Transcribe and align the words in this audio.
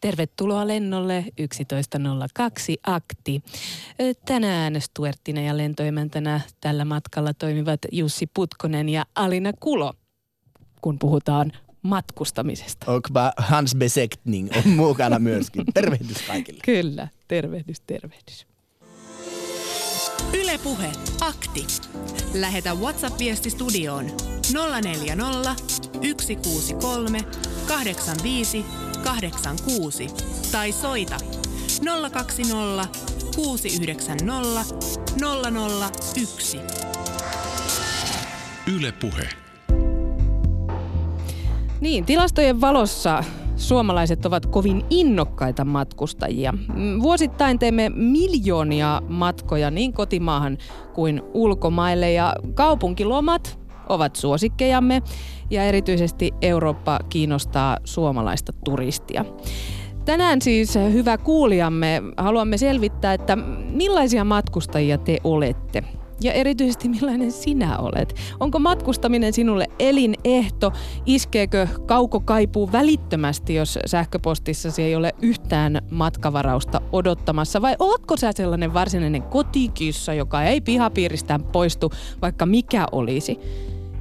Tervetuloa 0.00 0.66
lennolle 0.66 1.24
11.02 1.40 1.46
akti. 2.86 3.42
Tänään 4.26 4.80
Stuartina 4.80 5.40
ja 5.40 5.56
lentoemäntänä 5.56 6.40
tällä 6.60 6.84
matkalla 6.84 7.34
toimivat 7.34 7.80
Jussi 7.92 8.26
Putkonen 8.34 8.88
ja 8.88 9.04
Alina 9.14 9.52
Kulo, 9.60 9.94
kun 10.80 10.98
puhutaan 10.98 11.52
matkustamisesta. 11.82 12.92
Och 12.92 13.08
Hans 13.36 13.74
Besektning 13.74 14.48
on 14.56 14.72
mukana 14.72 15.18
myöskin. 15.18 15.64
Tervehdys 15.74 16.22
kaikille. 16.26 16.60
Kyllä, 16.64 17.08
tervehdys, 17.28 17.80
tervehdys. 17.80 18.46
Ylepuhe 20.42 20.92
akti. 21.20 21.66
Lähetä 22.34 22.74
WhatsApp-viesti 22.74 23.50
studioon 23.50 24.06
040 24.82 25.54
163 26.20 27.24
85 27.68 28.64
86 29.04 30.06
tai 30.52 30.72
soita 30.72 31.16
020 32.12 32.88
690 33.36 34.24
001. 36.16 36.60
Yle 38.76 38.92
Puhe. 38.92 39.28
Niin, 41.80 42.04
tilastojen 42.04 42.60
valossa 42.60 43.24
suomalaiset 43.56 44.26
ovat 44.26 44.46
kovin 44.46 44.84
innokkaita 44.90 45.64
matkustajia. 45.64 46.52
Mm, 46.52 47.02
Vuosittain 47.02 47.58
teemme 47.58 47.88
miljoonia 47.88 49.02
matkoja 49.08 49.70
niin 49.70 49.92
kotimaahan 49.92 50.58
kuin 50.94 51.22
ulkomaille 51.34 52.12
ja 52.12 52.34
kaupunkilomat 52.54 53.58
ovat 53.88 54.16
suosikkejamme 54.16 55.02
ja 55.50 55.64
erityisesti 55.64 56.34
Eurooppa 56.42 56.98
kiinnostaa 57.08 57.76
suomalaista 57.84 58.52
turistia. 58.64 59.24
Tänään 60.04 60.42
siis, 60.42 60.74
hyvä 60.92 61.18
kuulijamme, 61.18 62.02
haluamme 62.16 62.58
selvittää, 62.58 63.14
että 63.14 63.36
millaisia 63.72 64.24
matkustajia 64.24 64.98
te 64.98 65.18
olette 65.24 65.84
ja 66.22 66.32
erityisesti 66.32 66.88
millainen 66.88 67.32
sinä 67.32 67.78
olet. 67.78 68.14
Onko 68.40 68.58
matkustaminen 68.58 69.32
sinulle 69.32 69.66
elinehto? 69.78 70.72
Iskeekö 71.06 71.68
kaukokaipuu 71.86 72.72
välittömästi, 72.72 73.54
jos 73.54 73.78
sähköpostissasi 73.86 74.82
ei 74.82 74.96
ole 74.96 75.12
yhtään 75.22 75.80
matkavarausta 75.90 76.80
odottamassa? 76.92 77.62
Vai 77.62 77.76
ootko 77.78 78.16
sä 78.16 78.32
sellainen 78.32 78.74
varsinainen 78.74 79.22
kotikissa, 79.22 80.14
joka 80.14 80.42
ei 80.42 80.60
pihapiiristään 80.60 81.42
poistu, 81.42 81.90
vaikka 82.22 82.46
mikä 82.46 82.86
olisi? 82.92 83.38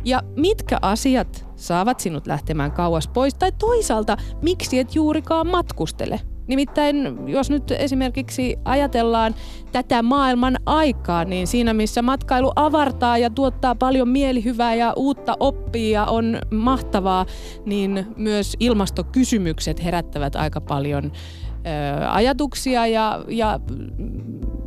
Ja 0.05 0.21
mitkä 0.35 0.77
asiat 0.81 1.48
saavat 1.59 1.99
sinut 1.99 2.27
lähtemään 2.27 2.71
kauas 2.71 3.07
pois? 3.07 3.33
Tai 3.33 3.51
toisaalta, 3.51 4.17
miksi 4.41 4.79
et 4.79 4.95
juurikaan 4.95 5.47
matkustele? 5.47 6.19
Nimittäin 6.47 7.17
jos 7.27 7.49
nyt 7.49 7.71
esimerkiksi 7.71 8.57
ajatellaan 8.65 9.35
tätä 9.71 10.03
maailman 10.03 10.57
aikaa, 10.65 11.25
niin 11.25 11.47
siinä 11.47 11.73
missä 11.73 12.01
matkailu 12.01 12.51
avartaa 12.55 13.17
ja 13.17 13.29
tuottaa 13.29 13.75
paljon 13.75 14.09
mielihyvää 14.09 14.75
ja 14.75 14.93
uutta 14.95 15.35
oppia 15.39 16.05
on 16.05 16.39
mahtavaa, 16.51 17.25
niin 17.65 18.05
myös 18.17 18.55
ilmastokysymykset 18.59 19.83
herättävät 19.83 20.35
aika 20.35 20.61
paljon 20.61 21.11
ajatuksia 22.09 22.87
ja, 22.87 23.23
ja 23.27 23.59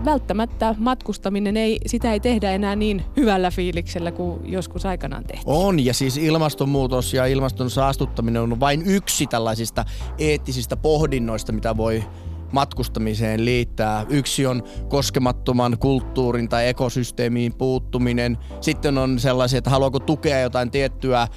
välttämättä 0.04 0.74
matkustaminen 0.78 1.56
ei, 1.56 1.78
sitä 1.86 2.12
ei 2.12 2.20
tehdä 2.20 2.50
enää 2.50 2.76
niin 2.76 3.04
hyvällä 3.16 3.50
fiiliksellä 3.50 4.12
kuin 4.12 4.52
joskus 4.52 4.86
aikanaan 4.86 5.24
tehtiin. 5.24 5.56
On, 5.56 5.84
ja 5.84 5.94
siis 5.94 6.16
ilmastonmuutos 6.16 7.14
ja 7.14 7.26
ilmaston 7.26 7.70
saastuttaminen 7.70 8.42
on 8.42 8.60
vain 8.60 8.82
yksi 8.86 9.26
tällaisista 9.26 9.84
eettisistä 10.18 10.76
pohdinnoista, 10.76 11.52
mitä 11.52 11.76
voi 11.76 12.04
matkustamiseen 12.52 13.44
liittää. 13.44 14.06
Yksi 14.08 14.46
on 14.46 14.62
koskemattoman 14.88 15.78
kulttuurin 15.78 16.48
tai 16.48 16.68
ekosysteemiin 16.68 17.54
puuttuminen. 17.54 18.38
Sitten 18.60 18.98
on 18.98 19.18
sellaisia, 19.18 19.58
että 19.58 19.70
haluaako 19.70 19.98
tukea 19.98 20.40
jotain 20.40 20.70
tiettyä 20.70 21.28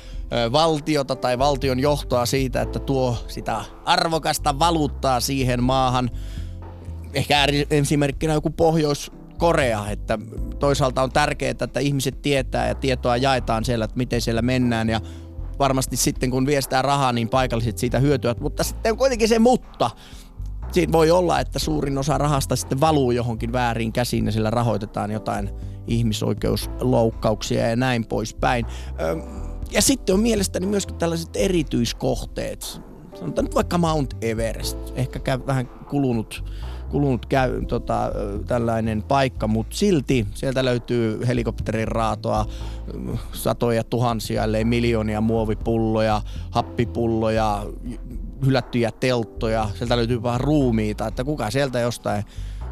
valtiota 0.51 1.16
tai 1.16 1.40
valtion 1.40 1.79
johtoa 1.79 2.25
siitä, 2.25 2.62
että 2.62 2.79
tuo 2.79 3.17
sitä 3.28 3.62
arvokasta 3.85 4.59
valuuttaa 4.59 5.19
siihen 5.19 5.63
maahan 5.63 6.09
ehkä 7.13 7.47
esimerkkinä 7.69 8.34
joku 8.34 8.50
Pohjois-Korea, 8.50 9.90
että 9.90 10.19
toisaalta 10.59 11.03
on 11.03 11.11
tärkeää, 11.11 11.56
että 11.61 11.79
ihmiset 11.79 12.22
tietää 12.22 12.67
ja 12.67 12.75
tietoa 12.75 13.17
jaetaan 13.17 13.66
siellä, 13.66 13.85
että 13.85 13.97
miten 13.97 14.22
siellä 14.22 14.41
mennään 14.41 14.90
ja 14.90 15.01
varmasti 15.59 15.97
sitten 15.97 16.31
kun 16.31 16.45
viestää 16.45 16.81
rahaa, 16.81 17.13
niin 17.13 17.29
paikalliset 17.29 17.78
siitä 17.78 18.00
hyötyvät, 18.00 18.40
mutta 18.40 18.63
sitten 18.63 18.91
on 18.91 18.97
kuitenkin 18.97 19.29
se 19.29 19.40
mutta. 19.40 19.91
Siinä 20.72 20.92
voi 20.92 21.12
olla, 21.12 21.40
että 21.40 21.59
suurin 21.59 21.98
osa 21.98 22.18
rahasta 22.18 22.56
sitten 22.56 22.80
valuu 22.80 23.12
johonkin 23.12 23.53
väärin 23.53 23.94
käsiin 23.94 24.26
ja 24.26 24.31
sillä 24.31 24.50
rahoitetaan 24.50 25.12
jotain 25.12 25.50
ihmisoikeusloukkauksia 25.88 27.70
ja 27.70 27.76
näin 27.76 28.06
poispäin. 28.06 28.66
Ja 29.72 29.81
sitten 29.81 30.16
on 30.16 30.20
mielestäni 30.20 30.66
myöskin 30.66 30.96
tällaiset 30.96 31.36
erityiskohteet. 31.36 32.81
Sanotaan 33.20 33.46
nyt 33.46 33.56
vaikka 33.56 33.78
Mount 33.78 34.14
Everest. 34.22 34.78
Ehkä 34.96 35.20
käy 35.20 35.40
vähän 35.48 35.68
kulunut 35.68 36.44
kulunut 36.90 37.26
käy, 37.26 37.66
tota, 37.66 38.12
tällainen 38.47 39.03
paikka, 39.03 39.47
mutta 39.47 39.76
silti 39.76 40.28
sieltä 40.34 40.66
löytyy 40.66 41.28
helikopterin 41.28 41.88
raatoa, 41.88 42.46
satoja 43.34 43.84
tuhansia, 43.84 44.44
ellei 44.44 44.66
miljoonia 44.66 45.22
muovipulloja, 45.22 46.22
happipulloja, 46.52 47.66
hylättyjä 48.46 48.91
telttoja, 48.91 49.69
sieltä 49.75 49.97
löytyy 49.97 50.23
vaan 50.23 50.41
ruumiita, 50.41 51.07
että 51.07 51.23
kuka 51.23 51.51
sieltä 51.51 51.79
jostain 51.79 52.23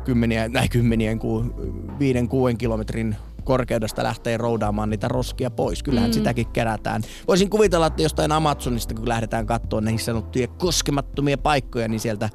kymmeniä, 0.06 0.50
näin 0.50 0.70
kymmenien, 0.70 1.20
kuin 1.20 1.54
viiden, 2.00 2.28
kuuden 2.28 2.58
kilometrin 2.58 3.16
korkeudesta 3.44 4.04
lähtee 4.04 4.38
roudaamaan 4.38 4.90
niitä 4.90 5.08
roskia 5.08 5.52
pois. 5.52 5.84
Kyllähän 5.84 6.10
mm. 6.10 6.14
sitäkin 6.14 6.48
kerätään. 6.48 7.02
Voisin 7.28 7.50
kuvitella, 7.50 7.88
että 7.88 8.02
jostain 8.02 8.32
Amazonista, 8.32 8.94
kun 8.94 9.10
lähdetään 9.10 9.46
katsoa 9.46 9.82
näihin 9.82 10.00
sanottuja 10.00 10.48
koskemattomia 10.48 11.38
paikkoja, 11.38 11.88
niin 11.88 12.00
sieltä 12.00 12.30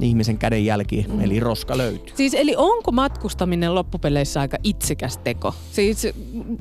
ihmisen 0.00 0.38
kädenjälki, 0.38 1.06
mm. 1.08 1.20
eli 1.20 1.40
roska 1.40 1.78
löytyy. 1.78 2.16
Siis 2.16 2.34
eli 2.34 2.54
onko 2.56 2.92
matkustaminen 2.92 3.74
loppupeleissä 3.74 4.40
aika 4.40 4.56
itsekäs 4.62 5.18
teko? 5.18 5.54
Siis 5.72 6.02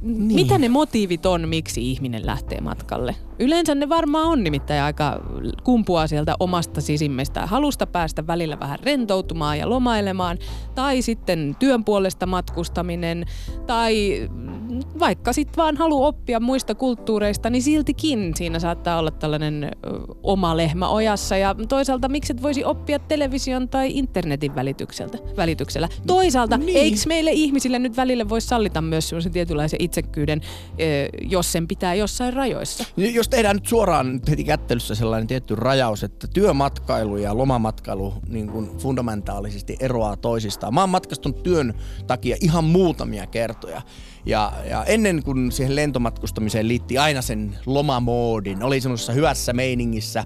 niin. 0.01 0.35
mitä 0.35 0.57
ne 0.57 0.69
motiivit 0.69 1.25
on, 1.25 1.50
miksi 1.50 1.91
ihminen 1.91 2.25
lähtee 2.25 2.61
matkalle? 2.61 3.16
Yleensä 3.39 3.75
ne 3.75 3.89
varmaan 3.89 4.25
on 4.25 4.44
nimittäin 4.44 4.81
aika 4.81 5.21
kumpua 5.63 6.07
sieltä 6.07 6.35
omasta 6.39 6.81
sisimmestä. 6.81 7.45
Halusta 7.45 7.88
päästä 7.88 8.27
välillä 8.27 8.59
vähän 8.59 8.79
rentoutumaan 8.83 9.59
ja 9.59 9.69
lomailemaan, 9.69 10.38
tai 10.75 11.01
sitten 11.01 11.55
työn 11.59 11.83
puolesta 11.83 12.25
matkustaminen, 12.25 13.25
tai 13.67 14.27
vaikka 14.99 15.33
sitten 15.33 15.57
vaan 15.57 15.77
halu 15.77 16.03
oppia 16.03 16.39
muista 16.39 16.75
kulttuureista, 16.75 17.49
niin 17.49 17.63
siltikin 17.63 18.31
siinä 18.35 18.59
saattaa 18.59 18.99
olla 18.99 19.11
tällainen 19.11 19.72
oma 20.23 20.57
lehmä 20.57 20.89
ojassa. 20.89 21.38
Ja 21.38 21.55
toisaalta 21.69 22.09
miksi 22.09 22.33
et 22.33 22.41
voisi 22.41 22.66
oppia 22.66 22.99
television 22.99 23.69
tai 23.69 23.91
internetin 23.97 24.55
välitykseltä, 24.55 25.17
välityksellä. 25.38 25.89
Toisaalta, 26.07 26.57
niin. 26.57 26.77
eikö 26.77 26.97
meille 27.07 27.31
ihmisille 27.31 27.79
nyt 27.79 27.97
välille 27.97 28.29
voi 28.29 28.41
sallita 28.41 28.81
myös 28.81 29.09
sellaisen 29.09 29.31
tietynlaisen 29.31 29.81
itsekkyyden, 29.81 30.41
jos 31.22 31.51
sen 31.51 31.67
pitää 31.67 31.93
jossain 31.95 32.33
rajoissa? 32.33 32.85
Jos 33.23 33.29
tehdään 33.29 33.56
nyt 33.56 33.66
suoraan 33.66 34.19
heti 34.29 34.44
kättelyssä 34.44 34.95
sellainen 34.95 35.28
tietty 35.28 35.56
rajaus, 35.56 36.03
että 36.03 36.28
työmatkailu 36.28 37.17
ja 37.17 37.38
lomamatkailu 37.38 38.13
niin 38.28 38.47
kuin 38.47 38.78
fundamentaalisesti 38.78 39.78
eroaa 39.79 40.17
toisistaan. 40.17 40.73
Mä 40.73 40.81
oon 40.81 40.89
matkastanut 40.89 41.44
työn 41.44 41.73
takia 42.07 42.38
ihan 42.41 42.63
muutamia 42.63 43.28
kertoja. 43.28 43.81
Ja, 44.25 44.53
ja 44.69 44.84
ennen 44.84 45.23
kuin 45.23 45.51
siihen 45.51 45.75
lentomatkustamiseen 45.75 46.67
liitti 46.67 46.97
aina 46.97 47.22
sen 47.22 47.57
lomamoodin, 47.66 48.63
oli 48.63 48.81
semmoisessa 48.81 49.13
hyvässä 49.13 49.53
meiningissä, 49.53 50.25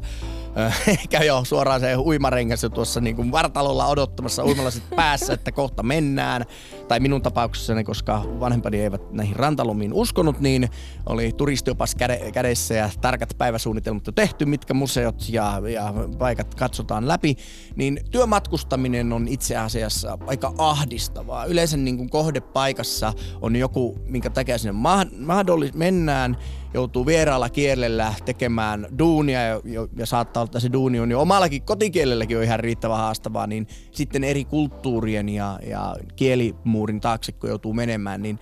ehkä 0.88 1.24
jo 1.30 1.44
suoraan 1.44 1.80
se 1.80 1.96
uimarengas 1.96 2.64
jo 2.64 2.70
tuossa 2.70 3.02
niin 3.02 3.16
kuin 3.16 3.32
vartalolla 3.32 3.88
odottamassa 3.88 4.46
uimalasit 4.46 4.84
päässä, 4.96 5.34
että 5.34 5.52
kohta 5.52 5.84
mennään. 5.84 6.46
Tai 6.88 7.00
minun 7.00 7.22
tapauksessani, 7.22 7.84
koska 7.84 8.24
vanhempani 8.40 8.82
eivät 8.82 9.12
näihin 9.12 9.36
rantalomiin 9.36 9.94
uskonut, 9.94 10.40
niin 10.40 10.70
oli 11.10 11.32
turistiopas 11.32 11.96
käde, 11.96 12.32
kädessä 12.32 12.74
ja 12.74 12.90
tarkat 13.02 13.34
päiväsuunnitelmat 13.38 14.08
jo 14.08 14.12
tehty, 14.12 14.46
mitkä 14.46 14.74
museot 14.74 15.26
ja, 15.30 15.62
ja 15.74 15.94
paikat 16.18 16.56
katsotaan 16.56 17.08
läpi. 17.08 17.36
Niin 17.76 18.00
työmatkustaminen 18.12 19.14
on 19.14 19.28
itse 19.28 19.58
asiassa 19.58 20.18
aika 20.28 20.54
ahdistavaa. 20.58 21.46
Yleensä 21.46 21.78
niin 21.78 21.98
kuin 21.98 22.10
kohdepaikassa 22.10 23.14
on 23.42 23.56
joku, 23.56 23.87
minkä 24.06 24.30
takia 24.30 24.58
sinne 24.58 24.80
mahdollis- 25.20 25.74
mennään, 25.74 26.38
joutuu 26.74 27.06
vieraalla 27.06 27.50
kielellä 27.50 28.14
tekemään 28.26 28.88
duunia 29.00 29.42
ja, 29.42 29.62
ja 29.96 30.06
saattaa 30.06 30.42
olla, 30.42 30.48
että 30.48 30.60
se 30.60 30.74
duuni 30.74 31.00
on 31.00 31.12
jo 31.12 31.22
omallakin 31.22 31.62
kotikielelläkin 31.62 32.38
on 32.38 32.44
ihan 32.44 32.60
riittävän 32.60 32.98
haastavaa, 32.98 33.48
niin 33.48 33.68
sitten 33.92 34.24
eri 34.24 34.46
kulttuurien 34.46 35.30
ja, 35.30 35.60
ja 35.68 35.96
kielimuurin 36.16 37.02
taakse, 37.02 37.32
kun 37.32 37.50
joutuu 37.50 37.74
menemään, 37.74 38.22
niin 38.22 38.40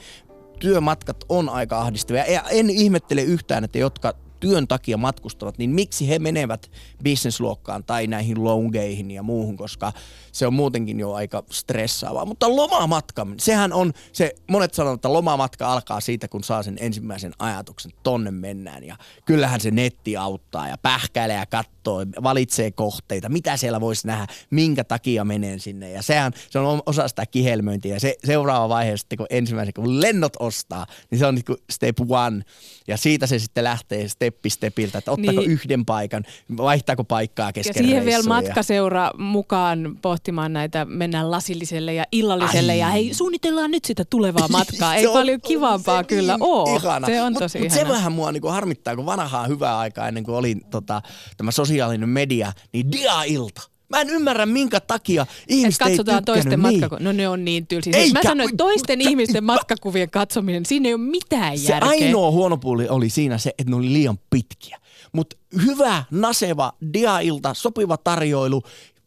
työmatkat 0.59 1.25
on 1.29 1.49
aika 1.49 1.79
ahdistavia. 1.79 2.25
Ja 2.25 2.43
en 2.49 2.69
ihmettele 2.69 3.21
yhtään, 3.21 3.63
että 3.63 3.77
jotka 3.77 4.13
työn 4.45 4.67
takia 4.67 4.97
matkustavat, 4.97 5.57
niin 5.57 5.69
miksi 5.69 6.09
he 6.09 6.19
menevät 6.19 6.71
bisnesluokkaan 7.03 7.83
tai 7.83 8.07
näihin 8.07 8.43
longeihin 8.43 9.11
ja 9.11 9.23
muuhun, 9.23 9.57
koska 9.57 9.93
se 10.31 10.47
on 10.47 10.53
muutenkin 10.53 10.99
jo 10.99 11.13
aika 11.13 11.43
stressaavaa. 11.51 12.25
Mutta 12.25 12.55
lomamatka, 12.55 13.27
sehän 13.37 13.73
on 13.73 13.93
se, 14.11 14.35
monet 14.47 14.73
sanovat, 14.73 14.97
että 14.97 15.13
lomamatka 15.13 15.73
alkaa 15.73 15.99
siitä, 15.99 16.27
kun 16.27 16.43
saa 16.43 16.63
sen 16.63 16.77
ensimmäisen 16.79 17.33
ajatuksen, 17.39 17.91
tonne 18.03 18.31
mennään. 18.31 18.83
Ja 18.83 18.97
kyllähän 19.25 19.61
se 19.61 19.71
netti 19.71 20.17
auttaa 20.17 20.67
ja 20.67 20.77
pähkäilee 20.77 21.37
ja 21.37 21.45
katsoo, 21.45 22.05
valitsee 22.23 22.71
kohteita, 22.71 23.29
mitä 23.29 23.57
siellä 23.57 23.81
voisi 23.81 24.07
nähdä, 24.07 24.27
minkä 24.49 24.83
takia 24.83 25.25
menee 25.25 25.59
sinne. 25.59 25.91
Ja 25.91 26.01
sehän 26.01 26.31
se 26.49 26.59
on 26.59 26.81
osa 26.85 27.07
sitä 27.07 27.25
kihelmöintiä. 27.25 27.93
Ja 27.93 27.99
se 27.99 28.15
seuraava 28.25 28.69
vaihe 28.69 28.97
sitten, 28.97 29.17
kun 29.17 29.27
ensimmäisen, 29.29 29.73
kun 29.73 30.01
lennot 30.01 30.33
ostaa, 30.39 30.85
niin 31.11 31.19
se 31.19 31.25
on 31.25 31.35
niin 31.35 31.45
kuin 31.45 31.57
step 31.69 31.97
one. 32.09 32.43
Ja 32.87 32.97
siitä 32.97 33.27
se 33.27 33.39
sitten 33.39 33.63
lähtee 33.63 34.07
steppi 34.35 34.49
stepiltä, 34.49 34.97
että 34.97 35.11
ottaako 35.11 35.39
niin. 35.39 35.51
yhden 35.51 35.85
paikan, 35.85 36.23
vaihtaako 36.57 37.03
paikkaa 37.03 37.53
kesken 37.53 37.73
Ja 37.75 37.87
siihen 37.87 38.05
vielä 38.05 38.23
matkaseura 38.23 39.11
mukaan 39.17 39.97
pohtimaan 40.01 40.53
näitä, 40.53 40.85
mennään 40.85 41.31
lasilliselle 41.31 41.93
ja 41.93 42.03
illalliselle 42.11 42.71
Ai. 42.71 42.79
ja 42.79 42.87
hei, 42.87 43.13
suunnitellaan 43.13 43.71
nyt 43.71 43.85
sitä 43.85 44.05
tulevaa 44.05 44.47
matkaa. 44.57 44.95
Ei 44.95 45.07
on, 45.07 45.13
paljon 45.13 45.41
kivampaa 45.41 46.01
se 46.01 46.07
kyllä 46.07 46.33
niin 46.33 46.43
ole. 46.43 46.75
Ihana. 46.75 47.07
Se 47.07 47.21
on 47.21 47.33
mut, 47.33 47.39
tosi 47.39 47.57
mut 47.57 47.65
ihana. 47.65 47.81
se 47.81 47.87
vähän 47.87 48.11
mua 48.11 48.31
niinku 48.31 48.47
harmittaa, 48.47 48.95
kun 48.95 49.05
vanhaa 49.05 49.47
hyvää 49.47 49.77
aikaa 49.77 50.07
ennen 50.07 50.23
kuin 50.23 50.35
oli 50.35 50.57
tota, 50.71 51.01
tämä 51.37 51.51
sosiaalinen 51.51 52.09
media, 52.09 52.53
niin 52.73 52.91
dia-ilta 52.91 53.74
Mä 53.89 54.01
en 54.01 54.09
ymmärrä, 54.09 54.45
minkä 54.45 54.79
takia 54.79 55.25
ihmiset 55.47 55.81
Et 55.81 55.87
katsotaan 55.87 56.17
ei 56.17 56.23
toisten 56.25 56.49
niin. 56.49 56.59
matkakuvia. 56.59 57.03
No 57.03 57.11
ne 57.11 57.27
on 57.29 57.45
niin 57.45 57.67
tylsiä. 57.67 57.93
Siis 57.93 58.13
mä 58.13 58.19
sanoin, 58.23 58.49
että 58.49 58.57
toisten 58.57 58.99
ka- 58.99 59.09
ihmisten 59.09 59.43
matkakuvien 59.43 60.09
katsominen, 60.09 60.65
siinä 60.65 60.89
ei 60.89 60.93
ole 60.93 61.01
mitään 61.01 61.57
se 61.57 61.71
järkeä. 61.73 61.89
Se 61.89 61.95
ainoa 62.05 62.31
huono 62.31 62.57
puoli 62.57 62.87
oli 62.89 63.09
siinä 63.09 63.37
se, 63.37 63.49
että 63.59 63.69
ne 63.71 63.75
oli 63.75 63.93
liian 63.93 64.19
pitkiä. 64.29 64.77
Mutta 65.13 65.35
hyvä, 65.65 66.03
naseva, 66.11 66.73
diailta, 66.93 67.53
sopiva 67.53 67.97
tarjoilu, 67.97 68.63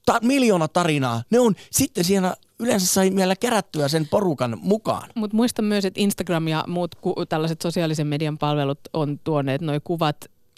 ta- 0.07 0.19
miljoona 0.23 0.69
tarinaa, 0.69 1.23
ne 1.31 1.39
on 1.41 1.55
sitten 1.73 2.05
siinä 2.05 2.35
yleensä 2.61 2.87
sai 2.87 3.11
vielä 3.17 3.37
kerättyä 3.37 3.89
sen 3.89 4.09
porukan 4.09 4.59
mukaan. 4.63 5.09
Mutta 5.15 5.37
muista 5.37 5.63
myös, 5.63 5.85
että 5.85 6.01
Instagram 6.01 6.49
ja 6.49 6.65
muut 6.67 6.95
ku- 6.95 7.27
tällaiset 7.29 7.61
sosiaalisen 7.63 8.07
median 8.07 8.39
palvelut 8.39 8.81
on 8.93 9.21
tuoneet 9.25 9.61
noin 9.61 9.81
kuvat 9.85 10.17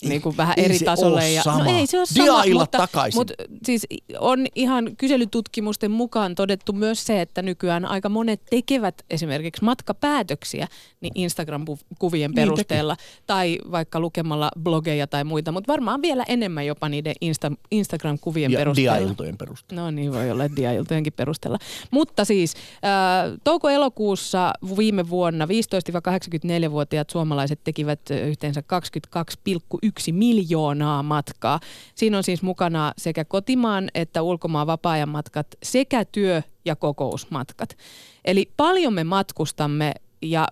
niin 0.09 0.23
kuin 0.23 0.37
vähän 0.37 0.55
ei 0.57 0.65
eri 0.65 0.79
tasolle. 0.79 1.31
Ja, 1.31 1.43
sama. 1.43 1.65
no 1.65 1.79
ei 1.79 1.87
se 1.87 1.99
ole 1.99 2.07
sama, 2.07 2.45
mutta, 2.53 2.79
takaisin. 2.79 3.19
mutta 3.19 3.35
siis 3.65 3.87
on 4.19 4.47
ihan 4.55 4.97
kyselytutkimusten 4.97 5.91
mukaan 5.91 6.35
todettu 6.35 6.73
myös 6.73 7.07
se, 7.07 7.21
että 7.21 7.43
nykyään 7.43 7.85
aika 7.85 8.09
monet 8.09 8.43
tekevät 8.51 9.05
esimerkiksi 9.11 9.65
matkapäätöksiä 9.65 10.69
niin 11.01 11.13
Instagram-kuvien 11.15 12.31
niin 12.31 12.35
perusteella 12.35 12.97
teki. 12.97 13.09
tai 13.27 13.59
vaikka 13.71 14.01
lukemalla 14.01 14.51
blogeja 14.63 15.07
tai 15.07 15.25
muita, 15.25 15.53
mutta 15.53 15.73
varmaan 15.73 16.03
vielä 16.03 16.25
enemmän 16.29 16.67
jopa 16.67 16.89
niiden 16.89 17.15
Insta- 17.25 17.57
Instagram-kuvien 17.71 18.53
ja 18.53 18.59
perusteella. 18.59 18.97
diailtojen 18.99 19.37
perusteella. 19.37 19.83
No 19.85 19.91
niin, 19.91 20.13
voi 20.13 20.31
olla 20.31 20.57
diailtojenkin 20.57 21.13
perusteella. 21.13 21.59
Mutta 21.91 22.25
siis 22.25 22.55
äh, 22.55 23.39
touko-elokuussa 23.45 24.53
viime 24.77 25.09
vuonna 25.09 25.47
15-84-vuotiaat 25.47 27.11
suomalaiset 27.11 27.61
tekivät 27.65 28.01
yhteensä 28.11 28.61
22,1 28.61 29.90
yksi 29.91 30.13
miljoonaa 30.13 31.03
matkaa. 31.03 31.61
Siinä 31.95 32.17
on 32.17 32.23
siis 32.23 32.43
mukana 32.43 32.93
sekä 32.99 33.25
kotimaan 33.25 33.89
että 33.95 34.23
ulkomaan 34.23 34.67
vapaa-ajan 34.67 35.09
matkat 35.09 35.47
sekä 35.63 36.05
työ- 36.05 36.43
ja 36.65 36.77
kokousmatkat. 36.77 37.77
Eli 38.25 38.51
paljon 38.57 38.95
me 38.95 39.05
matkustamme 39.05 39.93
ja 40.23 40.49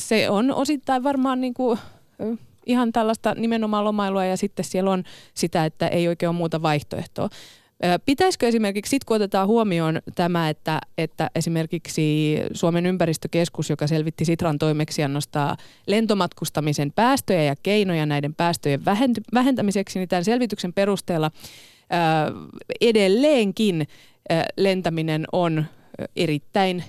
se 0.00 0.30
on 0.30 0.52
osittain 0.52 1.02
varmaan 1.02 1.40
niin 1.40 1.54
kuin 1.54 1.78
ihan 2.66 2.92
tällaista 2.92 3.34
nimenomaan 3.34 3.84
lomailua 3.84 4.24
ja 4.24 4.36
sitten 4.36 4.64
siellä 4.64 4.90
on 4.90 5.04
sitä, 5.34 5.64
että 5.64 5.88
ei 5.88 6.08
oikein 6.08 6.30
ole 6.30 6.36
muuta 6.36 6.62
vaihtoehtoa. 6.62 7.28
Pitäisikö 8.04 8.48
esimerkiksi, 8.48 8.90
sit 8.90 9.04
kun 9.04 9.16
otetaan 9.16 9.48
huomioon 9.48 10.00
tämä, 10.14 10.48
että, 10.48 10.80
että 10.98 11.30
esimerkiksi 11.34 12.36
Suomen 12.52 12.86
ympäristökeskus, 12.86 13.70
joka 13.70 13.86
selvitti 13.86 14.24
Sitran 14.24 14.58
toimeksiannosta 14.58 15.56
lentomatkustamisen 15.86 16.92
päästöjä 16.92 17.42
ja 17.42 17.54
keinoja 17.62 18.06
näiden 18.06 18.34
päästöjen 18.34 18.84
vähentämiseksi, 19.34 19.98
niin 19.98 20.08
tämän 20.08 20.24
selvityksen 20.24 20.72
perusteella 20.72 21.30
edelleenkin 22.80 23.86
lentäminen 24.56 25.24
on 25.32 25.64
erittäin 26.16 26.84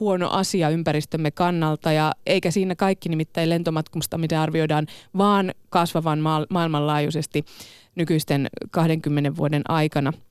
huono 0.00 0.28
asia 0.30 0.70
ympäristömme 0.70 1.30
kannalta 1.30 1.92
ja 1.92 2.12
eikä 2.26 2.50
siinä 2.50 2.74
kaikki 2.74 3.08
nimittäin 3.08 3.50
lentomatkustaminen 3.50 4.38
arvioidaan 4.38 4.86
vaan 5.18 5.54
kasvavan 5.70 6.18
ma- 6.18 6.46
maailmanlaajuisesti 6.50 7.44
nykyisten 7.94 8.48
20 8.70 9.36
vuoden 9.36 9.62
aikana– 9.68 10.12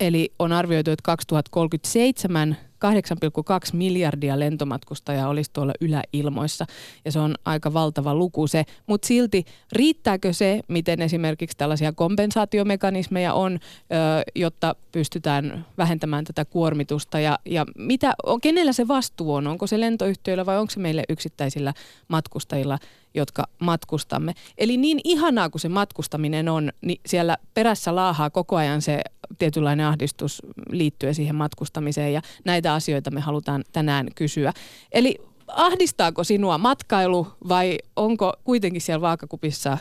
Eli 0.00 0.32
on 0.38 0.52
arvioitu, 0.52 0.90
että 0.90 1.02
2037 1.02 2.56
8,2 2.84 2.90
miljardia 3.72 4.38
lentomatkustajaa 4.38 5.28
olisi 5.28 5.50
tuolla 5.52 5.72
yläilmoissa 5.80 6.66
ja 7.04 7.12
se 7.12 7.18
on 7.18 7.34
aika 7.44 7.72
valtava 7.72 8.14
luku 8.14 8.46
se. 8.46 8.64
Mutta 8.86 9.06
silti 9.06 9.44
riittääkö 9.72 10.32
se, 10.32 10.60
miten 10.68 11.02
esimerkiksi 11.02 11.56
tällaisia 11.56 11.92
kompensaatiomekanismeja 11.92 13.34
on, 13.34 13.58
jotta 14.34 14.76
pystytään 14.92 15.66
vähentämään 15.78 16.24
tätä 16.24 16.44
kuormitusta 16.44 17.20
ja, 17.20 17.38
ja 17.44 17.66
mitä, 17.78 18.14
kenellä 18.42 18.72
se 18.72 18.88
vastuu 18.88 19.34
on? 19.34 19.46
Onko 19.46 19.66
se 19.66 19.80
lentoyhtiöillä 19.80 20.46
vai 20.46 20.58
onko 20.58 20.70
se 20.70 20.80
meille 20.80 21.04
yksittäisillä 21.08 21.74
matkustajilla, 22.08 22.78
jotka 23.14 23.44
matkustamme? 23.58 24.34
Eli 24.58 24.76
niin 24.76 25.00
ihanaa 25.04 25.50
kuin 25.50 25.60
se 25.60 25.68
matkustaminen 25.68 26.48
on, 26.48 26.72
niin 26.80 27.00
siellä 27.06 27.36
perässä 27.54 27.94
laahaa 27.94 28.30
koko 28.30 28.56
ajan 28.56 28.82
se 28.82 29.00
tietynlainen 29.38 29.86
ahdistus 29.86 30.42
liittyen 30.70 31.14
siihen 31.14 31.34
matkustamiseen 31.34 32.12
ja 32.12 32.22
näitä 32.44 32.74
asioita 32.74 33.10
me 33.10 33.20
halutaan 33.20 33.64
tänään 33.72 34.08
kysyä. 34.14 34.52
Eli 34.92 35.18
ahdistaako 35.48 36.24
sinua 36.24 36.58
matkailu 36.58 37.26
vai 37.48 37.78
onko 37.96 38.32
kuitenkin 38.44 38.80
siellä 38.80 39.00
vaakakupissa 39.00 39.78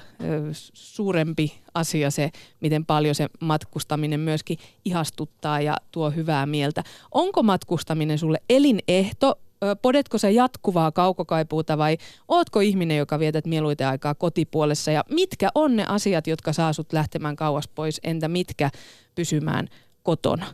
suurempi 0.73 1.53
asia 1.73 2.11
se, 2.11 2.31
miten 2.61 2.85
paljon 2.85 3.15
se 3.15 3.27
matkustaminen 3.39 4.19
myöskin 4.19 4.57
ihastuttaa 4.85 5.61
ja 5.61 5.77
tuo 5.91 6.11
hyvää 6.11 6.45
mieltä? 6.45 6.83
Onko 7.11 7.43
matkustaminen 7.43 8.17
sulle 8.17 8.37
elinehto 8.49 9.39
podetko 9.81 10.17
sä 10.17 10.29
jatkuvaa 10.29 10.91
kaukokaipuuta 10.91 11.77
vai 11.77 11.97
ootko 12.27 12.59
ihminen, 12.59 12.97
joka 12.97 13.19
vietät 13.19 13.45
mieluiten 13.45 13.87
aikaa 13.87 14.15
kotipuolessa 14.15 14.91
ja 14.91 15.03
mitkä 15.09 15.49
on 15.55 15.75
ne 15.75 15.85
asiat, 15.87 16.27
jotka 16.27 16.53
saa 16.53 16.73
sut 16.73 16.93
lähtemään 16.93 17.35
kauas 17.35 17.67
pois, 17.67 17.99
entä 18.03 18.27
mitkä 18.27 18.69
pysymään 19.15 19.67
kotona? 20.03 20.45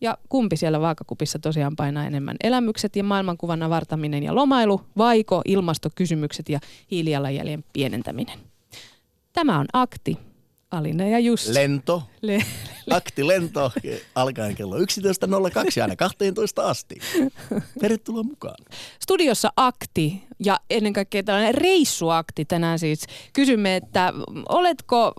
Ja 0.00 0.18
kumpi 0.28 0.56
siellä 0.56 0.80
vaakakupissa 0.80 1.38
tosiaan 1.38 1.76
painaa 1.76 2.06
enemmän? 2.06 2.36
Elämykset 2.42 2.96
ja 2.96 3.04
maailmankuvan 3.04 3.62
avartaminen 3.62 4.22
ja 4.22 4.34
lomailu, 4.34 4.80
vaiko 4.96 5.42
ilmastokysymykset 5.44 6.48
ja 6.48 6.60
hiilijalanjäljen 6.90 7.64
pienentäminen? 7.72 8.38
Tämä 9.32 9.58
on 9.58 9.66
Akti. 9.72 10.18
Alina 10.70 11.08
ja 11.08 11.18
Jussi. 11.18 11.54
Lento. 11.54 12.02
Le- 12.22 12.42
Akti 12.90 13.26
lento 13.28 13.72
alkaen 14.14 14.54
kello 14.54 14.78
11.02 14.78 14.84
aina 15.82 15.96
12 15.96 16.62
asti. 16.68 16.94
Tervetuloa 17.80 18.22
mukaan. 18.22 18.54
Studiossa 19.02 19.52
Akti 19.56 20.22
ja 20.44 20.60
ennen 20.70 20.92
kaikkea 20.92 21.22
tällainen 21.22 21.54
reissuakti 21.54 22.44
tänään 22.44 22.78
siis. 22.78 23.06
Kysymme, 23.32 23.76
että 23.76 24.12
oletko 24.48 25.12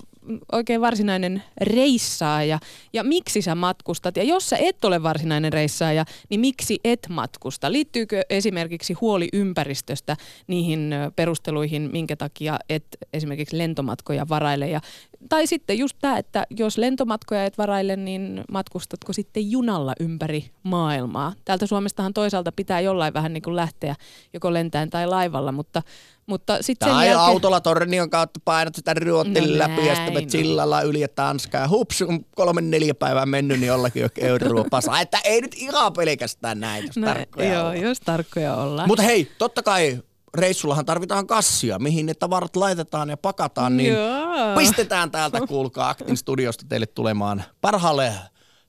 oikein 0.52 0.82
varsinainen 0.82 1.44
reissaaja 1.62 2.60
ja 2.94 3.04
miksi 3.04 3.42
sä 3.42 3.56
matkustat? 3.56 4.18
Ja 4.18 4.24
jos 4.24 4.50
sä 4.50 4.58
et 4.58 4.86
ole 4.86 5.04
varsinainen 5.04 5.54
reissaaja, 5.54 6.06
niin 6.30 6.40
miksi 6.40 6.80
et 6.84 7.08
matkusta? 7.10 7.72
Liittyykö 7.72 8.22
esimerkiksi 8.30 8.94
huoli 8.94 9.28
ympäristöstä 9.34 10.18
niihin 10.48 10.96
perusteluihin, 11.16 11.90
minkä 11.92 12.16
takia 12.16 12.60
et 12.70 12.86
esimerkiksi 13.14 13.58
lentomatkoja 13.58 14.26
varaile? 14.30 14.70
Ja, 14.70 14.82
tai 15.30 15.48
sitten 15.48 15.78
just 15.78 15.98
tämä, 16.02 16.18
että 16.18 16.46
jos 16.50 16.78
lentomatkoja 16.78 17.46
et 17.46 17.58
varaile, 17.58 17.96
niin 17.96 18.44
matkustatko 18.52 19.14
sitten 19.14 19.52
junalla 19.52 19.94
ympäri 20.00 20.46
maailmaa? 20.64 21.34
Täältä 21.46 21.66
Suomestahan 21.66 22.14
toisaalta 22.14 22.52
pitää 22.52 22.82
jollain 22.82 23.14
vähän 23.14 23.34
niin 23.34 23.44
kuin 23.44 23.56
lähteä 23.56 23.96
joko 24.34 24.54
lentäen 24.54 24.90
tai 24.90 25.08
laivalla, 25.08 25.52
mutta 25.52 25.82
mutta 26.28 26.58
sit 26.62 26.78
sen 26.84 26.90
tai 26.90 27.08
jälkeen... 27.08 27.28
autolla 27.28 27.62
tornion 27.62 28.10
kautta 28.10 28.40
painat 28.46 28.76
sitä 28.76 28.94
ruotin 28.94 29.34
no 29.34 29.58
läpi 29.58 29.86
ja 29.86 29.96
sitten 29.96 30.30
sillalla 30.30 30.82
yli 30.82 31.02
ja 31.02 31.08
Tanskaa. 31.08 31.62
Ja 31.62 31.70
hups, 31.70 32.02
on 32.02 32.26
kolme 32.36 32.62
neljä 32.62 32.94
päivää 32.94 33.26
mennyt, 33.26 33.60
niin 33.60 33.68
jollakin 33.68 34.02
jo 34.02 34.10
Euroopassa. 34.28 35.00
että 35.00 35.20
ei 35.24 35.42
nyt 35.42 35.56
ihan 35.56 35.94
pelkästään 35.94 36.60
näin, 36.60 36.86
jos 36.86 36.98
no, 36.98 37.08
tarkkoja 37.08 37.54
Joo, 37.54 37.62
ollaan. 37.62 37.82
jos 37.82 38.00
tarkkoja 38.00 38.56
ollaan. 38.56 38.88
Mutta 38.88 39.04
hei, 39.04 39.32
totta 39.38 39.64
kai 39.64 40.00
reissullahan 40.34 40.86
tarvitaan 40.86 41.28
kassia, 41.28 41.80
mihin 41.80 42.06
ne 42.06 42.14
tavarat 42.14 42.56
laitetaan 42.56 43.10
ja 43.10 43.18
pakataan, 43.18 43.78
niin 43.78 43.94
Joo. 43.94 44.56
pistetään 44.58 45.12
täältä, 45.12 45.40
kuulkaa 45.48 45.90
Aktin 45.90 46.18
studiosta 46.18 46.66
teille 46.70 46.86
tulemaan 46.86 47.44
parhaalle 47.62 48.14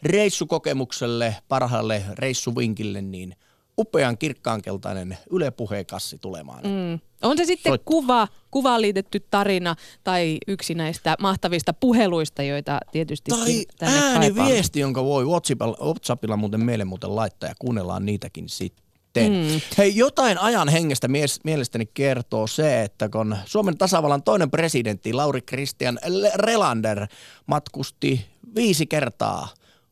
reissukokemukselle, 0.03 1.37
parhaalle 1.49 2.03
reissuvinkille, 2.19 3.03
niin 3.03 3.37
upean 3.78 4.18
kirkkaankeltainen 4.18 5.18
Yle 5.30 5.50
puheekassi 5.50 6.18
tulemaan. 6.18 6.62
Mm. 6.64 6.99
On 7.23 7.37
se 7.37 7.44
sitten 7.44 7.70
Soit... 7.70 7.82
kuva, 7.85 8.28
kuvaan 8.50 8.80
liitetty 8.80 9.26
tarina 9.30 9.76
tai 10.04 10.38
yksi 10.49 10.75
näistä 10.75 11.16
mahtavista 11.20 11.73
puheluista, 11.73 12.42
joita 12.42 12.80
tietysti 12.92 13.30
Tai 13.78 13.92
ääniviesti, 13.92 14.80
jonka 14.80 15.04
voi 15.04 15.25
WhatsAppilla, 15.25 15.76
WhatsAppilla 15.85 16.37
muuten 16.37 16.64
meille 16.64 16.85
muuten 16.85 17.16
laittaa 17.16 17.49
ja 17.49 17.54
kuunnellaan 17.58 18.06
niitäkin 18.06 18.49
sitten. 18.49 19.32
Mm. 19.32 19.61
Hei, 19.78 19.97
jotain 19.97 20.38
ajan 20.38 20.68
hengestä 20.68 21.08
mielestäni 21.44 21.87
kertoo 21.94 22.47
se, 22.47 22.82
että 22.82 23.08
kun 23.08 23.37
Suomen 23.44 23.78
tasavallan 23.78 24.23
toinen 24.23 24.50
presidentti 24.50 25.12
Lauri 25.12 25.40
Christian 25.40 25.99
Relander 26.35 27.06
matkusti 27.47 28.26
viisi 28.54 28.87
kertaa 28.87 29.49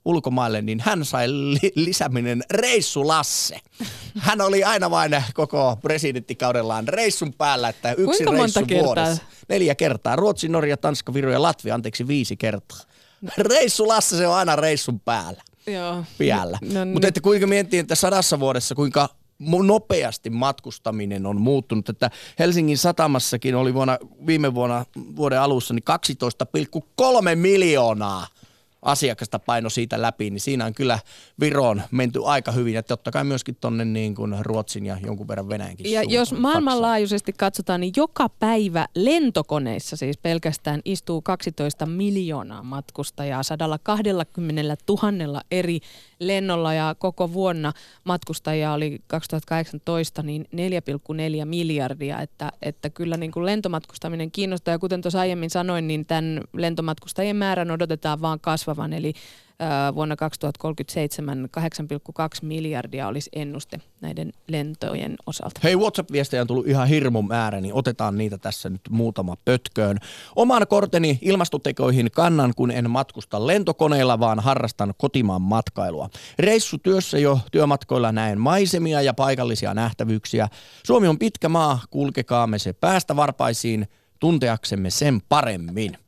ulkomaille, 0.07 0.63
niin 0.63 0.81
hän 0.81 1.05
sai 1.05 1.29
li- 1.29 1.73
lisäminen 1.75 2.43
Reissu 2.51 3.09
Lasse. 3.09 3.61
Hän 4.19 4.41
oli 4.41 4.65
aina 4.65 4.91
vain 4.91 5.25
koko 5.35 5.79
presidenttikaudellaan 5.83 6.89
reissun 6.89 7.33
päällä, 7.33 7.69
että 7.69 7.91
yksi 7.93 8.05
Kuinka 8.05 8.31
reissu 8.43 8.61
monta 8.61 8.75
vuodessa. 8.85 9.23
Neljä 9.49 9.75
kertaa. 9.75 10.17
Ruotsi, 10.17 10.49
Norja, 10.49 10.77
Tanska, 10.77 11.15
Viru 11.15 11.31
ja 11.31 11.43
Latvia, 11.43 11.75
anteeksi 11.75 12.09
viisi 12.09 12.37
kertaa. 12.37 12.79
Reissu 13.39 13.89
Lasse, 13.89 14.17
se 14.17 14.27
on 14.27 14.35
aina 14.35 14.57
reissun 14.57 15.01
päällä. 15.01 15.43
Joo. 15.67 16.05
Piällä. 16.19 16.59
No, 16.73 16.85
Mutta 16.93 17.09
että 17.09 17.21
kuinka 17.21 17.47
miettii, 17.47 17.79
että 17.79 17.95
sadassa 17.95 18.41
vuodessa, 18.41 18.75
kuinka 18.75 19.09
nopeasti 19.67 20.31
matkustaminen 20.31 21.27
on 21.27 21.41
muuttunut. 21.41 21.89
Että 21.89 22.11
Helsingin 22.39 22.79
satamassakin 22.79 23.55
oli 23.55 23.75
vuonna, 23.75 23.99
viime 24.27 24.55
vuonna 24.55 24.85
vuoden 25.17 25.41
alussa 25.41 25.75
niin 25.75 25.85
12,3 27.31 27.37
miljoonaa 27.37 28.27
asiakasta 28.87 29.39
paino 29.39 29.71
siitä 29.71 30.03
läpi, 30.03 30.31
niin 30.31 30.41
siinä 30.41 30.65
on 30.65 30.75
kyllä 30.75 30.99
Viroon 31.41 31.83
menty 31.91 32.21
aika 32.25 32.53
hyvin. 32.53 32.75
Ja 32.75 32.83
totta 32.83 33.11
kai 33.11 33.25
myöskin 33.25 33.57
tuonne 33.61 33.85
niin 33.85 34.15
kuin 34.15 34.37
Ruotsin 34.41 34.87
ja 34.87 34.97
jonkun 35.07 35.29
verran 35.29 35.49
Venäjänkin 35.49 35.93
Ja 35.93 36.03
jos 36.03 36.33
maailmanlaajuisesti 36.33 37.33
katsotaan, 37.33 37.81
niin 37.81 37.93
joka 37.97 38.29
päivä 38.29 38.87
lentokoneissa 38.95 39.97
siis 39.97 40.19
pelkästään 40.19 40.81
istuu 40.85 41.23
12 41.23 41.87
miljoonaa 41.87 42.63
matkustajaa 42.63 43.43
120 43.43 44.77
000 44.89 45.41
eri 45.51 45.81
lennolla. 46.21 46.75
Ja 46.75 46.95
koko 46.99 47.33
vuonna 47.33 47.73
matkustajia 48.05 48.73
oli 48.73 48.99
2018 49.07 50.23
niin 50.23 50.49
4,4 50.53 51.45
miljardia, 51.45 52.21
että, 52.21 52.53
että 52.63 52.91
kyllä 52.91 53.17
niin 53.17 53.33
kuin 53.33 53.47
lentomatkustaminen 53.47 54.31
kiinnostaa. 54.31 54.73
Ja 54.73 54.79
kuten 54.79 55.03
tuossa 55.03 55.21
aiemmin 55.21 55.51
sanoin, 55.51 55.89
niin 55.89 56.07
tämän 56.07 56.41
lentomatkustajien 56.53 57.37
määrän 57.37 57.71
odotetaan 57.71 58.21
vaan 58.21 58.41
kasvavan, 58.77 58.93
eli 58.93 59.13
vuonna 59.95 60.17
2037 60.17 61.49
8,2 61.61 61.65
miljardia 62.43 63.09
olisi 63.09 63.31
ennuste 63.33 63.81
näiden 64.01 64.33
lentojen 64.49 65.17
osalta. 65.27 65.61
Hei, 65.63 65.77
WhatsApp-viestejä 65.77 66.41
on 66.41 66.47
tullut 66.47 66.69
ihan 66.69 66.89
hirmu 66.89 67.23
määrä, 67.23 67.61
niin 67.61 67.75
otetaan 67.75 68.19
niitä 68.19 68.39
tässä 68.39 68.71
nyt 68.71 68.81
muutama 68.91 69.37
pötköön. 69.45 69.99
Oman 70.37 70.67
korteni 70.69 71.19
ilmastotekoihin 71.23 72.11
kannan, 72.11 72.53
kun 72.57 72.71
en 72.71 72.91
matkusta 72.91 73.47
lentokoneella, 73.47 74.21
vaan 74.21 74.41
harrastan 74.41 74.95
kotimaan 74.99 75.43
matkailua. 75.43 76.09
Reissu 76.39 76.79
työssä 76.79 77.19
jo 77.19 77.39
työmatkoilla 77.53 78.13
näen 78.13 78.41
maisemia 78.41 79.03
ja 79.03 79.15
paikallisia 79.15 79.75
nähtävyyksiä. 79.75 80.49
Suomi 80.87 81.09
on 81.09 81.19
pitkä 81.19 81.49
maa, 81.49 81.81
kulkekaamme 81.91 82.59
se 82.59 82.73
päästä 82.73 83.17
varpaisiin 83.17 83.89
tunteaksemme 84.21 84.91
sen 84.91 85.21
paremmin. 85.29 85.99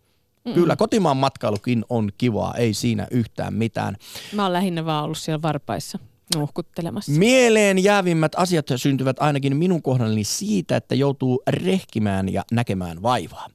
Mm-mm. 0.49 0.55
Kyllä 0.55 0.77
kotimaan 0.77 1.17
matkailukin 1.17 1.85
on 1.89 2.11
kivaa, 2.19 2.55
ei 2.55 2.75
siinä 2.75 3.07
yhtään 3.11 3.55
mitään. 3.55 3.97
Mä 4.33 4.43
oon 4.43 4.53
lähinnä 4.53 4.85
vaan 4.85 5.05
ollut 5.05 5.19
siellä 5.19 5.43
varpaissa 5.43 5.99
nuhkuttelemassa. 6.37 7.13
Mieleen 7.13 7.85
jäävimmät 7.85 8.33
asiat 8.37 8.67
syntyvät 8.77 9.17
ainakin 9.21 9.57
minun 9.57 9.83
kohdallani 9.83 10.25
siitä, 10.25 10.77
että 10.77 10.95
joutuu 10.95 11.43
rehkimään 11.47 12.33
ja 12.33 12.45
näkemään 12.53 13.03
vaivaa. 13.03 13.47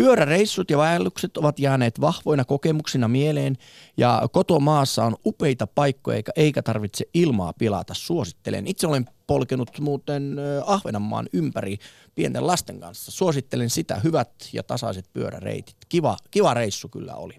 Pyöräreissut 0.00 0.70
ja 0.70 0.78
vaellukset 0.78 1.36
ovat 1.36 1.58
jääneet 1.58 2.00
vahvoina 2.00 2.44
kokemuksina 2.44 3.08
mieleen 3.08 3.56
ja 3.96 4.22
kotomaassa 4.32 5.04
on 5.04 5.16
upeita 5.26 5.66
paikkoja 5.66 6.16
eikä, 6.16 6.32
eikä 6.36 6.62
tarvitse 6.62 7.04
ilmaa 7.14 7.52
pilata. 7.52 7.94
Suosittelen. 7.94 8.66
Itse 8.66 8.86
olen 8.86 9.06
polkenut 9.26 9.70
muuten 9.80 10.36
Ahvenanmaan 10.66 11.26
ympäri 11.32 11.78
pienten 12.14 12.46
lasten 12.46 12.80
kanssa. 12.80 13.12
Suosittelen 13.12 13.70
sitä. 13.70 14.00
Hyvät 14.04 14.30
ja 14.52 14.62
tasaiset 14.62 15.04
pyöräreitit. 15.12 15.76
Kiva, 15.88 16.16
kiva 16.30 16.54
reissu 16.54 16.88
kyllä 16.88 17.14
oli. 17.14 17.34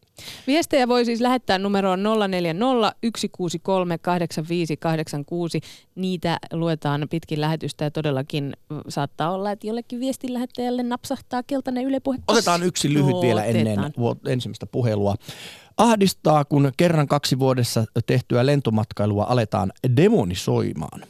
Viestejä 0.48 0.88
voi 0.88 1.06
siis 1.06 1.22
lähettää 1.22 1.58
numeroon 1.58 2.04
040 2.04 2.66
163 3.16 3.98
8586. 3.98 5.62
Niitä 5.96 6.40
luetaan 6.54 7.08
pitkin 7.10 7.42
lähetystä 7.42 7.84
ja 7.84 7.92
todellakin 7.92 8.54
saattaa 8.90 9.32
olla, 9.32 9.52
että 9.52 9.68
jollekin 9.68 10.00
viestin 10.00 10.34
lähettäjälle 10.34 10.84
napsahtaa 10.84 11.44
keltainen 11.44 11.86
ylepuhe. 11.86 12.18
Otetaan 12.28 12.51
yksi 12.58 12.94
lyhyt 12.94 13.16
no, 13.16 13.22
vielä 13.22 13.44
ennen 13.44 13.80
ensimmäistä 14.28 14.66
puhelua. 14.66 15.16
Ahdistaa, 15.78 16.46
kun 16.46 16.72
kerran 16.78 17.08
kaksi 17.08 17.40
vuodessa 17.40 17.86
tehtyä 18.06 18.46
lentomatkailua 18.46 19.26
aletaan 19.30 19.72
demonisoimaan. 19.96 21.04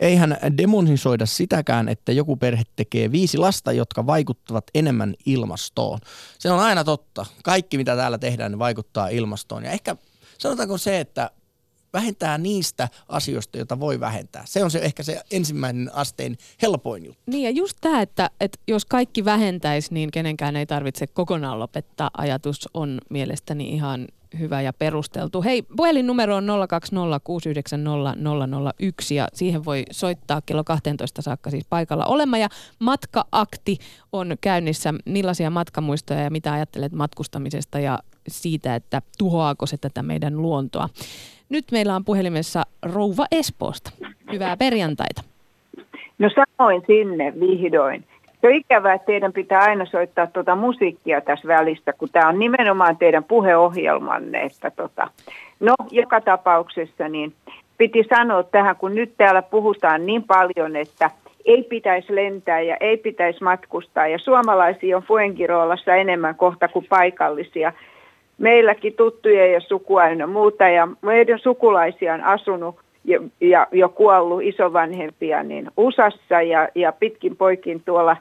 Eihän 0.00 0.36
demonisoida 0.58 1.26
sitäkään, 1.26 1.88
että 1.88 2.12
joku 2.12 2.36
perhe 2.36 2.62
tekee 2.76 3.12
viisi 3.12 3.38
lasta, 3.38 3.72
jotka 3.72 4.06
vaikuttavat 4.06 4.64
enemmän 4.74 5.14
ilmastoon. 5.26 5.98
Se 6.38 6.50
on 6.50 6.60
aina 6.60 6.84
totta. 6.84 7.26
Kaikki, 7.44 7.76
mitä 7.76 7.96
täällä 7.96 8.18
tehdään, 8.18 8.52
niin 8.52 8.58
vaikuttaa 8.58 9.08
ilmastoon. 9.08 9.64
Ja 9.64 9.70
ehkä 9.70 9.96
sanotaanko 10.38 10.78
se, 10.78 11.00
että 11.00 11.30
vähentää 11.96 12.38
niistä 12.38 12.88
asioista, 13.08 13.56
joita 13.56 13.80
voi 13.80 14.00
vähentää. 14.00 14.42
Se 14.46 14.64
on 14.64 14.70
se 14.70 14.78
ehkä 14.78 15.02
se 15.02 15.20
ensimmäinen 15.30 15.90
asteen 15.94 16.36
helpoin 16.62 17.04
juttu. 17.04 17.22
Niin 17.26 17.42
ja 17.42 17.50
just 17.50 17.76
tämä, 17.80 18.02
että, 18.02 18.30
että 18.40 18.58
jos 18.68 18.84
kaikki 18.84 19.24
vähentäisi, 19.24 19.94
niin 19.94 20.10
kenenkään 20.10 20.56
ei 20.56 20.66
tarvitse 20.66 21.06
kokonaan 21.06 21.58
lopettaa. 21.58 22.10
Ajatus 22.18 22.68
on 22.74 23.00
mielestäni 23.10 23.68
ihan 23.68 24.06
hyvä 24.38 24.62
ja 24.62 24.72
perusteltu. 24.72 25.42
Hei, 25.42 25.62
puhelinnumero 25.62 26.36
on 26.36 26.46
020690001 26.46 26.50
ja 29.14 29.28
siihen 29.34 29.64
voi 29.64 29.84
soittaa 29.90 30.40
kello 30.46 30.64
12 30.64 31.22
saakka 31.22 31.50
siis 31.50 31.64
paikalla 31.70 32.04
olema. 32.04 32.38
Ja 32.38 32.48
matkaakti 32.78 33.78
on 34.12 34.36
käynnissä. 34.40 34.94
Millaisia 35.06 35.50
matkamuistoja 35.50 36.20
ja 36.20 36.30
mitä 36.30 36.52
ajattelet 36.52 36.92
matkustamisesta 36.92 37.78
ja 37.78 37.98
siitä, 38.28 38.74
että 38.74 39.02
tuhoaako 39.18 39.66
se 39.66 39.76
tätä 39.76 40.02
meidän 40.02 40.42
luontoa? 40.42 40.88
Nyt 41.48 41.64
meillä 41.72 41.96
on 41.96 42.04
puhelimessa 42.04 42.62
Rouva 42.82 43.26
Espoosta. 43.32 43.90
Hyvää 44.32 44.56
perjantaita. 44.56 45.22
No 46.18 46.30
samoin 46.30 46.82
sinne 46.86 47.32
vihdoin. 47.40 48.04
Se 48.40 48.46
on 48.46 48.54
ikävää, 48.54 48.94
että 48.94 49.06
teidän 49.06 49.32
pitää 49.32 49.60
aina 49.60 49.86
soittaa 49.86 50.26
tuota 50.26 50.56
musiikkia 50.56 51.20
tässä 51.20 51.48
välissä, 51.48 51.92
kun 51.92 52.08
tämä 52.12 52.28
on 52.28 52.38
nimenomaan 52.38 52.96
teidän 52.96 53.24
puheohjelmanne. 53.24 54.42
Että 54.42 54.70
tota. 54.70 55.10
No, 55.60 55.74
joka 55.90 56.20
tapauksessa 56.20 57.08
niin 57.08 57.32
piti 57.78 58.04
sanoa 58.16 58.42
tähän, 58.42 58.76
kun 58.76 58.94
nyt 58.94 59.12
täällä 59.16 59.42
puhutaan 59.42 60.06
niin 60.06 60.22
paljon, 60.22 60.76
että 60.76 61.10
ei 61.44 61.62
pitäisi 61.62 62.14
lentää 62.14 62.60
ja 62.60 62.76
ei 62.80 62.96
pitäisi 62.96 63.44
matkustaa. 63.44 64.06
Ja 64.06 64.18
suomalaisia 64.18 64.96
on 64.96 65.02
Fuengiroolassa 65.02 65.94
enemmän 65.94 66.34
kohta 66.34 66.68
kuin 66.68 66.86
paikallisia 66.88 67.72
meilläkin 68.38 68.94
tuttuja 68.94 69.46
ja 69.46 69.60
sukua 69.60 70.08
ja 70.08 70.26
muuta. 70.26 70.68
Ja 70.68 70.88
meidän 71.02 71.38
sukulaisia 71.38 72.14
on 72.14 72.24
asunut 72.24 72.76
ja, 73.04 73.20
ja 73.40 73.66
jo 73.72 73.88
kuollut 73.88 74.42
isovanhempia 74.42 75.42
niin 75.42 75.70
USAssa 75.76 76.42
ja, 76.42 76.68
ja 76.74 76.92
pitkin 76.92 77.36
poikin 77.36 77.82
tuolla 77.84 78.16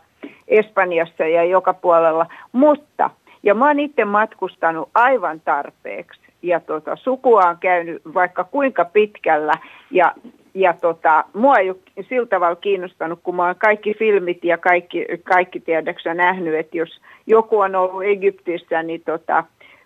Espanjassa 0.48 1.24
ja 1.24 1.44
joka 1.44 1.74
puolella. 1.74 2.26
Mutta, 2.52 3.10
ja 3.44 3.54
mä 3.54 3.68
oon 3.68 3.80
itse 3.80 4.06
matkustanut 4.06 4.90
aivan 4.96 5.42
tarpeeksi. 5.46 6.22
Ja 6.42 6.60
tota, 6.60 6.96
sukua 6.96 7.42
on 7.42 7.58
käynyt 7.60 8.02
vaikka 8.14 8.44
kuinka 8.44 8.86
pitkällä 8.86 9.54
ja 9.92 10.14
ja 10.56 10.74
tota, 10.74 11.24
mua 11.34 11.56
ei 11.56 11.70
ole 11.70 12.06
sillä 12.10 12.26
tavalla 12.26 12.56
kiinnostanut, 12.56 13.20
kun 13.24 13.36
mä 13.36 13.46
oon 13.46 13.56
kaikki 13.56 13.94
filmit 13.94 14.44
ja 14.44 14.58
kaikki, 14.58 15.06
kaikki 15.24 15.60
tiedäksä 15.60 16.14
nähnyt, 16.14 16.56
että 16.56 16.78
jos 16.78 17.02
joku 17.28 17.60
on 17.60 17.76
ollut 17.76 18.04
Egyptissä, 18.04 18.84
niin 18.84 19.02
tota, 19.06 19.44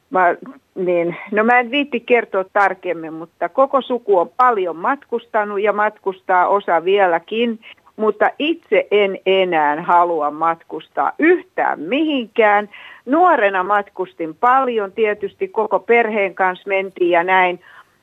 Mä, 0.10 0.36
niin, 0.76 1.16
no 1.32 1.44
mä 1.44 1.60
en 1.60 1.72
viitti 1.72 2.00
kertoa 2.00 2.46
tarkemmin, 2.54 3.14
mutta 3.14 3.50
koko 3.50 3.82
suku 3.82 4.20
on 4.20 4.30
paljon 4.38 4.76
matkustanut 4.76 5.62
ja 5.62 5.74
matkustaa 5.74 6.48
osa 6.48 6.84
vieläkin, 6.84 7.60
mutta 7.96 8.30
itse 8.40 8.88
en 8.92 9.20
enää 9.26 9.82
halua 9.82 10.32
matkustaa 10.32 11.12
yhtään 11.20 11.80
mihinkään. 11.80 12.70
Nuorena 13.06 13.64
matkustin 13.64 14.36
paljon, 14.36 14.92
tietysti 14.92 15.48
koko 15.48 15.80
perheen 15.80 16.36
kanssa 16.36 16.70
mentiin 16.70 17.12
ja 17.12 17.24
näin, 17.24 17.60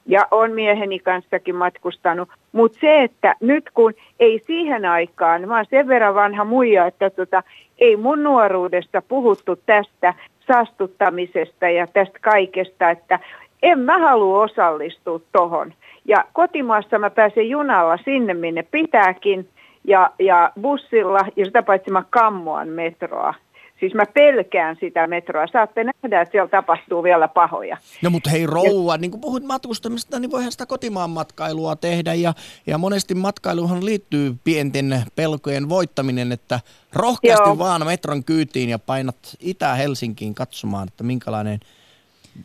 ja 0.06 0.26
on 0.30 0.52
mieheni 0.52 0.98
kanssakin 0.98 1.54
matkustanut. 1.54 2.28
Mutta 2.52 2.78
se, 2.80 3.02
että 3.02 3.36
nyt 3.40 3.70
kun 3.74 3.94
ei 4.20 4.40
siihen 4.46 4.84
aikaan, 4.84 5.50
oon 5.50 5.64
sen 5.70 5.88
verran 5.88 6.14
vanha 6.14 6.44
muija, 6.44 6.86
että 6.86 7.10
tota, 7.10 7.42
ei 7.78 7.96
mun 7.96 8.22
nuoruudessa 8.22 9.02
puhuttu 9.08 9.56
tästä, 9.56 10.14
saastuttamisesta 10.46 11.68
ja 11.68 11.86
tästä 11.86 12.18
kaikesta, 12.22 12.90
että 12.90 13.18
en 13.62 13.78
mä 13.78 13.98
halua 13.98 14.42
osallistua 14.42 15.20
tuohon. 15.32 15.74
Ja 16.04 16.24
kotimaassa 16.32 16.98
mä 16.98 17.10
pääsen 17.10 17.50
junalla 17.50 17.98
sinne, 18.04 18.34
minne 18.34 18.62
pitääkin 18.62 19.48
ja, 19.84 20.10
ja 20.18 20.52
bussilla 20.60 21.20
ja 21.36 21.44
sitä 21.44 21.62
paitsi 21.62 21.90
mä 21.90 22.02
kammoan 22.10 22.68
metroa. 22.68 23.34
Siis 23.80 23.94
mä 23.94 24.06
pelkään 24.14 24.76
sitä 24.80 25.06
metroa. 25.06 25.46
Saatte 25.46 25.84
nähdä, 25.84 26.20
että 26.20 26.32
siellä 26.32 26.48
tapahtuu 26.48 27.02
vielä 27.02 27.28
pahoja. 27.28 27.76
No 28.02 28.10
mutta 28.10 28.30
hei 28.30 28.46
rouva, 28.46 28.94
ja... 28.94 28.98
niin 28.98 29.10
kuin 29.10 29.20
puhuit 29.20 29.44
matkustamista, 29.44 30.18
niin 30.20 30.30
voihan 30.30 30.52
sitä 30.52 30.66
kotimaan 30.66 31.10
matkailua 31.10 31.76
tehdä. 31.76 32.14
Ja, 32.14 32.34
ja 32.66 32.78
monesti 32.78 33.14
matkailuhan 33.14 33.84
liittyy 33.84 34.34
pienten 34.44 35.02
pelkojen 35.16 35.68
voittaminen, 35.68 36.32
että 36.32 36.60
rohkeasti 36.92 37.48
Joo. 37.48 37.58
vaan 37.58 37.86
metron 37.86 38.24
kyytiin 38.24 38.68
ja 38.68 38.78
painat 38.78 39.16
Itä-Helsinkiin 39.40 40.34
katsomaan, 40.34 40.88
että 40.88 41.04
minkälainen 41.04 41.60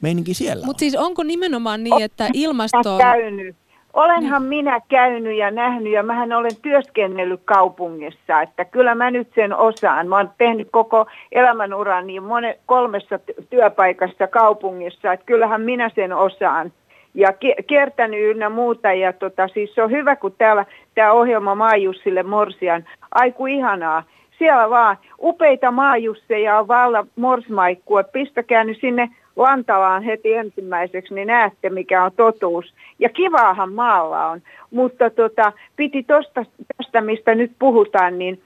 meininki 0.02 0.34
siellä 0.34 0.66
Mutta 0.66 0.80
siis 0.80 0.96
onko 0.96 1.24
nimenomaan 1.24 1.84
niin, 1.84 2.02
että 2.02 2.30
ilmasto... 2.34 2.98
Käynyt 2.98 3.56
Olenhan 3.94 4.44
minä 4.44 4.82
käynyt 4.90 5.38
ja 5.38 5.52
nähnyt 5.52 5.94
ja 5.94 6.04
mähän 6.04 6.34
olen 6.34 6.56
työskennellyt 6.62 7.42
kaupungissa, 7.46 8.42
että 8.42 8.66
kyllä 8.66 8.96
mä 8.96 9.12
nyt 9.12 9.28
sen 9.36 9.54
osaan. 9.56 10.08
Mä 10.08 10.18
oon 10.18 10.32
tehnyt 10.38 10.68
koko 10.72 11.06
elämänurani 11.32 12.08
niin 12.08 12.24
monen, 12.24 12.56
kolmessa 12.66 13.20
työpaikassa 13.50 14.28
kaupungissa, 14.28 15.14
että 15.14 15.26
kyllähän 15.26 15.62
minä 15.62 15.92
sen 15.96 16.14
osaan. 16.14 16.72
Ja 17.14 17.34
kiertänyt 17.68 18.20
ynnä 18.22 18.50
muuta 18.50 18.94
ja 18.94 19.14
tota, 19.14 19.48
siis 19.48 19.76
se 19.76 19.84
on 19.84 19.92
hyvä, 19.92 20.16
kun 20.16 20.36
täällä 20.38 20.66
tämä 20.96 21.12
ohjelma 21.12 21.56
Maajussille 21.56 22.24
Morsian, 22.24 22.86
aiku 23.12 23.46
ihanaa. 23.46 24.04
Siellä 24.38 24.70
vaan 24.70 24.98
upeita 25.22 25.72
maajusseja 25.72 26.60
on 26.60 26.68
valla 26.68 27.06
morsmaikkua, 27.16 28.04
pistäkää 28.04 28.64
nyt 28.64 28.78
sinne 28.82 29.10
Lantalaan 29.36 30.04
heti 30.04 30.34
ensimmäiseksi, 30.34 31.14
niin 31.14 31.28
näette 31.28 31.70
mikä 31.70 32.04
on 32.04 32.12
totuus. 32.18 32.74
Ja 33.00 33.10
kivaahan 33.10 33.74
maalla 33.74 34.28
on, 34.28 34.42
mutta 34.72 35.10
tota, 35.10 35.54
piti 35.76 36.04
tosta, 36.04 36.46
tästä, 36.78 37.02
mistä 37.02 37.36
nyt 37.36 37.52
puhutaan, 37.60 38.20
niin 38.20 38.42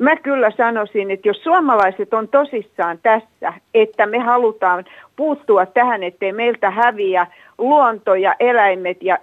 mä 0.00 0.16
kyllä 0.16 0.50
sanoisin, 0.50 1.10
että 1.10 1.28
jos 1.28 1.42
suomalaiset 1.42 2.14
on 2.14 2.28
tosissaan 2.28 2.98
tässä, 3.02 3.52
että 3.74 4.06
me 4.06 4.18
halutaan 4.18 4.84
puuttua 5.16 5.66
tähän, 5.66 6.02
ettei 6.02 6.32
meiltä 6.32 6.70
häviä 6.70 7.26
luonto 7.58 8.14
ja 8.14 8.34
eläimet 8.40 9.02
ja 9.02 9.18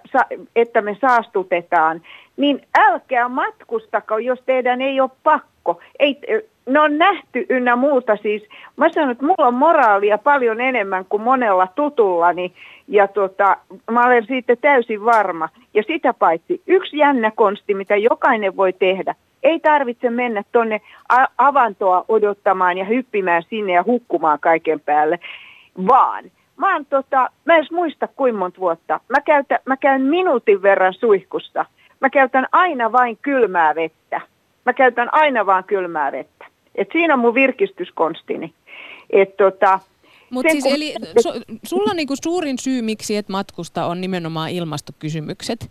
että 0.56 0.82
me 0.82 0.96
saastutetaan, 1.00 2.02
niin 2.36 2.60
älkää 2.78 3.28
matkustako, 3.28 4.18
jos 4.18 4.42
teidän 4.46 4.80
ei 4.80 5.00
ole 5.00 5.10
pakko. 5.22 5.80
Ei, 5.98 6.20
ne 6.68 6.80
on 6.80 6.98
nähty 6.98 7.46
ynnä 7.48 7.76
muuta 7.76 8.16
siis. 8.16 8.42
Mä 8.76 8.88
sanon, 8.88 9.10
että 9.10 9.24
mulla 9.24 9.46
on 9.46 9.54
moraalia 9.54 10.18
paljon 10.18 10.60
enemmän 10.60 11.04
kuin 11.04 11.22
monella 11.22 11.66
tutullani 11.74 12.52
ja 12.88 13.08
tota, 13.08 13.56
mä 13.90 14.06
olen 14.06 14.26
siitä 14.26 14.56
täysin 14.56 15.04
varma. 15.04 15.48
Ja 15.74 15.82
sitä 15.82 16.14
paitsi 16.14 16.62
yksi 16.66 16.98
jännä 16.98 17.30
konsti, 17.30 17.74
mitä 17.74 17.96
jokainen 17.96 18.56
voi 18.56 18.72
tehdä, 18.72 19.14
ei 19.42 19.60
tarvitse 19.60 20.10
mennä 20.10 20.42
tuonne 20.52 20.80
avantoa 21.38 22.04
odottamaan 22.08 22.78
ja 22.78 22.84
hyppimään 22.84 23.42
sinne 23.50 23.72
ja 23.72 23.84
hukkumaan 23.86 24.40
kaiken 24.40 24.80
päälle, 24.80 25.18
vaan 25.88 26.24
mä, 26.56 26.72
oon, 26.72 26.86
tota, 26.86 27.30
mä 27.44 27.56
en 27.56 27.66
muista 27.70 28.08
kuinka 28.16 28.38
monta 28.38 28.60
vuotta. 28.60 29.00
Mä, 29.08 29.20
käytä, 29.20 29.60
mä 29.64 29.76
käyn 29.76 30.02
minuutin 30.02 30.62
verran 30.62 30.94
suihkusta. 30.94 31.64
Mä 32.00 32.10
käytän 32.10 32.46
aina 32.52 32.92
vain 32.92 33.18
kylmää 33.22 33.74
vettä. 33.74 34.20
Mä 34.66 34.72
käytän 34.72 35.08
aina 35.12 35.46
vain 35.46 35.64
kylmää 35.64 36.12
vettä. 36.12 36.44
Et 36.78 36.88
siinä 36.92 37.14
on 37.14 37.20
mun 37.20 37.34
virkistyskonstini. 37.34 38.52
Et 39.10 39.36
tota, 39.36 39.80
Mutta 40.30 40.52
siis 40.52 40.64
kun... 40.64 40.72
eli 40.74 40.94
su, 41.20 41.28
sulla 41.64 41.94
niinku 41.94 42.14
suurin 42.22 42.58
syy, 42.58 42.82
miksi 42.82 43.16
et 43.16 43.28
matkusta, 43.28 43.86
on 43.86 44.00
nimenomaan 44.00 44.50
ilmastokysymykset? 44.50 45.70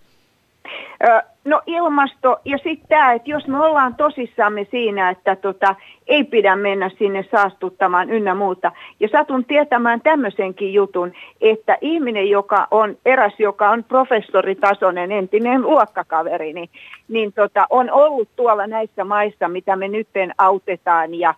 No 1.48 1.62
ilmasto 1.66 2.39
ja 2.46 2.58
sitten 2.58 2.88
tämä, 2.89 3.13
että 3.13 3.30
jos 3.30 3.48
me 3.48 3.60
ollaan 3.60 3.96
tosissamme 3.96 4.68
siinä, 4.72 5.10
että 5.10 5.36
tota, 5.36 5.75
ei 6.08 6.24
pidä 6.24 6.56
mennä 6.56 6.92
sinne 6.98 7.25
saastuttamaan 7.32 8.10
ynnä 8.10 8.36
muuta. 8.36 8.72
Ja 9.00 9.08
satun 9.08 9.46
tietämään 9.46 10.01
tämmöisenkin 10.01 10.74
jutun, 10.74 11.13
että 11.42 11.77
ihminen, 11.82 12.30
joka 12.30 12.68
on 12.72 12.98
eräs, 13.06 13.34
joka 13.39 13.70
on 13.70 13.84
professoritasoinen, 13.84 15.12
entinen 15.12 15.62
luokkakaveri, 15.62 16.54
niin, 16.54 16.70
niin 17.07 17.33
tota, 17.33 17.68
on 17.70 17.92
ollut 17.92 18.29
tuolla 18.36 18.68
näissä 18.68 19.03
maissa, 19.03 19.48
mitä 19.48 19.75
me 19.75 19.88
nyt 19.88 20.07
autetaan 20.38 21.16
ja 21.16 21.33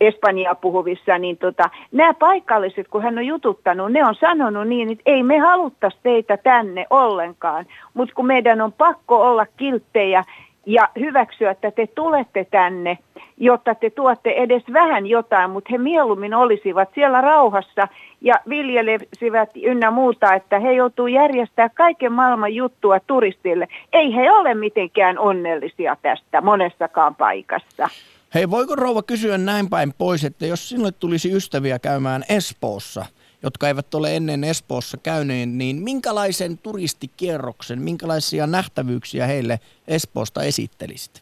Espanjaa 0.00 0.54
puhuvissa, 0.54 1.18
niin 1.18 1.36
tota, 1.36 1.70
nämä 1.92 2.14
paikalliset, 2.14 2.88
kun 2.88 3.02
hän 3.02 3.18
on 3.18 3.26
jututtanut, 3.26 3.92
ne 3.92 4.04
on 4.04 4.14
sanonut 4.14 4.68
niin, 4.68 4.90
että 4.90 5.02
ei 5.06 5.22
me 5.22 5.38
haluttaisi 5.38 5.98
teitä 6.02 6.36
tänne 6.36 6.86
ollenkaan, 6.90 7.66
mutta 7.94 8.14
kun 8.14 8.26
meidän 8.26 8.60
on 8.60 8.72
pakko 8.72 9.20
olla 9.22 9.46
kilttejä 9.56 10.24
ja 10.66 10.88
hyväksyä, 11.00 11.50
että 11.50 11.70
te 11.70 11.86
tulette 11.86 12.46
tänne, 12.50 12.98
jotta 13.36 13.74
te 13.74 13.90
tuotte 13.90 14.30
edes 14.30 14.62
vähän 14.72 15.06
jotain, 15.06 15.50
mutta 15.50 15.68
he 15.70 15.78
mieluummin 15.78 16.34
olisivat 16.34 16.88
siellä 16.94 17.20
rauhassa 17.20 17.88
ja 18.20 18.34
viljelevät 18.48 19.50
ynnä 19.62 19.90
muuta, 19.90 20.34
että 20.34 20.58
he 20.58 20.72
joutuu 20.72 21.06
järjestää 21.06 21.68
kaiken 21.68 22.12
maailman 22.12 22.54
juttua 22.54 23.00
turistille. 23.00 23.68
Ei 23.92 24.16
he 24.16 24.32
ole 24.32 24.54
mitenkään 24.54 25.18
onnellisia 25.18 25.96
tästä 26.02 26.40
monessakaan 26.40 27.14
paikassa. 27.14 27.88
Hei, 28.34 28.50
voiko 28.50 28.76
rouva 28.76 29.02
kysyä 29.02 29.38
näin 29.38 29.70
päin 29.70 29.92
pois, 29.98 30.24
että 30.24 30.46
jos 30.46 30.68
sinulle 30.68 30.92
tulisi 30.92 31.36
ystäviä 31.36 31.78
käymään 31.78 32.24
Espoossa, 32.28 33.06
jotka 33.42 33.68
eivät 33.68 33.94
ole 33.94 34.16
ennen 34.16 34.44
Espoossa 34.44 34.98
käyneet, 35.02 35.48
niin 35.48 35.76
minkälaisen 35.76 36.58
turistikierroksen, 36.58 37.82
minkälaisia 37.82 38.46
nähtävyyksiä 38.46 39.26
heille 39.26 39.58
Espoosta 39.88 40.42
esittelisit? 40.42 41.20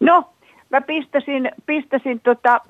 No, 0.00 0.24
mä 0.70 0.80
pistäisin, 0.80 1.50
pistäisin 1.66 2.20
tota, 2.20 2.60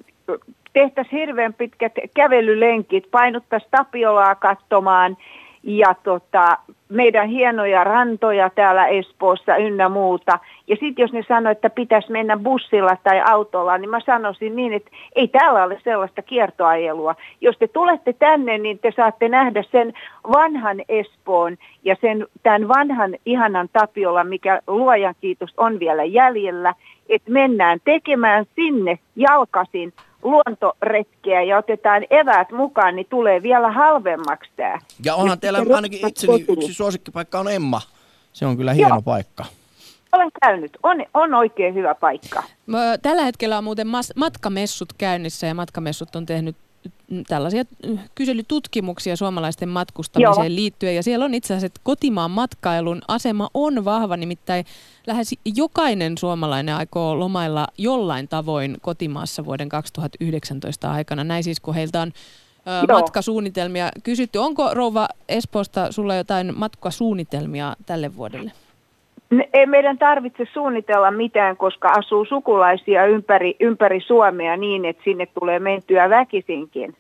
tehtäisiin 0.73 1.21
hirveän 1.21 1.55
pitkät 1.55 1.93
kävelylenkit, 2.15 3.11
painuttaisiin 3.11 3.71
Tapiolaa 3.71 4.35
katsomaan– 4.35 5.17
ja 5.63 5.95
tota, 6.03 6.59
meidän 6.89 7.29
hienoja 7.29 7.85
rantoja 7.85 8.51
täällä 8.51 8.87
Espoossa 8.87 9.57
ynnä 9.57 9.89
muuta. 9.89 10.39
Ja 10.67 10.77
sitten 10.81 11.03
jos 11.03 11.13
ne 11.13 11.25
sanoo, 11.29 11.53
että 11.53 11.71
pitäisi 11.71 12.13
mennä 12.13 12.37
bussilla 12.37 12.97
tai 13.05 13.23
autolla, 13.25 13.79
niin 13.79 13.91
mä 13.91 14.01
sanoisin 14.01 14.57
niin, 14.57 14.73
että 14.73 14.91
ei 15.17 15.29
täällä 15.29 15.65
ole 15.65 15.81
sellaista 15.85 16.23
kiertoajelua. 16.23 17.15
Jos 17.41 17.59
te 17.59 17.69
tulette 17.69 18.13
tänne, 18.13 18.59
niin 18.59 18.79
te 18.79 18.93
saatte 18.97 19.29
nähdä 19.29 19.65
sen 19.73 19.93
vanhan 20.33 20.83
Espoon 20.89 21.57
ja 21.85 21.97
sen 22.01 22.27
tämän 22.43 22.69
vanhan 22.69 23.17
ihanan 23.27 23.69
Tapiolla, 23.73 24.25
mikä 24.25 24.61
luojan 24.67 25.15
kiitos 25.21 25.55
on 25.57 25.79
vielä 25.79 26.05
jäljellä, 26.05 26.75
että 27.09 27.31
mennään 27.31 27.79
tekemään 27.85 28.45
sinne 28.55 28.99
jalkasin 29.17 29.93
luontoretkeä 30.23 31.43
ja 31.43 31.59
otetaan 31.59 32.07
eväät 32.11 32.51
mukaan, 32.51 32.97
niin 32.97 33.07
tulee 33.11 33.43
vielä 33.43 33.71
halvemmaksi 33.71 34.51
tämä. 34.57 34.79
Ja 35.05 35.15
onhan 35.15 35.41
teillä 35.41 35.59
ainakin 35.75 36.09
itseni 36.09 36.45
yksi 36.49 36.75
suosikkipaikka 36.75 37.41
on 37.41 37.53
Emma. 37.53 37.81
Se 38.33 38.47
on 38.47 38.57
kyllä 38.57 38.73
hieno 38.73 38.95
Joo. 38.95 39.03
paikka. 39.03 39.45
Olen 40.13 40.31
käynyt. 40.43 40.79
On, 40.83 41.05
on 41.15 41.35
oikein 41.35 41.75
hyvä 41.75 41.95
paikka. 41.95 42.43
Tällä 43.03 43.23
hetkellä 43.25 43.59
on 43.59 43.65
muuten 43.65 43.87
matkamessut 44.17 44.93
käynnissä 44.99 45.47
ja 45.47 45.55
matkamessut 45.55 46.17
on 46.17 46.27
tehnyt 46.27 46.57
tällaisia 47.29 47.65
kyselytutkimuksia 48.15 49.17
suomalaisten 49.17 49.69
matkustamiseen 49.69 50.47
Joo. 50.47 50.57
liittyen. 50.57 50.97
Ja 50.97 51.03
siellä 51.03 51.25
on 51.25 51.35
itse 51.35 51.55
asiassa, 51.55 51.67
että 51.67 51.81
kotimaan 51.85 52.31
matkailun 52.31 53.03
asema 53.09 53.49
on 53.55 53.85
vahva, 53.85 54.17
nimittäin 54.17 54.65
lähes 55.07 55.35
jokainen 55.57 56.19
suomalainen 56.19 56.75
aikoo 56.75 57.19
lomailla 57.19 57.67
jollain 57.79 58.29
tavoin 58.29 58.77
kotimaassa 58.81 59.45
vuoden 59.45 59.69
2019 59.69 60.93
aikana. 60.93 61.25
Näin 61.25 61.45
siis, 61.45 61.61
kun 61.61 61.75
heiltä 61.75 62.01
on 62.01 62.13
ö, 62.89 62.93
matkasuunnitelmia 62.93 63.91
kysytty. 64.03 64.39
Onko 64.39 64.75
Rouva 64.75 65.09
Espoosta 65.29 65.93
sulla 65.93 66.15
jotain 66.15 66.53
matkasuunnitelmia 66.59 67.77
tälle 67.87 68.17
vuodelle? 68.17 68.53
Ei 69.53 69.67
meidän 69.67 69.99
tarvitse 69.99 70.45
suunnitella 70.53 71.11
mitään, 71.11 71.57
koska 71.57 71.89
asuu 71.89 72.25
sukulaisia 72.25 73.07
ympäri, 73.07 73.57
ympäri 73.61 74.01
Suomea 74.01 74.57
niin, 74.57 74.85
että 74.85 75.03
sinne 75.05 75.27
tulee 75.27 75.59
mentyä 75.59 76.11
väkisinkin. 76.11 76.97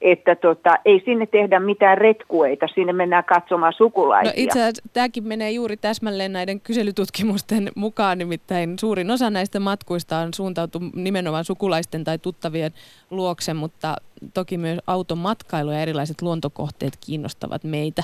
Että 0.00 0.34
tota, 0.34 0.78
ei 0.84 1.02
sinne 1.04 1.26
tehdä 1.26 1.60
mitään 1.60 1.98
retkueita, 1.98 2.66
sinne 2.74 2.92
mennään 2.92 3.24
katsomaan 3.24 3.72
sukulaisia. 3.72 4.32
No 4.32 4.34
itse 4.36 4.60
asiassa 4.60 4.82
tämäkin 4.92 5.24
menee 5.24 5.50
juuri 5.50 5.76
täsmälleen 5.76 6.32
näiden 6.32 6.60
kyselytutkimusten 6.60 7.70
mukaan, 7.76 8.18
nimittäin 8.18 8.78
suurin 8.78 9.10
osa 9.10 9.30
näistä 9.30 9.60
matkuista 9.60 10.18
on 10.18 10.34
suuntautu 10.34 10.78
nimenomaan 10.94 11.44
sukulaisten 11.44 12.04
tai 12.04 12.18
tuttavien 12.18 12.72
luokse, 13.10 13.54
mutta 13.54 13.96
toki 14.34 14.58
myös 14.58 14.78
automatkailu 14.86 15.70
ja 15.70 15.80
erilaiset 15.80 16.22
luontokohteet 16.22 16.92
kiinnostavat 17.06 17.64
meitä. 17.64 18.02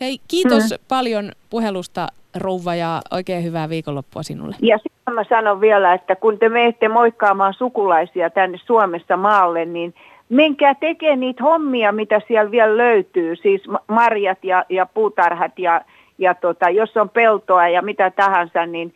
Hei, 0.00 0.20
kiitos 0.28 0.70
mm. 0.70 0.76
paljon 0.88 1.32
puhelusta 1.50 2.08
rouva 2.36 2.74
ja 2.74 3.02
oikein 3.10 3.44
hyvää 3.44 3.68
viikonloppua 3.68 4.22
sinulle. 4.22 4.56
Ja 4.62 4.78
sitten 4.78 5.14
mä 5.14 5.24
sanon 5.28 5.60
vielä, 5.60 5.94
että 5.94 6.16
kun 6.16 6.38
te 6.38 6.48
menette 6.48 6.88
moikkaamaan 6.88 7.54
sukulaisia 7.54 8.30
tänne 8.30 8.58
Suomessa 8.66 9.16
maalle, 9.16 9.64
niin 9.64 9.94
menkää 10.28 10.74
tekee 10.74 11.16
niitä 11.16 11.42
hommia, 11.42 11.92
mitä 11.92 12.20
siellä 12.28 12.50
vielä 12.50 12.76
löytyy, 12.76 13.36
siis 13.36 13.62
marjat 13.88 14.44
ja, 14.44 14.64
ja 14.68 14.86
puutarhat 14.86 15.58
ja, 15.58 15.80
ja 16.18 16.34
tota, 16.34 16.70
jos 16.70 16.96
on 16.96 17.08
peltoa 17.08 17.68
ja 17.68 17.82
mitä 17.82 18.10
tahansa, 18.10 18.66
niin 18.66 18.94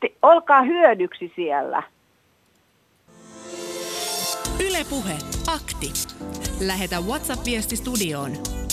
te, 0.00 0.12
olkaa 0.22 0.62
hyödyksi 0.62 1.32
siellä. 1.36 1.82
Ylepuhe 4.68 5.14
akti. 5.54 5.92
Lähetä 6.66 6.96
WhatsApp-viesti 7.08 7.76
studioon 7.76 8.30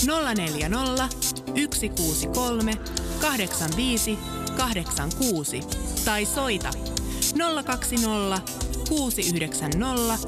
040 0.07 1.07
163 1.19 2.73
85 3.21 4.19
86 4.57 5.59
tai 6.05 6.25
soita 6.25 6.69
020 7.65 8.41
690 8.89 10.27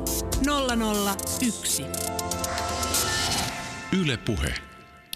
001. 1.40 1.84
Yle 4.02 4.18
Puhe. 4.18 4.54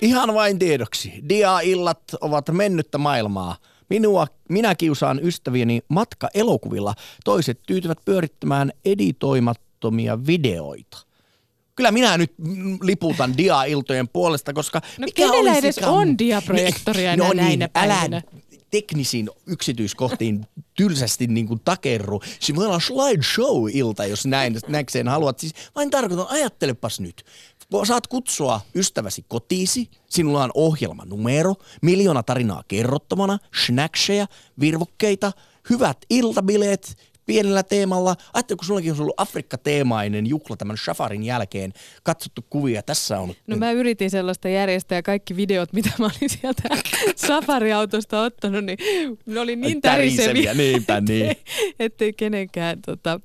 Ihan 0.01 0.33
vain 0.33 0.59
tiedoksi. 0.59 1.13
Dia-illat 1.29 2.03
ovat 2.21 2.49
mennyttä 2.51 2.97
maailmaa. 2.97 3.57
Minua, 3.89 4.27
minä 4.49 4.75
kiusaan 4.75 5.19
ystävieni 5.23 5.81
matka-elokuvilla. 5.87 6.93
Toiset 7.25 7.59
tyytyvät 7.67 7.97
pyörittämään 8.05 8.71
editoimattomia 8.85 10.25
videoita. 10.27 10.97
Kyllä 11.77 11.91
minä 11.91 12.17
nyt 12.17 12.33
liputan 12.81 13.37
dia-iltojen 13.37 14.07
puolesta, 14.07 14.53
koska... 14.53 14.81
No 14.97 15.05
mikä 15.05 15.23
kenellä 15.23 15.55
edes 15.55 15.77
on 15.77 16.17
diaprojektoria 16.17 17.15
no, 17.15 17.33
niin, 17.33 17.37
näinä 17.37 17.69
älä 17.75 18.21
teknisiin 18.71 19.29
yksityiskohtiin 19.45 20.47
tylsästi 20.77 21.27
niin 21.27 21.47
kuin 21.47 21.61
takerru. 21.65 22.21
Se 22.39 22.55
voi 22.55 22.65
olla 22.65 22.79
slideshow-ilta, 22.79 24.05
jos 24.05 24.25
näin 24.25 24.59
näkseen 24.67 25.07
haluat. 25.07 25.39
Siis 25.39 25.53
vain 25.75 25.89
tarkoitan, 25.89 26.27
ajattelepas 26.29 26.99
nyt. 26.99 27.25
Saat 27.83 28.07
kutsua 28.07 28.61
ystäväsi 28.75 29.25
kotiisi, 29.27 29.89
sinulla 30.09 30.43
on 30.43 30.51
ohjelmanumero, 30.53 31.55
miljoona 31.81 32.23
tarinaa 32.23 32.63
kerrottavana, 32.67 33.37
snackseja, 33.65 34.27
virvokkeita, 34.59 35.31
hyvät 35.69 35.97
iltabileet, 36.09 36.97
pienellä 37.27 37.63
teemalla. 37.63 38.15
Ajattelin, 38.33 38.57
kun 38.57 38.65
sullakin 38.65 38.91
on 38.91 39.01
ollut 39.01 39.13
Afrikka-teemainen 39.17 40.27
jukla 40.27 40.57
tämän 40.57 40.77
Shafarin 40.77 41.23
jälkeen. 41.23 41.73
Katsottu 42.03 42.45
kuvia, 42.49 42.83
tässä 42.83 43.19
on. 43.19 43.33
No 43.47 43.57
mä 43.57 43.71
yritin 43.71 44.09
sellaista 44.09 44.49
järjestää 44.49 45.01
kaikki 45.01 45.35
videot, 45.35 45.73
mitä 45.73 45.89
mä 45.99 46.05
olin 46.05 46.29
sieltä 46.29 46.63
Safari-autosta 47.27 48.21
ottanut, 48.21 48.65
niin 48.65 48.77
ne 49.25 49.39
oli 49.39 49.55
niin 49.55 49.81
täriseviä. 49.81 50.53
Niinpä 50.53 51.01
niin. 51.01 51.35
Ettei 51.79 52.13
kenenkään 52.13 52.81
tota, 52.81 53.19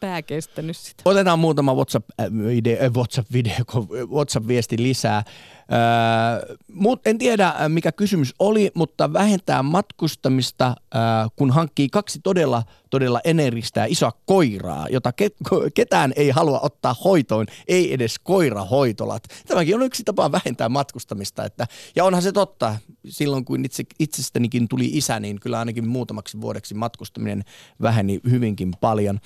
pää 0.00 0.22
kestänyt 0.22 0.76
sitä. 0.76 1.02
Otetaan 1.04 1.38
muutama 1.38 1.74
WhatsApp-video, 1.74 2.84
äh, 2.84 2.92
WhatsApp-video, 2.92 3.64
WhatsApp-viesti 4.10 4.76
lisää. 4.78 5.24
Öö, 5.72 6.56
mut 6.72 7.06
en 7.06 7.18
tiedä, 7.18 7.54
mikä 7.68 7.92
kysymys 7.92 8.34
oli, 8.38 8.70
mutta 8.74 9.12
vähentää 9.12 9.62
matkustamista, 9.62 10.74
öö, 10.94 11.00
kun 11.36 11.50
hankkii 11.50 11.88
kaksi 11.88 12.20
todella, 12.22 12.62
todella 12.90 13.20
energistä 13.24 13.80
ja 13.80 13.86
isoa 13.88 14.12
koiraa, 14.26 14.86
jota 14.90 15.12
ke- 15.22 15.70
ketään 15.74 16.12
ei 16.16 16.30
halua 16.30 16.60
ottaa 16.60 16.94
hoitoon, 17.04 17.46
ei 17.68 17.92
edes 17.92 18.18
koirahoitolat. 18.18 19.22
Tämäkin 19.46 19.74
on 19.74 19.82
yksi 19.82 20.04
tapa 20.04 20.32
vähentää 20.32 20.68
matkustamista. 20.68 21.44
Että, 21.44 21.66
ja 21.96 22.04
onhan 22.04 22.22
se 22.22 22.32
totta, 22.32 22.76
silloin 23.08 23.44
kun 23.44 23.64
itse, 23.64 23.84
itsestänikin 23.98 24.68
tuli 24.68 24.86
isä, 24.86 25.20
niin 25.20 25.40
kyllä 25.40 25.58
ainakin 25.58 25.88
muutamaksi 25.88 26.40
vuodeksi 26.40 26.74
matkustaminen 26.74 27.44
väheni 27.82 28.20
hyvinkin 28.30 28.72
paljon. 28.80 29.20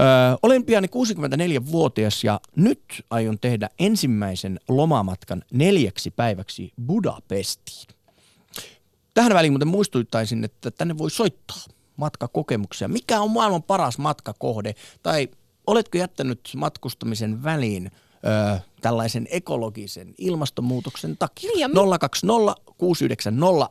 Öö, 0.00 0.36
olen 0.42 0.64
piani 0.64 0.86
64-vuotias 0.86 2.24
ja 2.24 2.40
nyt 2.56 2.82
aion 3.10 3.38
tehdä 3.38 3.68
ensimmäisen 3.78 4.60
lomamatkan 4.68 5.42
neljäksi 5.52 6.10
päiväksi 6.10 6.72
Budapestiin. 6.86 7.88
Tähän 9.14 9.34
väliin 9.34 9.52
muuten 9.52 9.68
muistuttaisin, 9.68 10.44
että 10.44 10.70
tänne 10.70 10.98
voi 10.98 11.10
soittaa 11.10 11.56
matkakokemuksia. 11.96 12.88
Mikä 12.88 13.20
on 13.20 13.30
maailman 13.30 13.62
paras 13.62 13.98
matkakohde? 13.98 14.74
Tai 15.02 15.28
oletko 15.66 15.98
jättänyt 15.98 16.40
matkustamisen 16.56 17.44
väliin 17.44 17.90
öö, 18.26 18.58
tällaisen 18.80 19.28
ekologisen 19.30 20.14
ilmastonmuutoksen 20.18 21.16
takia? 21.16 21.50
Niin 21.54 21.70
mi- 21.70 21.98
020 21.98 22.54
690 22.78 23.68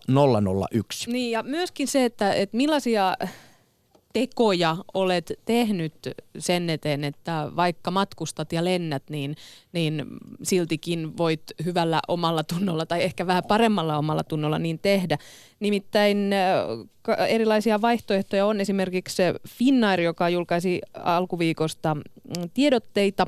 001. 0.73 1.11
Niin 1.11 1.31
ja 1.31 1.43
myöskin 1.43 1.87
se, 1.87 2.05
että, 2.05 2.33
että 2.33 2.57
millaisia 2.57 3.17
tekoja 4.13 4.77
olet 4.93 5.31
tehnyt 5.45 5.93
sen 6.37 6.69
eteen, 6.69 7.03
että 7.03 7.51
vaikka 7.55 7.91
matkustat 7.91 8.53
ja 8.53 8.63
lennät, 8.63 9.03
niin, 9.09 9.35
niin 9.73 10.05
siltikin 10.43 11.17
voit 11.17 11.43
hyvällä 11.65 11.99
omalla 12.07 12.43
tunnolla 12.43 12.85
tai 12.85 13.03
ehkä 13.03 13.27
vähän 13.27 13.43
paremmalla 13.47 13.97
omalla 13.97 14.23
tunnolla 14.23 14.59
niin 14.59 14.79
tehdä. 14.79 15.17
Nimittäin 15.59 16.31
erilaisia 17.27 17.81
vaihtoehtoja 17.81 18.45
on 18.45 18.61
esimerkiksi 18.61 19.23
Finnair, 19.47 20.01
joka 20.01 20.29
julkaisi 20.29 20.81
alkuviikosta 20.93 21.95
mm, 21.95 22.03
tiedotteita 22.53 23.27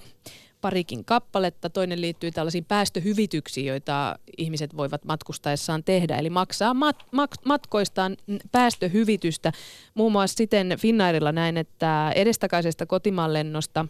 parikin 0.64 1.06
kappaletta. 1.06 1.70
Toinen 1.70 2.02
liittyy 2.02 2.32
tällaisiin 2.32 2.66
päästöhyvityksiin, 2.66 3.66
joita 3.66 4.20
ihmiset 4.38 4.78
voivat 4.78 5.06
matkustaessaan 5.06 5.84
tehdä. 5.84 6.18
Eli 6.18 6.30
maksaa 6.30 6.74
mat- 6.74 7.06
mat- 7.06 7.42
matkoistaan 7.46 8.18
päästöhyvitystä. 8.52 9.52
Muun 9.94 10.12
muassa 10.12 10.38
siten 10.38 10.76
Finnairilla 10.80 11.32
näin, 11.32 11.58
että 11.58 12.12
edestakaisesta 12.16 12.86
kotimaan 12.86 13.34
lennosta 13.34 13.86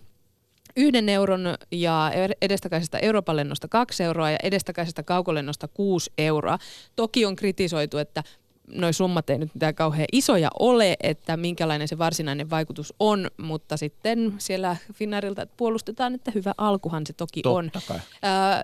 yhden 0.77 1.09
euron 1.09 1.55
ja 1.71 2.11
edestakaisesta 2.41 2.99
Euroopan 2.99 3.35
lennosta 3.35 3.67
kaksi 3.67 4.03
euroa 4.03 4.31
ja 4.31 4.37
edestakaisesta 4.43 5.03
kaukolennosta 5.03 5.67
kuusi 5.67 6.11
euroa. 6.17 6.57
Toki 6.95 7.25
on 7.25 7.35
kritisoitu, 7.35 7.97
että 7.97 8.23
noi 8.67 8.93
summat 8.93 9.29
ei 9.29 9.37
nyt 9.37 9.53
mitään 9.53 9.75
kauhean 9.75 10.07
isoja 10.11 10.49
ole, 10.59 10.97
että 11.03 11.37
minkälainen 11.37 11.87
se 11.87 11.97
varsinainen 11.97 12.49
vaikutus 12.49 12.93
on, 12.99 13.27
mutta 13.37 13.77
sitten 13.77 14.33
siellä 14.37 14.77
Finnairilta 14.93 15.47
puolustetaan, 15.57 16.15
että 16.15 16.31
hyvä 16.35 16.53
alkuhan 16.57 17.07
se 17.07 17.13
toki 17.13 17.41
Totta 17.41 17.57
on. 17.57 17.71
Kai. 17.87 17.99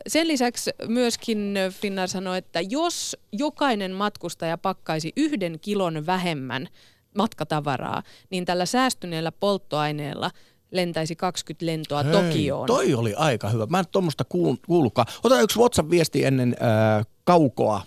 Sen 0.08 0.28
lisäksi 0.28 0.72
myöskin 0.88 1.56
Finnair 1.72 2.08
sanoi, 2.08 2.38
että 2.38 2.62
jos 2.70 3.18
jokainen 3.32 3.92
matkustaja 3.92 4.58
pakkaisi 4.58 5.14
yhden 5.18 5.60
kilon 5.62 6.06
vähemmän 6.06 6.68
matkatavaraa, 7.18 8.04
niin 8.30 8.46
tällä 8.46 8.66
säästyneellä 8.66 9.32
polttoaineella 9.32 10.32
lentäisi 10.72 11.16
20 11.16 11.66
lentoa 11.66 12.04
Hei, 12.04 12.12
Tokioon. 12.12 12.68
Toi 12.68 12.94
oli 12.94 13.14
aika 13.14 13.50
hyvä. 13.50 13.66
Mä 13.66 13.80
en 13.80 13.86
tuommoista 13.92 14.24
kuullutkaan. 14.68 15.08
Ota 15.24 15.42
yksi 15.42 15.60
WhatsApp-viesti 15.60 16.26
ennen 16.26 16.56
äh, 16.62 17.06
kaukoa 17.24 17.82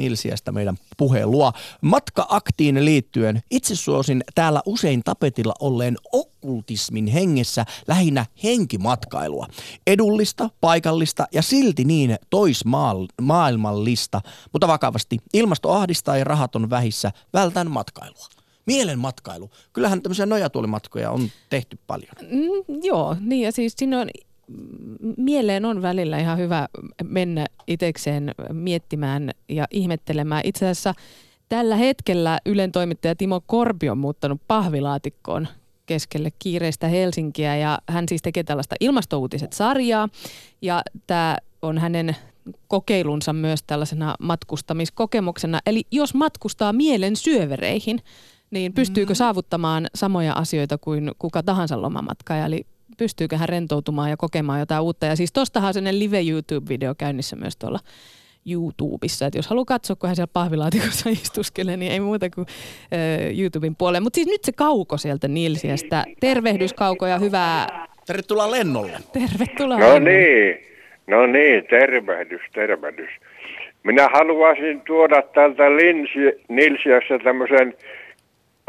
Nilsiästä 0.00 0.52
meidän 0.52 0.76
puhelua. 0.96 1.52
Matka-aktiin 1.80 2.84
liittyen 2.84 3.42
itse 3.50 3.76
suosin 3.76 4.24
täällä 4.34 4.62
usein 4.66 5.02
tapetilla 5.04 5.54
olleen 5.60 5.96
okkultismin 6.12 7.06
hengessä 7.06 7.64
lähinnä 7.88 8.26
henkimatkailua. 8.42 9.46
Edullista, 9.86 10.50
paikallista 10.60 11.26
ja 11.32 11.42
silti 11.42 11.84
niin 11.84 12.16
toismaailmallista, 12.30 14.20
mutta 14.52 14.68
vakavasti 14.68 15.18
ilmasto 15.34 15.70
ahdistaa 15.72 16.16
ja 16.16 16.24
rahat 16.24 16.56
on 16.56 16.70
vähissä, 16.70 17.12
vältän 17.32 17.70
matkailua. 17.70 18.26
Mielen 18.66 18.98
matkailu. 18.98 19.50
Kyllähän 19.72 20.02
tämmöisiä 20.02 20.26
nojatuolimatkoja 20.26 21.10
on 21.10 21.28
tehty 21.50 21.78
paljon. 21.86 22.12
Mm, 22.22 22.80
joo, 22.82 23.16
niin 23.20 23.42
ja 23.42 23.52
siis 23.52 23.74
siinä 23.76 24.00
on 24.00 24.08
mieleen 25.16 25.64
on 25.64 25.82
välillä 25.82 26.18
ihan 26.18 26.38
hyvä 26.38 26.68
mennä 27.04 27.46
itsekseen 27.66 28.34
miettimään 28.52 29.30
ja 29.48 29.66
ihmettelemään. 29.70 30.42
Itse 30.44 30.66
asiassa 30.66 30.94
tällä 31.48 31.76
hetkellä 31.76 32.38
Ylen 32.46 32.72
toimittaja 32.72 33.16
Timo 33.16 33.40
Korpi 33.46 33.88
on 33.88 33.98
muuttanut 33.98 34.40
pahvilaatikkoon 34.48 35.48
keskelle 35.86 36.30
kiireistä 36.38 36.88
Helsinkiä 36.88 37.56
ja 37.56 37.78
hän 37.88 38.04
siis 38.08 38.22
tekee 38.22 38.44
tällaista 38.44 38.76
ilmastouutiset-sarjaa 38.80 40.08
ja 40.62 40.82
tämä 41.06 41.36
on 41.62 41.78
hänen 41.78 42.16
kokeilunsa 42.68 43.32
myös 43.32 43.62
tällaisena 43.62 44.14
matkustamiskokemuksena. 44.20 45.60
Eli 45.66 45.82
jos 45.90 46.14
matkustaa 46.14 46.72
mielen 46.72 47.16
syövereihin, 47.16 48.00
niin 48.50 48.72
pystyykö 48.72 49.10
mm-hmm. 49.10 49.18
saavuttamaan 49.18 49.86
samoja 49.94 50.32
asioita 50.32 50.78
kuin 50.78 51.12
kuka 51.18 51.42
tahansa 51.42 51.82
lomamatka. 51.82 52.36
Eli 52.36 52.66
pystyykö 53.00 53.36
hän 53.36 53.48
rentoutumaan 53.48 54.10
ja 54.10 54.16
kokemaan 54.16 54.60
jotain 54.60 54.82
uutta. 54.82 55.06
Ja 55.06 55.16
siis 55.16 55.32
tostahan 55.32 55.74
sellainen 55.74 55.98
live 55.98 56.20
YouTube-video 56.20 56.94
käynnissä 56.98 57.36
myös 57.36 57.56
tuolla 57.56 57.78
YouTubessa. 58.50 59.26
Että 59.26 59.38
jos 59.38 59.48
haluaa 59.48 59.64
katsoa, 59.64 59.96
kun 59.96 60.08
hän 60.08 60.16
siellä 60.16 60.30
pahvilaatikossa 60.32 61.10
istuskelee, 61.22 61.76
niin 61.76 61.92
ei 61.92 62.00
muuta 62.00 62.30
kuin 62.30 62.46
äh, 62.48 63.38
YouTuben 63.40 63.76
puolelle. 63.76 64.00
Mutta 64.00 64.14
siis 64.14 64.26
nyt 64.28 64.44
se 64.44 64.52
kauko 64.52 64.96
sieltä 64.96 65.28
Nilsiästä. 65.28 66.04
Tervehdys 66.20 66.72
Kauko 66.74 67.06
ja 67.06 67.18
hyvää... 67.18 67.86
Tervetuloa 68.06 68.50
lennolle. 68.50 68.98
Tervetuloa 69.12 69.78
No 69.78 69.86
lennolle. 69.86 70.10
niin, 70.10 70.56
no 71.06 71.26
niin, 71.26 71.64
tervehdys, 71.70 72.40
tervehdys. 72.54 73.10
Minä 73.84 74.08
haluaisin 74.12 74.80
tuoda 74.80 75.22
tältä 75.22 75.62
Nilsiästä 76.48 77.18
tämmöisen 77.24 77.74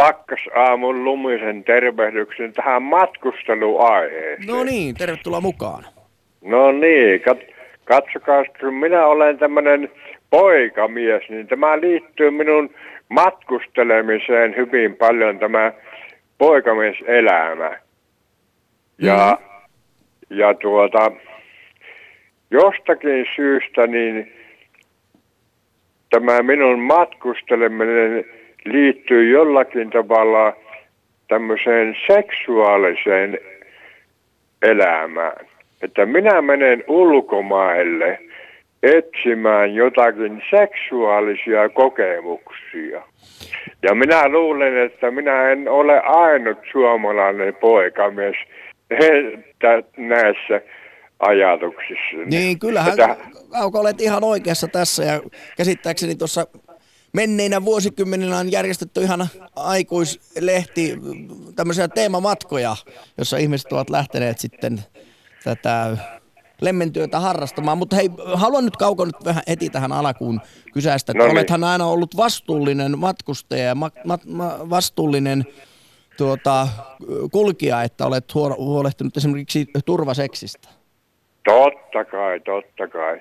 pakkasaamun 0.01 1.03
lumisen 1.03 1.63
tervehdyksen 1.63 2.53
tähän 2.53 2.83
matkusteluaiheeseen. 2.83 4.47
No 4.47 4.63
niin, 4.63 4.95
tervetuloa 4.95 5.41
mukaan. 5.41 5.85
No 6.41 6.71
niin, 6.71 7.21
kat- 7.21 7.53
katsokaa, 7.85 8.43
kun 8.59 8.73
minä 8.73 9.05
olen 9.05 9.37
tämmöinen 9.37 9.91
poikamies, 10.29 11.29
niin 11.29 11.47
tämä 11.47 11.81
liittyy 11.81 12.31
minun 12.31 12.69
matkustelemiseen 13.09 14.55
hyvin 14.55 14.95
paljon 14.95 15.39
tämä 15.39 15.71
poikamieselämä. 16.37 17.71
Ja, 18.97 19.37
mm. 19.39 20.37
ja 20.37 20.53
tuota, 20.53 21.11
jostakin 22.51 23.25
syystä 23.35 23.87
niin 23.87 24.33
tämä 26.09 26.41
minun 26.41 26.79
matkusteleminen 26.79 28.25
liittyy 28.65 29.29
jollakin 29.29 29.89
tavalla 29.89 30.53
tämmöiseen 31.27 31.95
seksuaaliseen 32.07 33.39
elämään. 34.61 35.45
Että 35.81 36.05
minä 36.05 36.41
menen 36.41 36.83
ulkomaille 36.87 38.19
etsimään 38.83 39.75
jotakin 39.75 40.43
seksuaalisia 40.49 41.69
kokemuksia. 41.69 43.01
Ja 43.83 43.95
minä 43.95 44.29
luulen, 44.29 44.77
että 44.77 45.11
minä 45.11 45.49
en 45.49 45.69
ole 45.69 45.99
ainut 45.99 46.57
suomalainen 46.71 47.55
poikamies 47.55 48.35
näissä 49.97 50.61
ajatuksissa. 51.19 52.17
Niin, 52.25 52.59
kyllähän 52.59 52.91
että... 52.91 53.15
Kauko 53.51 53.79
olet 53.79 54.01
ihan 54.01 54.23
oikeassa 54.23 54.67
tässä 54.67 55.03
ja 55.03 55.21
käsittääkseni 55.57 56.15
tuossa 56.15 56.47
menneinä 57.13 57.65
vuosikymmeninä 57.65 58.37
on 58.37 58.51
järjestetty 58.51 59.01
ihan 59.01 59.27
aikuislehti, 59.55 60.97
tämmöisiä 61.55 61.87
teemamatkoja, 61.87 62.75
jossa 63.17 63.37
ihmiset 63.37 63.71
ovat 63.71 63.89
lähteneet 63.89 64.39
sitten 64.39 64.79
tätä 65.43 65.97
lemmentyötä 66.61 67.19
harrastamaan. 67.19 67.77
Mutta 67.77 67.95
hei, 67.95 68.09
haluan 68.33 68.65
nyt 68.65 68.77
Kauko 68.77 69.05
nyt 69.05 69.25
vähän 69.25 69.43
heti 69.47 69.69
tähän 69.69 69.91
alkuun 69.91 70.41
kysäistä, 70.73 71.13
no 71.13 71.23
niin. 71.23 71.31
olethan 71.31 71.63
aina 71.63 71.85
ollut 71.85 72.17
vastuullinen 72.17 72.99
matkustaja 72.99 73.63
ja 73.63 73.75
ma- 73.75 73.91
ma- 74.05 74.19
ma- 74.27 74.69
vastuullinen 74.69 75.43
tuota, 76.17 76.67
kulkija, 77.31 77.83
että 77.83 78.05
olet 78.05 78.33
huolehtinut 78.57 79.17
esimerkiksi 79.17 79.67
turvaseksistä. 79.85 80.69
Totta 81.43 82.05
kai, 82.05 82.39
totta 82.39 82.87
kai. 82.87 83.19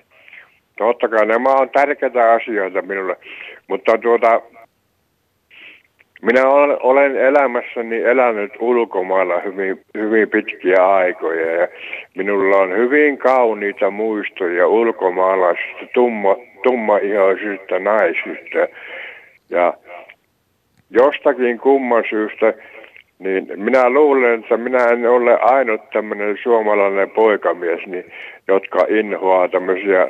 Totta 0.79 1.09
kai, 1.09 1.27
nämä 1.27 1.55
on 1.55 1.71
tärkeitä 1.71 2.33
asioita 2.33 2.83
minulle. 2.83 3.17
Mutta 3.71 3.99
tuota, 3.99 4.43
minä 6.23 6.49
olen 6.83 7.17
elämässäni 7.17 8.03
elänyt 8.03 8.53
ulkomailla 8.61 9.41
hyvin, 9.41 9.81
hyvin 9.95 10.31
pitkiä 10.31 10.89
aikoja 10.89 11.53
ja 11.61 11.69
minulla 12.17 12.57
on 12.57 12.77
hyvin 12.77 13.19
kauniita 13.19 13.91
muistoja 13.91 14.69
ulkomaalaisista 14.69 15.87
tumma, 15.95 16.37
tummaihoisista 16.63 17.79
naisista. 17.79 18.59
Ja 19.51 19.75
jostakin 20.91 21.59
kumman 21.59 22.05
syystä, 22.11 22.55
niin 23.19 23.47
minä 23.57 23.91
luulen, 23.91 24.41
että 24.41 24.57
minä 24.57 24.85
en 24.85 25.11
ole 25.11 25.39
ainut 25.41 25.91
tämmöinen 25.93 26.39
suomalainen 26.43 27.11
poikamies, 27.11 27.87
niin, 27.87 28.13
jotka 28.49 28.87
inhoaa 28.89 29.49
tämmöisiä 29.49 30.09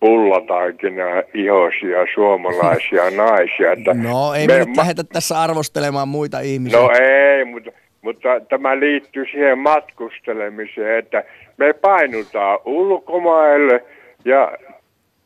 pullataikina 0.00 1.04
ihoisia 1.34 2.06
suomalaisia 2.14 3.10
naisia. 3.24 3.72
Että 3.72 3.94
no 3.94 4.34
ei 4.34 4.46
me, 4.46 4.52
me 4.52 4.58
nyt 4.58 4.68
ma- 4.68 4.76
lähdetä 4.76 5.04
tässä 5.04 5.40
arvostelemaan 5.40 6.08
muita 6.08 6.40
ihmisiä. 6.40 6.80
No 6.80 6.90
ei, 7.00 7.44
mutta, 7.44 7.70
mutta 8.02 8.28
tämä 8.48 8.80
liittyy 8.80 9.24
siihen 9.32 9.58
matkustelemiseen, 9.58 10.98
että 10.98 11.24
me 11.56 11.72
painutaan 11.72 12.58
ulkomaille 12.64 13.84
ja 14.24 14.52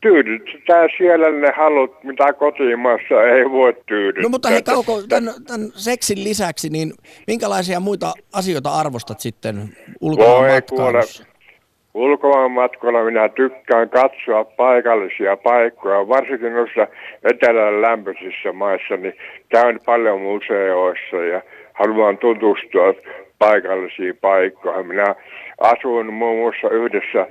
tyydytetään 0.01 0.89
siellä 0.97 1.31
ne 1.31 1.51
halut, 1.57 2.03
mitä 2.03 2.33
kotimaassa 2.33 3.23
ei 3.35 3.51
voi 3.51 3.73
tyydyttää. 3.85 4.23
No 4.23 4.29
mutta 4.29 4.49
hei 4.49 4.61
Kauko, 4.61 5.01
tämän, 5.09 5.33
tämän 5.47 5.71
seksin 5.73 6.23
lisäksi, 6.23 6.69
niin 6.69 6.93
minkälaisia 7.27 7.79
muita 7.79 8.13
asioita 8.33 8.69
arvostat 8.69 9.19
sitten 9.19 9.69
ulkomaan 10.01 10.49
matkailussa? 11.95 12.05
Ulkomaanmatkoilla 12.25 13.03
minä 13.03 13.29
tykkään 13.29 13.89
katsoa 13.89 14.43
paikallisia 14.43 15.37
paikkoja, 15.37 16.07
varsinkin 16.07 16.53
noissa 16.53 16.87
etelän 17.23 17.81
lämpöisissä 17.81 18.53
maissa, 18.53 18.97
niin 18.97 19.13
käyn 19.49 19.79
paljon 19.85 20.21
museoissa 20.21 21.17
ja 21.17 21.41
haluan 21.73 22.17
tutustua 22.17 22.93
paikallisiin 23.39 24.17
paikkoihin. 24.21 24.87
Minä 24.87 25.15
asuin 25.59 26.13
muun 26.13 26.39
muassa 26.39 26.69
yhdessä 26.69 27.27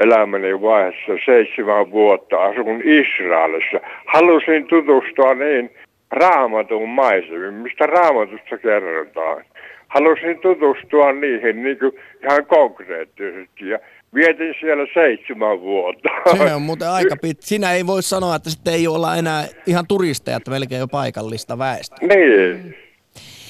elämäni 0.00 0.60
vaiheessa 0.60 1.12
seitsemän 1.24 1.90
vuotta, 1.90 2.36
asun 2.36 2.82
Israelissa. 2.84 3.80
Halusin 4.06 4.66
tutustua 4.66 5.34
niin 5.34 5.70
raamatun 6.10 6.88
maisemiin, 6.88 7.54
mistä 7.54 7.86
raamatusta 7.86 8.58
kerrotaan 8.58 9.44
halusin 9.88 10.38
tutustua 10.38 11.12
niihin 11.12 11.62
niin 11.62 11.78
kuin 11.78 11.92
ihan 12.22 12.46
konkreettisesti 12.46 13.68
ja 13.68 13.78
vietin 14.14 14.54
siellä 14.60 14.86
seitsemän 14.94 15.60
vuotta. 15.60 16.08
Se 16.36 16.54
on 16.54 16.62
muuten 16.62 16.90
aika 16.90 17.16
pit. 17.22 17.36
Sinä 17.40 17.72
ei 17.72 17.86
voi 17.86 18.02
sanoa, 18.02 18.36
että 18.36 18.50
sitten 18.50 18.74
ei 18.74 18.86
olla 18.86 19.16
enää 19.16 19.44
ihan 19.66 19.84
turisteja, 19.88 20.36
että 20.36 20.50
melkein 20.50 20.78
jo 20.78 20.88
paikallista 20.88 21.58
väestöä. 21.58 22.08
Niin. 22.08 22.76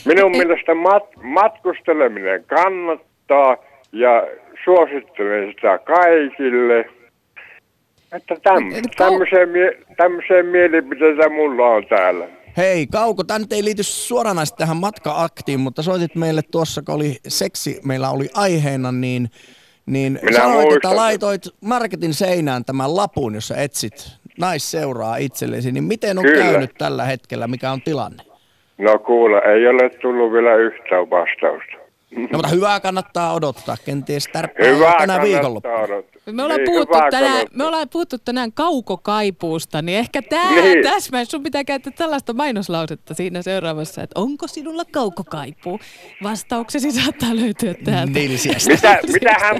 Minun 0.04 0.30
mielestä 0.30 0.72
mat- 0.72 1.22
matkusteleminen 1.22 2.44
kannattaa 2.44 3.56
ja 3.92 4.26
suosittelen 4.64 5.48
sitä 5.48 5.78
kaikille. 5.78 6.84
Että 8.16 8.36
täm, 8.42 8.64
tämmöiseen, 8.96 9.48
mie- 9.48 9.78
tämmöiseen 9.96 10.46
mielipiteitä 10.46 11.28
mulla 11.28 11.66
on 11.66 11.86
täällä. 11.86 12.26
Hei 12.56 12.86
Kauko, 12.86 13.24
tämä 13.24 13.38
nyt 13.38 13.52
ei 13.52 13.64
liity 13.64 13.82
suoranaisesti 13.82 14.58
tähän 14.58 14.76
matka-aktiin, 14.76 15.60
mutta 15.60 15.82
soitit 15.82 16.14
meille 16.14 16.42
tuossa, 16.50 16.82
kun 16.82 16.94
oli 16.94 17.16
seksi, 17.28 17.80
meillä 17.84 18.10
oli 18.10 18.28
aiheena, 18.34 18.92
niin, 18.92 19.30
niin 19.86 20.18
Minä 20.22 20.36
sanoit, 20.36 20.54
muistan. 20.60 20.76
että 20.76 20.96
laitoit 20.96 21.42
marketin 21.60 22.14
seinään 22.14 22.64
tämän 22.64 22.96
lapun, 22.96 23.34
jossa 23.34 23.56
etsit 23.56 24.08
naisseuraa 24.40 25.16
itsellesi, 25.16 25.72
niin 25.72 25.84
miten 25.84 26.18
on 26.18 26.24
Kyllä. 26.24 26.44
käynyt 26.44 26.70
tällä 26.78 27.04
hetkellä, 27.04 27.46
mikä 27.48 27.72
on 27.72 27.82
tilanne? 27.82 28.22
No 28.78 28.98
kuule, 28.98 29.38
ei 29.38 29.66
ole 29.66 29.90
tullut 29.90 30.32
vielä 30.32 30.54
yhtään 30.54 31.10
vastausta. 31.10 31.83
No 32.16 32.28
mutta 32.32 32.48
hyvää 32.48 32.80
kannattaa 32.80 33.34
odottaa, 33.34 33.76
kenties 33.84 34.28
tärppää 34.32 34.98
tänä 34.98 35.22
viikonloppuna. 35.22 35.74
Me 36.32 36.42
ollaan, 36.42 36.60
niin, 36.60 36.70
puhuttu 36.70 36.98
tänään, 37.10 37.46
me 37.54 37.64
ollaan 37.64 37.88
puhuttu 37.92 38.16
tänään 38.24 38.52
kaukokaipuusta, 38.52 39.82
niin 39.82 39.98
ehkä 39.98 40.22
tämä 40.22 40.50
niin. 40.50 40.82
täsmä, 40.82 41.24
sun 41.24 41.42
pitää 41.42 41.64
käyttää 41.64 41.92
tällaista 41.98 42.32
mainoslausetta 42.32 43.14
siinä 43.14 43.42
seuraavassa, 43.42 44.02
että 44.02 44.20
onko 44.20 44.46
sinulla 44.46 44.82
kaukokaipuu? 44.92 45.80
Vastauksesi 46.22 46.92
saattaa 46.92 47.36
löytyä 47.36 47.74
täältä. 47.84 48.12
Mitä, 48.68 48.98
mitähän, 49.12 49.56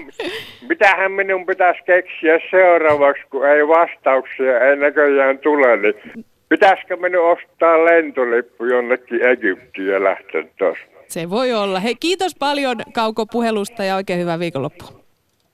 mitähän 0.69 1.13
minun 1.13 1.47
pitäisi 1.47 1.83
keksiä 1.83 2.39
seuraavaksi, 2.51 3.23
kun 3.31 3.49
ei 3.49 3.69
vastauksia 3.69 4.61
ei 4.61 4.77
näköjään 4.77 5.39
tule, 5.39 5.77
niin 5.77 6.25
pitäisikö 6.49 6.97
minun 6.97 7.33
ostaa 7.33 7.85
lentolippu 7.85 8.65
jonnekin 8.65 9.27
Egyptiin 9.27 9.89
ja 9.89 10.05
lähteä 10.05 10.45
tuosta? 10.59 10.94
Se 11.09 11.31
voi 11.31 11.53
olla. 11.53 11.81
Hei, 11.81 11.95
kiitos 11.95 12.35
paljon 12.39 12.77
Kauko 12.93 13.27
puhelusta 13.27 13.85
ja 13.85 13.97
oikein 13.97 14.21
hyvää 14.21 14.39
viikonloppua. 14.39 15.05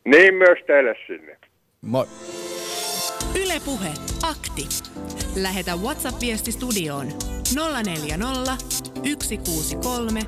Niin 0.05 0.35
myös 0.35 0.59
teille 0.67 0.95
sinne. 1.07 1.37
Moi. 1.81 2.07
Ylepuhe 3.45 3.89
akti. 4.23 4.69
Lähetä 5.37 5.73
WhatsApp-viesti 5.77 6.53
studioon 6.53 7.07
040 7.85 8.57
163 9.23 10.21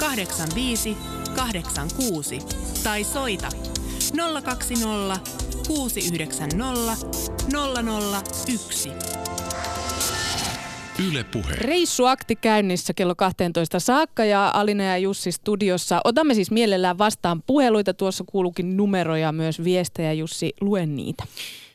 85 0.00 0.96
86 1.36 2.38
tai 2.84 3.04
soita 3.04 3.48
020 4.44 5.20
690 5.68 7.06
001. 8.46 8.90
Yle 11.08 11.24
Puhe. 11.24 11.54
Reissuakti 11.54 12.36
käynnissä 12.36 12.94
kello 12.94 13.14
12 13.14 13.80
saakka 13.80 14.24
ja 14.24 14.50
Alina 14.54 14.84
ja 14.84 14.98
Jussi 14.98 15.32
studiossa. 15.32 16.00
Otamme 16.04 16.34
siis 16.34 16.50
mielellään 16.50 16.98
vastaan 16.98 17.42
puheluita. 17.42 17.94
Tuossa 17.94 18.24
kuuluukin 18.26 18.76
numeroja 18.76 19.32
myös 19.32 19.64
viestejä. 19.64 20.12
Jussi, 20.12 20.52
luen 20.60 20.96
niitä. 20.96 21.24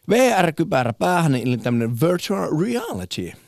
VR-kypärä 0.09 0.93
päähän, 0.93 1.35
eli 1.35 1.57
tämmöinen 1.57 2.01
virtual 2.01 2.49
reality. 2.61 3.44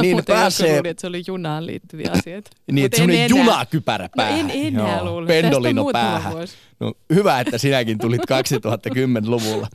Niin 0.00 0.16
muuten 0.16 0.34
pääsee, 0.34 0.72
luulin, 0.72 0.86
että 0.90 1.00
se 1.00 1.06
oli 1.06 1.22
junaan 1.26 1.66
liittyviä 1.66 2.10
asioita. 2.12 2.50
niin, 2.72 2.84
että 2.84 2.96
en 2.96 2.98
semmoinen 3.00 3.24
enää. 3.24 3.38
junakypärä 3.44 4.08
No 4.16 4.22
en 4.22 4.28
päähän. 4.28 4.50
enää 4.50 4.96
Joo, 4.96 5.04
luule. 5.04 5.26
Tästä 5.26 5.46
on 5.46 5.50
Pendolino 5.52 5.84
päähän. 5.92 6.32
vuosi. 6.32 6.54
No, 6.80 6.92
hyvä, 7.14 7.40
että 7.40 7.58
sinäkin 7.58 7.98
tulit 7.98 8.20
2010-luvulla. 8.22 9.68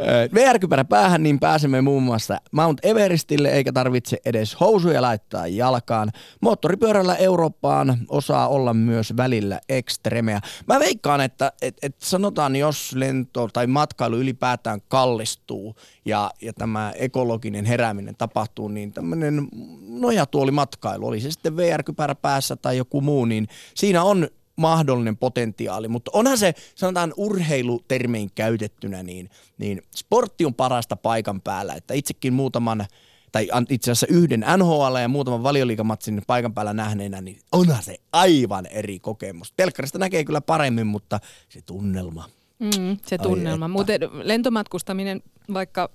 Ö, 0.00 0.28
VR-kypärä 0.34 0.84
päähän, 0.84 1.22
niin 1.22 1.40
pääsemme 1.40 1.80
muun 1.80 2.02
muassa 2.02 2.40
Mount 2.52 2.78
Everestille, 2.82 3.48
eikä 3.48 3.72
tarvitse 3.72 4.18
edes 4.24 4.56
housuja 4.60 5.02
laittaa 5.02 5.46
jalkaan. 5.46 6.10
Moottoripyörällä 6.40 7.16
Eurooppaan 7.16 7.98
osaa 8.08 8.48
olla 8.48 8.74
myös 8.74 9.16
välillä 9.16 9.60
ekstremeä. 9.68 10.40
Mä 10.66 10.78
veikkaan, 10.80 11.20
että 11.20 11.52
et, 11.62 11.76
et 11.82 11.96
sanotaan, 11.98 12.56
jos 12.56 12.92
lento 12.94 13.48
tai 13.52 13.66
matkailu 13.66 14.16
ylipäätään 14.16 14.80
kallistuu 14.88 15.76
ja, 16.08 16.30
ja 16.42 16.52
tämä 16.52 16.92
ekologinen 16.96 17.64
herääminen 17.64 18.16
tapahtuu, 18.16 18.68
niin 18.68 18.92
tämmöinen 18.92 19.48
nojatuolimatkailu, 19.88 21.06
oli 21.06 21.20
se 21.20 21.30
sitten 21.30 21.56
VR-kypärä 21.56 22.14
päässä 22.14 22.56
tai 22.56 22.76
joku 22.76 23.00
muu, 23.00 23.24
niin 23.24 23.48
siinä 23.74 24.02
on 24.02 24.28
mahdollinen 24.56 25.16
potentiaali, 25.16 25.88
mutta 25.88 26.10
onhan 26.14 26.38
se, 26.38 26.54
sanotaan 26.74 27.14
urheilutermein 27.16 28.30
käytettynä, 28.34 29.02
niin, 29.02 29.30
niin 29.58 29.82
sportti 29.96 30.44
on 30.44 30.54
parasta 30.54 30.96
paikan 30.96 31.40
päällä, 31.40 31.74
että 31.74 31.94
itsekin 31.94 32.32
muutaman 32.32 32.86
tai 33.32 33.48
itse 33.68 33.90
asiassa 33.90 34.06
yhden 34.10 34.44
NHL 34.56 34.96
ja 35.02 35.08
muutaman 35.08 35.42
valioliikamatsin 35.42 36.22
paikan 36.26 36.54
päällä 36.54 36.72
nähneenä, 36.72 37.20
niin 37.20 37.40
onhan 37.52 37.82
se 37.82 37.96
aivan 38.12 38.66
eri 38.66 38.98
kokemus. 38.98 39.52
Telkkarista 39.56 39.98
näkee 39.98 40.24
kyllä 40.24 40.40
paremmin, 40.40 40.86
mutta 40.86 41.20
se 41.48 41.60
tunnelma. 41.62 42.37
Mm, 42.58 42.96
se 43.06 43.18
tunnelma. 43.18 43.68
Muuten 43.68 44.00
lentomatkustaminen, 44.12 45.22
vaikka 45.54 45.90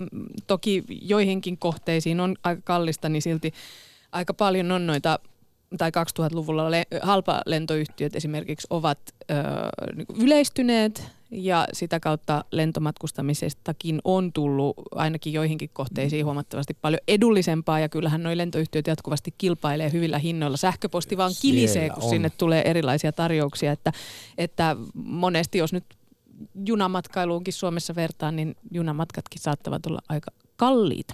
toki 0.48 0.84
joihinkin 1.02 1.58
kohteisiin 1.58 2.20
on 2.20 2.36
aika 2.44 2.62
kallista, 2.62 3.10
niin 3.10 3.22
silti 3.22 3.54
aika 4.12 4.34
paljon 4.34 4.72
on 4.72 4.88
noita, 4.88 5.20
tai 5.78 5.90
2000-luvulla 5.90 6.72
le- 6.72 6.88
halpalentoyhtiöt 7.02 8.16
esimerkiksi 8.16 8.68
ovat 8.70 9.00
ö, 9.32 9.34
niinku 9.96 10.14
yleistyneet 10.20 11.12
ja 11.32 11.68
sitä 11.74 12.00
kautta 12.00 12.46
lentomatkustamisestakin 12.52 14.02
on 14.04 14.34
tullut 14.34 14.76
ainakin 14.96 15.34
joihinkin 15.34 15.70
kohteisiin 15.74 16.26
huomattavasti 16.26 16.78
paljon 16.82 17.00
edullisempaa 17.08 17.80
ja 17.80 17.90
kyllähän 17.90 18.24
nuo 18.24 18.38
lentoyhtiöt 18.38 18.88
jatkuvasti 18.88 19.34
kilpailee 19.38 19.92
hyvillä 19.92 20.18
hinnoilla. 20.18 20.58
Sähköposti 20.58 21.18
vaan 21.18 21.32
kilisee, 21.42 21.90
kun 21.90 22.04
on. 22.04 22.10
sinne 22.10 22.30
tulee 22.30 22.62
erilaisia 22.66 23.12
tarjouksia, 23.12 23.72
että, 23.72 23.92
että 24.38 24.76
monesti 24.94 25.58
jos 25.58 25.74
nyt 25.74 25.86
junamatkailuunkin 26.66 27.54
Suomessa 27.54 27.96
vertaan, 27.96 28.36
niin 28.36 28.56
junamatkatkin 28.72 29.42
saattavat 29.42 29.86
olla 29.86 30.00
aika 30.10 30.32
kalliita. 30.56 31.14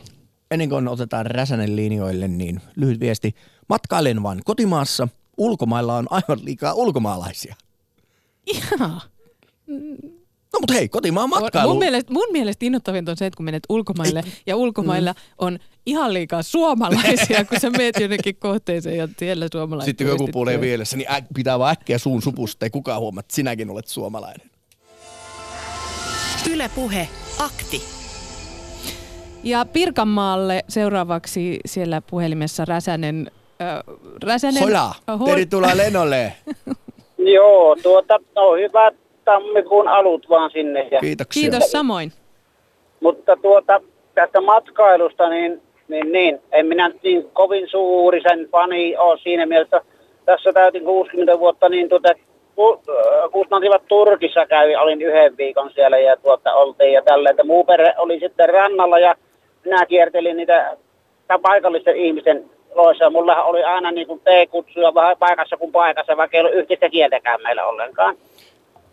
Ennen 0.51 0.69
kuin 0.69 0.87
otetaan 0.87 1.25
Räsänen 1.25 1.75
linjoille, 1.75 2.27
niin 2.27 2.61
lyhyt 2.75 2.99
viesti. 2.99 3.35
Matkailen 3.69 4.23
vain 4.23 4.41
kotimaassa. 4.45 5.07
Ulkomailla 5.37 5.95
on 5.97 6.07
aivan 6.09 6.45
liikaa 6.45 6.73
ulkomaalaisia. 6.73 7.55
Ihan. 8.45 9.01
No 10.53 10.59
mutta 10.59 10.73
hei, 10.73 10.89
kotimaan 10.89 11.29
matkailu. 11.29 11.69
Mun 11.69 11.79
mielestä, 11.79 12.13
mun 12.13 12.27
mielestä 12.31 12.65
innoittavinta 12.65 13.11
on 13.11 13.17
se, 13.17 13.25
että 13.25 13.37
kun 13.37 13.45
menet 13.45 13.63
ulkomaille 13.69 14.23
ja 14.45 14.55
ulkomailla 14.55 15.15
on 15.37 15.59
ihan 15.85 16.13
liikaa 16.13 16.43
suomalaisia, 16.43 17.45
kun 17.45 17.59
sä 17.59 17.69
meet 17.69 17.99
jonnekin 17.99 18.35
kohteeseen 18.35 18.97
ja 18.97 19.07
siellä 19.19 19.47
suomalaiset 19.51 19.89
Sitten 19.89 20.07
kun 20.07 20.13
joku 20.13 20.27
puolee 20.31 20.57
mielessä, 20.57 20.97
niin 20.97 21.11
äk, 21.11 21.25
pitää 21.33 21.59
vaan 21.59 21.71
äkkiä 21.71 21.97
suun 21.97 22.21
supusta, 22.21 22.65
ei 22.65 22.69
kukaan 22.69 23.01
huomaa, 23.01 23.19
että 23.19 23.35
sinäkin 23.35 23.69
olet 23.69 23.87
suomalainen. 23.87 24.49
Ylepuhe 26.53 27.07
akti. 27.45 27.81
Ja 29.43 29.65
Pirkanmaalle 29.73 30.63
seuraavaksi 30.67 31.59
siellä 31.65 32.01
puhelimessa 32.09 32.65
Räsänen. 32.65 33.31
Äh, 33.61 33.95
Räsänen 34.23 34.63
Hola, 34.63 34.91
Ho- 35.11 35.25
tervetuloa 35.25 35.77
lennolle. 35.77 36.33
Joo, 37.35 37.75
tuota, 37.83 38.19
no 38.35 38.55
hyvät 38.55 38.95
tammikuun 39.25 39.87
alut 39.87 40.29
vaan 40.29 40.51
sinne. 40.51 40.87
Ja, 40.91 40.99
Kiitoksia. 40.99 41.41
Kiitos 41.41 41.71
samoin. 41.71 42.11
mutta 42.99 43.35
tuota, 43.41 43.81
tästä 44.15 44.41
matkailusta, 44.41 45.29
niin, 45.29 45.61
niin, 45.87 46.11
niin, 46.11 46.39
en 46.51 46.65
minä 46.65 46.87
nyt 46.89 47.03
niin 47.03 47.29
kovin 47.33 47.67
suuri 47.71 48.21
sen 48.21 48.47
fani 48.51 48.97
ole 48.97 49.19
siinä 49.23 49.45
mielessä. 49.45 49.81
Tässä 50.25 50.53
täytin 50.53 50.83
60 50.83 51.39
vuotta, 51.39 51.69
niin 51.69 51.89
tuota, 51.89 52.09
kustantivat 53.31 53.81
Turkissa 53.87 54.45
kävi, 54.45 54.75
olin 54.75 55.01
yhden 55.01 55.37
viikon 55.37 55.71
siellä 55.73 55.97
ja 55.97 56.17
tuota, 56.17 56.53
oltiin 56.53 56.93
ja 56.93 57.01
tällä, 57.01 57.29
että 57.29 57.43
muu 57.43 57.63
perhe 57.63 57.93
oli 57.97 58.19
sitten 58.19 58.49
rannalla 58.49 58.99
ja 58.99 59.15
minä 59.65 59.85
kiertelin 59.85 60.37
niitä 60.37 60.77
paikallisten 61.41 61.95
ihmisten 61.95 62.49
loissa. 62.75 63.09
Mulla 63.09 63.43
oli 63.43 63.63
aina 63.63 63.91
niin 63.91 64.07
kuin 64.07 64.19
T-kutsuja 64.19 64.93
vähän 64.93 65.17
paikassa 65.19 65.57
kuin 65.57 65.71
paikassa, 65.71 66.17
vaikka 66.17 66.37
ei 66.37 66.41
ollut 66.41 66.55
yhteistä 66.55 66.89
kieltäkään 66.89 67.41
meillä 67.43 67.65
ollenkaan. 67.65 68.15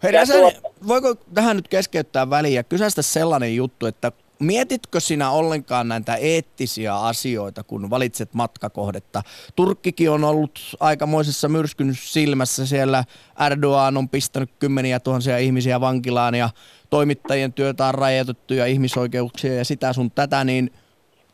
Hei 0.02 0.12
Räsänen, 0.12 0.52
tuota- 0.52 0.74
voiko 0.88 1.14
tähän 1.34 1.56
nyt 1.56 1.68
keskeyttää 1.68 2.30
väliin 2.30 2.54
ja 2.54 2.62
kysästä 2.62 3.02
sellainen 3.02 3.56
juttu, 3.56 3.86
että 3.86 4.12
mietitkö 4.38 5.00
sinä 5.00 5.30
ollenkaan 5.30 5.88
näitä 5.88 6.16
eettisiä 6.16 6.94
asioita, 6.94 7.62
kun 7.62 7.90
valitset 7.90 8.34
matkakohdetta? 8.34 9.22
Turkkikin 9.56 10.10
on 10.10 10.24
ollut 10.24 10.60
aikamoisessa 10.80 11.48
myrskyn 11.48 11.94
silmässä. 11.94 12.66
Siellä 12.66 13.04
Erdogan 13.46 13.96
on 13.96 14.08
pistänyt 14.08 14.50
kymmeniä 14.58 15.00
tuhansia 15.00 15.38
ihmisiä 15.38 15.80
vankilaan 15.80 16.34
ja 16.34 16.50
toimittajien 16.90 17.52
työtä 17.52 17.86
on 17.86 17.94
rajoitettu 17.94 18.54
ja 18.54 18.66
ihmisoikeuksia 18.66 19.54
ja 19.54 19.64
sitä 19.64 19.92
sun 19.92 20.10
tätä, 20.10 20.44
niin 20.44 20.70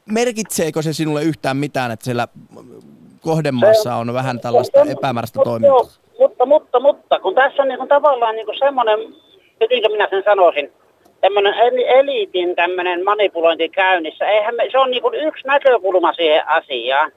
merkitseekö 0.06 0.82
se 0.82 0.92
sinulle 0.92 1.22
yhtään 1.22 1.56
mitään, 1.56 1.90
että 1.90 2.04
siellä 2.04 2.28
kohdemaassa 3.20 3.94
on 3.94 4.12
vähän 4.12 4.40
tällaista 4.40 4.80
epämääräistä 4.80 5.40
toimintaa? 5.44 6.02
Mutta, 6.18 6.46
mutta, 6.46 6.80
mutta, 6.80 7.20
kun 7.20 7.34
tässä 7.34 7.62
on 7.62 7.68
niin 7.68 7.78
kuin 7.78 7.88
tavallaan 7.88 8.34
niin 8.34 8.46
kuin 8.46 8.58
semmoinen, 8.58 8.98
mitenkä 9.60 9.88
minä 9.88 10.08
sen 10.10 10.22
sanoisin, 10.24 10.72
tämmöinen 11.22 11.54
eli- 11.54 11.88
eliitin 11.88 12.56
tämmöinen 12.56 13.04
manipulointi 13.04 13.68
käynnissä. 13.68 14.28
Eihän 14.28 14.54
me, 14.54 14.68
se 14.70 14.78
on 14.78 14.90
niin 14.90 15.02
kuin 15.02 15.14
yksi 15.14 15.46
näkökulma 15.46 16.12
siihen 16.12 16.48
asiaan. 16.48 17.12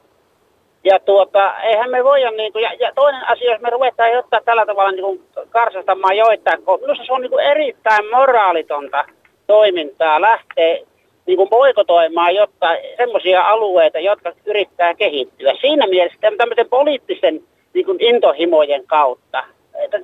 Ja 0.83 0.99
tuota, 0.99 1.53
eihän 1.63 1.91
me 1.91 2.03
voida, 2.03 2.31
niin 2.31 2.53
kuin, 2.53 2.63
ja, 2.63 2.73
ja 2.79 2.91
toinen 2.95 3.27
asia, 3.27 3.51
jos 3.51 3.61
me 3.61 3.69
ruvetaan 3.69 4.11
jotain 4.11 4.43
tällä 4.45 4.65
tavalla 4.65 4.91
niin 4.91 5.01
kuin 5.01 5.23
karsastamaan 5.49 6.17
joitain, 6.17 6.63
kun 6.63 6.81
minusta 6.81 7.05
se 7.05 7.13
on 7.13 7.21
niin 7.21 7.29
kuin 7.31 7.45
erittäin 7.45 8.09
moraalitonta 8.11 9.05
toimintaa 9.47 10.21
lähteä 10.21 10.77
niin 11.25 11.37
kuin 11.37 11.49
boikotoimaan 11.49 12.35
jotain 12.35 12.79
semmoisia 12.97 13.41
alueita, 13.41 13.99
jotka 13.99 14.31
yrittää 14.45 14.93
kehittyä. 14.93 15.53
Siinä 15.61 15.87
mielessä 15.87 16.19
täm- 16.27 16.37
tämmöisen 16.37 16.69
poliittisen 16.69 17.43
niin 17.73 17.85
kuin 17.85 17.97
intohimojen 18.01 18.87
kautta. 18.87 19.43
Että, 19.79 19.97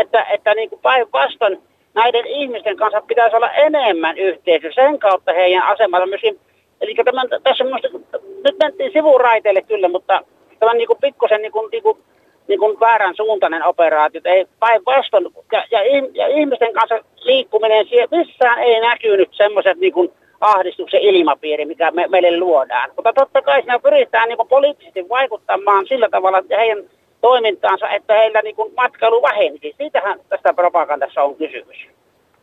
että, 0.00 0.22
että 0.22 0.54
niin 0.54 0.70
kuin 0.70 0.80
päinvastoin 0.82 1.67
näiden 1.98 2.26
ihmisten 2.26 2.76
kanssa 2.76 3.00
pitäisi 3.00 3.36
olla 3.36 3.50
enemmän 3.50 4.18
yhteisö. 4.18 4.72
Sen 4.74 4.98
kautta 4.98 5.32
heidän 5.32 5.62
asemalla 5.62 6.06
myöskin, 6.06 6.40
eli 6.80 6.94
tämän, 6.94 7.28
tässä 7.42 7.64
on 7.64 7.70
minusta, 7.70 7.88
nyt 8.44 8.58
mentiin 8.58 8.92
sivuraiteille 8.92 9.62
kyllä, 9.62 9.88
mutta 9.88 10.22
tämä 10.58 10.70
on 10.70 10.78
niin 10.78 10.86
kuin 10.86 10.98
pikkusen 11.00 11.42
niin 11.42 11.52
kuin, 11.52 11.68
niin 11.72 11.82
kuin, 11.82 11.98
niin 12.48 12.58
kuin 12.58 12.80
väärän 12.80 13.16
suuntainen 13.16 13.64
operaatio. 13.64 14.20
Ei 14.24 14.46
päinvastoin, 14.60 15.26
ja, 15.52 15.64
ja, 15.70 15.80
ja, 16.14 16.26
ihmisten 16.26 16.72
kanssa 16.72 17.04
liikkuminen, 17.24 17.86
missään 18.10 18.58
ei 18.58 18.80
näkynyt 18.80 19.28
semmoiset 19.32 19.78
niin 19.78 19.92
kuin 19.92 20.12
ahdistuksen 20.40 21.00
ilmapiiri, 21.00 21.64
mikä 21.64 21.90
me, 21.90 22.06
meille 22.08 22.38
luodaan. 22.38 22.90
Mutta 22.96 23.12
totta 23.12 23.42
kai 23.42 23.60
siinä 23.60 23.78
pyritään 23.78 24.28
niin 24.28 24.48
poliittisesti 24.48 25.08
vaikuttamaan 25.08 25.86
sillä 25.86 26.08
tavalla, 26.08 26.38
että 26.38 26.56
heidän 26.56 26.84
toimintaansa, 27.20 27.90
että 27.90 28.14
heillä 28.14 28.42
niin 28.42 28.56
kuin 28.56 28.74
matkailu 28.74 29.22
vähenisi. 29.22 29.74
Siitähän 29.78 30.20
tästä 30.28 30.54
propagandassa 30.54 31.22
on 31.22 31.36
kysymys. 31.36 31.76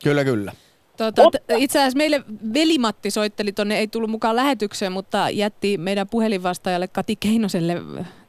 Kyllä, 0.03 0.23
kyllä. 0.23 0.51
Tota, 0.97 1.23
Mutta- 1.23 1.39
t- 1.47 1.51
itse 1.57 1.79
asiassa 1.79 1.97
meille 1.97 2.21
Velimatti 2.53 3.11
soitteli 3.11 3.51
tonne, 3.51 3.77
ei 3.77 3.88
tullut 3.88 4.09
mukaan 4.09 4.35
lähetykseen, 4.35 4.91
mutta 4.91 5.29
jätti 5.29 5.77
meidän 5.77 6.07
puhelinvastaajalle 6.11 6.88
Kati 6.88 7.15
Keinoselle 7.15 7.73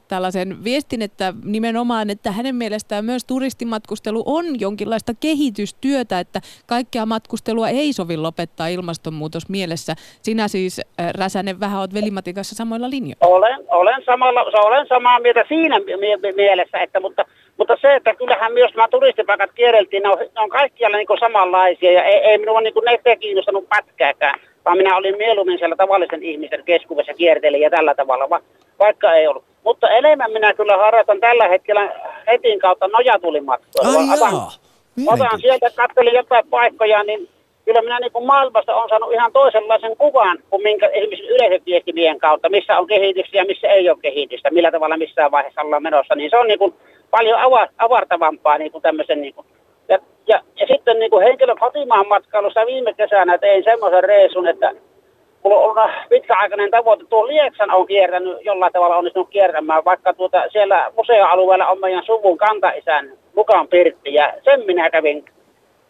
tällaisen 0.08 0.64
viestin, 0.64 1.02
että 1.02 1.34
nimenomaan, 1.44 2.10
että 2.10 2.32
hänen 2.32 2.54
mielestään 2.54 3.04
myös 3.04 3.24
turistimatkustelu 3.24 4.22
on 4.26 4.60
jonkinlaista 4.60 5.12
kehitystyötä, 5.20 6.20
että 6.20 6.40
kaikkea 6.66 7.06
matkustelua 7.06 7.68
ei 7.68 7.92
sovi 7.92 8.16
lopettaa 8.16 8.68
ilmastonmuutos 8.68 9.48
mielessä. 9.48 9.94
Sinä 10.22 10.48
siis, 10.48 10.80
äh, 11.00 11.10
Räsänen, 11.18 11.60
vähän 11.60 11.80
oot 11.80 11.94
Velimatin 11.94 12.34
kanssa 12.34 12.54
samoilla 12.54 12.90
linjoilla. 12.90 13.36
Olen, 13.36 13.64
olen, 13.68 14.02
samalla, 14.04 14.42
olen 14.42 14.86
samaa 14.88 15.20
mieltä 15.20 15.44
siinä 15.48 15.78
mie- 15.78 16.32
mielessä, 16.32 16.78
että, 16.78 17.00
mutta, 17.00 17.24
mutta 17.58 17.76
se, 17.80 17.94
että 17.94 18.14
kyllähän 18.14 18.52
myös 18.52 18.74
nämä 18.74 18.88
turistipaikat 18.88 19.50
kierreltiin, 19.52 20.02
ne 20.02 20.08
on, 20.08 20.18
ne 20.18 20.40
on 20.40 20.50
kaikkialla 20.50 20.96
niin 20.96 21.20
samanlaisia 21.20 21.92
ja 21.92 22.04
ei, 22.04 22.18
ei 22.18 22.38
minua 22.38 22.60
niin 22.60 22.74
kuin 22.74 22.84
ne 22.84 23.16
kiinnostanut 23.16 23.68
pätkääkään, 23.68 24.40
vaan 24.66 24.76
minä 24.76 24.96
olin 24.96 25.16
mieluummin 25.16 25.58
siellä 25.58 25.76
tavallisen 25.76 26.22
ihmisten 26.22 26.64
keskuudessa 26.64 27.14
kiertelin 27.14 27.60
ja 27.60 27.70
tällä 27.70 27.94
tavalla, 27.94 28.30
va, 28.30 28.40
vaikka 28.78 29.12
ei 29.12 29.26
ollut. 29.26 29.44
Mutta 29.64 29.90
enemmän 29.90 30.32
minä 30.32 30.54
kyllä 30.54 30.76
harrastan 30.76 31.20
tällä 31.20 31.48
hetkellä 31.48 31.92
netin 32.26 32.58
kautta 32.58 32.88
nojatulimatkoilua. 32.88 34.00
Ai 34.00 34.18
Otan-. 34.18 34.66
Otan 35.06 35.40
sieltä, 35.40 35.70
katselin 35.76 36.14
jotain 36.14 36.48
paikkoja, 36.50 37.02
niin 37.02 37.28
kyllä 37.64 37.82
minä 37.82 38.00
niin 38.00 38.12
kuin 38.12 38.26
maailmasta 38.26 38.76
on 38.76 38.88
saanut 38.88 39.12
ihan 39.12 39.32
toisenlaisen 39.32 39.96
kuvan 39.96 40.38
kuin 40.50 40.62
minkä 40.62 40.86
esimerkiksi 40.86 41.26
yleisöviestimien 41.26 42.18
kautta, 42.18 42.48
missä 42.48 42.78
on 42.78 42.86
kehitystä 42.86 43.36
ja 43.36 43.44
missä 43.44 43.68
ei 43.68 43.90
ole 43.90 43.98
kehitystä, 44.02 44.50
millä 44.50 44.70
tavalla 44.70 44.96
missään 44.96 45.30
vaiheessa 45.30 45.62
ollaan 45.62 45.82
menossa, 45.82 46.14
niin 46.14 46.30
se 46.30 46.36
on 46.36 46.46
niin 46.46 46.58
kuin 46.58 46.74
paljon 47.10 47.38
ava- 47.38 47.72
avartavampaa 47.78 48.58
niin 48.58 48.72
kuin 48.72 48.82
tämmöisen 48.82 49.20
niin 49.20 49.34
kuin 49.34 49.46
ja, 50.28 50.40
ja, 50.60 50.66
sitten 50.66 50.98
niin 50.98 51.10
kuin 51.10 51.24
henkilön 51.24 51.58
kotimaan 51.58 52.08
matkailussa 52.08 52.66
viime 52.66 52.94
kesänä 52.94 53.38
tein 53.38 53.64
semmoisen 53.64 54.04
reissun, 54.04 54.48
että 54.48 54.72
mulla 55.44 55.56
on 55.56 55.62
ollut 55.62 56.08
pitkäaikainen 56.08 56.70
tavoite. 56.70 57.04
Tuo 57.04 57.26
Lieksan 57.26 57.70
on 57.70 57.86
kiertänyt, 57.86 58.36
jollain 58.44 58.72
tavalla 58.72 58.96
onnistunut 58.96 59.30
kiertämään, 59.30 59.84
vaikka 59.84 60.14
tuota, 60.14 60.42
siellä 60.52 60.92
museoalueella 60.96 61.66
on 61.66 61.80
meidän 61.80 62.04
suvun 62.06 62.38
kantaisän 62.38 63.12
mukaan 63.36 63.68
pirtti. 63.68 64.14
Ja 64.14 64.32
sen 64.44 64.66
minä 64.66 64.90
kävin 64.90 65.24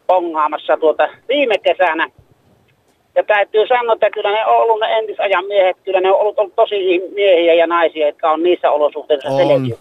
pongaamassa 0.07 0.77
tuota 0.77 1.09
viime 1.29 1.59
kesänä. 1.59 2.11
Ja 3.15 3.23
täytyy 3.25 3.67
sanoa, 3.67 3.93
että 3.93 4.11
kyllä 4.11 4.31
ne 4.31 4.47
on 4.47 4.57
ollut 4.57 4.81
ne 4.81 4.99
entisajan 4.99 5.47
miehet, 5.47 5.77
kyllä 5.85 6.01
ne 6.01 6.13
on 6.13 6.21
ollut, 6.21 6.39
ollut 6.39 6.57
tosi 6.57 7.03
miehiä 7.15 7.55
ja 7.55 7.67
naisia, 7.67 8.07
jotka 8.07 8.31
on 8.31 8.43
niissä 8.43 8.71
olosuhteissa 8.71 9.29
on. 9.29 9.77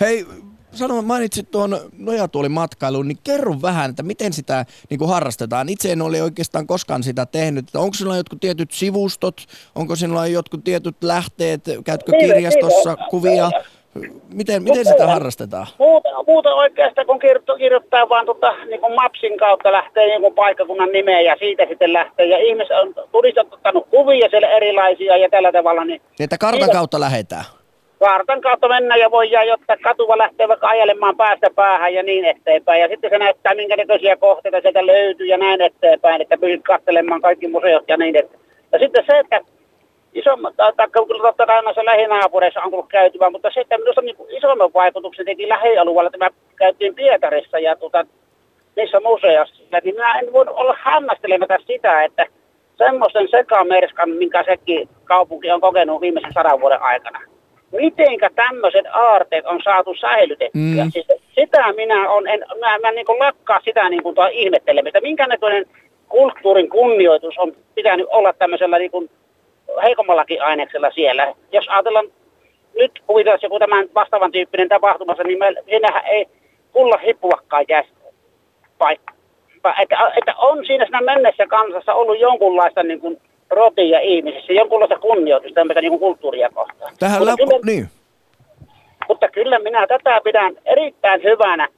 Hei, 0.00 0.24
sano, 0.72 1.02
mainitsit 1.02 1.50
tuon 1.50 1.78
nojatuolimatkailun, 1.98 3.08
niin 3.08 3.18
kerro 3.24 3.54
vähän, 3.62 3.90
että 3.90 4.02
miten 4.02 4.32
sitä 4.32 4.64
niin 4.90 4.98
kuin 4.98 5.08
harrastetaan. 5.08 5.68
Itse 5.68 5.92
en 5.92 6.02
ole 6.02 6.22
oikeastaan 6.22 6.66
koskaan 6.66 7.02
sitä 7.02 7.26
tehnyt. 7.26 7.66
Että 7.66 7.78
onko 7.78 7.94
sinulla 7.94 8.16
jotkut 8.16 8.40
tietyt 8.40 8.72
sivustot, 8.72 9.36
onko 9.74 9.96
sinulla 9.96 10.26
jotkut 10.26 10.64
tietyt 10.64 10.96
lähteet, 11.02 11.64
käytkö 11.84 12.12
niin, 12.12 12.26
kirjastossa 12.26 12.94
niin, 12.94 13.06
kuvia? 13.10 13.50
Miten, 14.34 14.62
miten 14.62 14.84
sitä 14.84 15.06
harrastetaan? 15.06 15.66
Muuta, 15.78 16.08
muuta 16.26 16.54
oikeastaan, 16.54 17.06
kun 17.06 17.18
kirjoittaa, 17.18 17.56
kirjoittaa 17.56 18.08
vaan 18.08 18.26
tota, 18.26 18.52
niin 18.64 18.80
kuin 18.80 18.94
Mapsin 18.94 19.38
kautta 19.38 19.72
lähtee 19.72 20.18
niin 20.18 20.34
paikkakunnan 20.34 20.92
nimeä 20.92 21.20
ja 21.20 21.36
siitä 21.38 21.66
sitten 21.68 21.92
lähtee. 21.92 22.26
Ja 22.26 22.38
ihmiset 22.38 22.76
on 22.82 22.94
turistot 23.12 23.48
kuvia 23.90 24.28
siellä 24.30 24.48
erilaisia 24.48 25.16
ja 25.16 25.30
tällä 25.30 25.52
tavalla. 25.52 25.84
Niin, 25.84 26.02
niin 26.18 26.24
että 26.24 26.38
kartan 26.38 26.70
kautta 26.70 27.00
lähetään? 27.00 27.44
Kartan 28.00 28.40
kautta 28.40 28.68
mennä 28.68 28.96
ja 28.96 29.10
voi 29.10 29.30
jotta 29.48 29.76
katuva 29.82 30.18
lähtee 30.18 30.48
vaikka 30.48 30.68
ajelemaan 30.68 31.16
päästä 31.16 31.50
päähän 31.54 31.94
ja 31.94 32.02
niin 32.02 32.24
eteenpäin. 32.24 32.80
Ja 32.80 32.88
sitten 32.88 33.10
se 33.10 33.18
näyttää, 33.18 33.54
minkä 33.54 33.76
näköisiä 33.76 34.16
kohteita 34.16 34.60
sieltä 34.60 34.86
löytyy 34.86 35.26
ja 35.26 35.36
näin 35.36 35.60
eteenpäin, 35.60 36.22
että 36.22 36.38
pystyt 36.38 36.64
katselemaan 36.64 37.20
kaikki 37.20 37.48
museot 37.48 37.84
ja 37.88 37.96
niin 37.96 38.16
eteenpäin. 38.16 38.44
Ja 38.72 38.78
sitten 38.78 39.04
se, 39.06 39.18
että 39.18 39.40
isommat, 40.14 40.54
totta 40.56 41.46
kai 41.46 41.62
näissä 41.62 41.84
lähinaapureissa 41.84 42.62
on 42.62 42.70
tullut 42.70 42.88
käytyä, 42.88 43.30
mutta 43.30 43.50
se, 43.54 43.60
että 43.60 43.78
minusta 43.78 44.00
niin 44.00 44.16
isomman 44.28 44.74
vaikutuksen 44.74 45.26
teki 45.26 45.48
lähialueella, 45.48 46.10
että 46.14 46.18
me 46.18 46.30
käytiin 46.56 46.94
Pietarissa 46.94 47.58
ja 47.58 47.76
tuota, 47.76 48.06
niissä 48.76 49.00
museoissa, 49.00 49.78
niin 49.84 49.94
minä 49.94 50.18
en 50.18 50.32
voi 50.32 50.44
olla 50.48 50.76
hämmästelemättä 50.78 51.58
sitä, 51.66 52.02
että 52.02 52.26
semmoisen 52.78 53.28
sekamerskan, 53.30 54.10
minkä 54.10 54.44
sekin 54.44 54.88
kaupunki 55.04 55.50
on 55.50 55.60
kokenut 55.60 56.00
viimeisen 56.00 56.32
sadan 56.32 56.60
vuoden 56.60 56.82
aikana 56.82 57.20
mitenkä 57.72 58.30
tämmöiset 58.34 58.86
aarteet 58.92 59.46
on 59.46 59.60
saatu 59.64 59.94
säilytettyä. 59.94 60.84
Mm. 60.84 60.90
Siis 60.92 61.06
sitä 61.34 61.72
minä 61.72 62.10
on, 62.10 62.28
en, 62.28 62.44
mä, 62.60 62.78
mä 62.78 62.90
niin 62.90 63.06
lakkaa 63.18 63.60
sitä 63.64 63.88
niin 63.88 64.02
kuin 64.02 64.16
ihmettelemistä. 64.32 65.00
Minkä 65.00 65.26
näköinen 65.26 65.66
kulttuurin 66.08 66.68
kunnioitus 66.68 67.38
on 67.38 67.52
pitänyt 67.74 68.06
olla 68.10 68.32
tämmöisellä 68.32 68.78
niin 68.78 68.90
kuin 68.90 69.10
heikommallakin 69.82 70.42
aineksella 70.42 70.90
siellä. 70.90 71.34
Jos 71.52 71.68
ajatellaan, 71.68 72.06
nyt 72.74 72.92
kuvitellaan 73.06 73.40
joku 73.42 73.58
tämän 73.58 73.88
vastaavan 73.94 74.32
tyyppinen 74.32 74.68
tapahtumassa, 74.68 75.22
niin 75.22 75.38
meillä, 75.38 75.60
siinähän 75.64 76.06
ei 76.06 76.26
kulla 76.72 76.96
hippuakkaan 76.96 77.64
jää 77.68 77.84
paikka. 78.78 79.12
Että, 79.82 80.12
että 80.16 80.34
on 80.38 80.66
siinä, 80.66 80.84
siinä 80.84 81.00
mennessä 81.00 81.46
kansassa 81.46 81.94
ollut 81.94 82.20
jonkunlaista 82.20 82.82
niin 82.82 83.00
kuin 83.00 83.20
rotia 83.50 84.00
ihmisissä, 84.00 84.52
jonkunlaista 84.52 84.98
kunnioitusta 84.98 85.54
tämmöistä 85.54 85.80
niin 85.80 85.98
kulttuuria 85.98 86.50
kohtaan. 86.54 86.92
Tähän 86.98 87.18
mutta, 87.18 87.36
kyllä, 87.36 87.60
niin. 87.66 87.88
mutta 89.08 89.28
kyllä 89.28 89.58
minä 89.58 89.86
tätä 89.86 90.20
pidän 90.24 90.52
erittäin 90.64 91.22
hyvänä, 91.22 91.68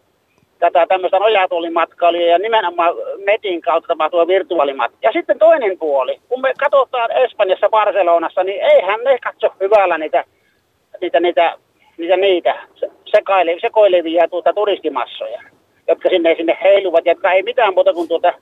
tätä 0.58 0.86
tämmöistä 0.86 1.18
nojatuolimatkailua 1.18 2.22
ja 2.22 2.38
nimenomaan 2.38 2.94
netin 3.26 3.60
kautta 3.60 3.88
tapahtuva 3.88 4.26
virtuaalimatka. 4.26 4.98
Ja 5.02 5.12
sitten 5.12 5.38
toinen 5.38 5.78
puoli, 5.78 6.20
kun 6.28 6.40
me 6.40 6.54
katsotaan 6.58 7.10
Espanjassa, 7.12 7.68
Barcelonassa, 7.68 8.44
niin 8.44 8.62
eihän 8.62 9.00
ne 9.04 9.18
katso 9.18 9.54
hyvällä 9.60 9.98
niitä, 9.98 10.24
niitä, 11.00 11.20
niitä, 11.20 11.56
niitä, 11.96 12.16
niitä 12.16 12.54
sekoilevia 13.60 14.28
tuota, 14.28 14.52
turistimassoja, 14.52 15.42
jotka 15.88 16.08
sinne, 16.08 16.34
sinne 16.36 16.58
heiluvat, 16.62 17.06
jotka 17.06 17.32
ei 17.32 17.42
mitään 17.42 17.74
muuta 17.74 17.94
kuin 17.94 18.08
tuota 18.08 18.32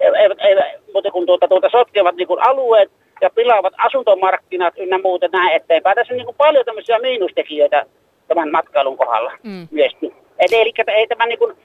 eivät, 0.00 0.38
eivät 0.40 0.64
mutta 0.94 1.10
kun 1.10 1.26
tuota, 1.26 1.48
tuota 1.48 1.68
sotkevat 1.70 2.16
niin 2.16 2.28
kuin 2.28 2.42
alueet 2.42 2.90
ja 3.20 3.30
pilaavat 3.30 3.74
asuntomarkkinat 3.78 4.74
ynnä 4.78 4.98
muuta 4.98 5.28
näin 5.32 5.56
eteenpäin. 5.56 5.94
Tässä 5.94 6.14
on 6.14 6.16
niin 6.16 6.26
kuin 6.26 6.36
paljon 6.36 6.64
tämmöisiä 6.64 6.98
miinustekijöitä 6.98 7.86
tämän 8.28 8.50
matkailun 8.52 8.96
kohdalla 8.96 9.32
mm. 9.42 9.68
myöskin. 9.70 10.12
Et, 10.38 10.52
eli 10.52 10.72
ei 10.88 11.06
tämä 11.06 11.26
niin 11.26 11.38
kuin, 11.38 11.56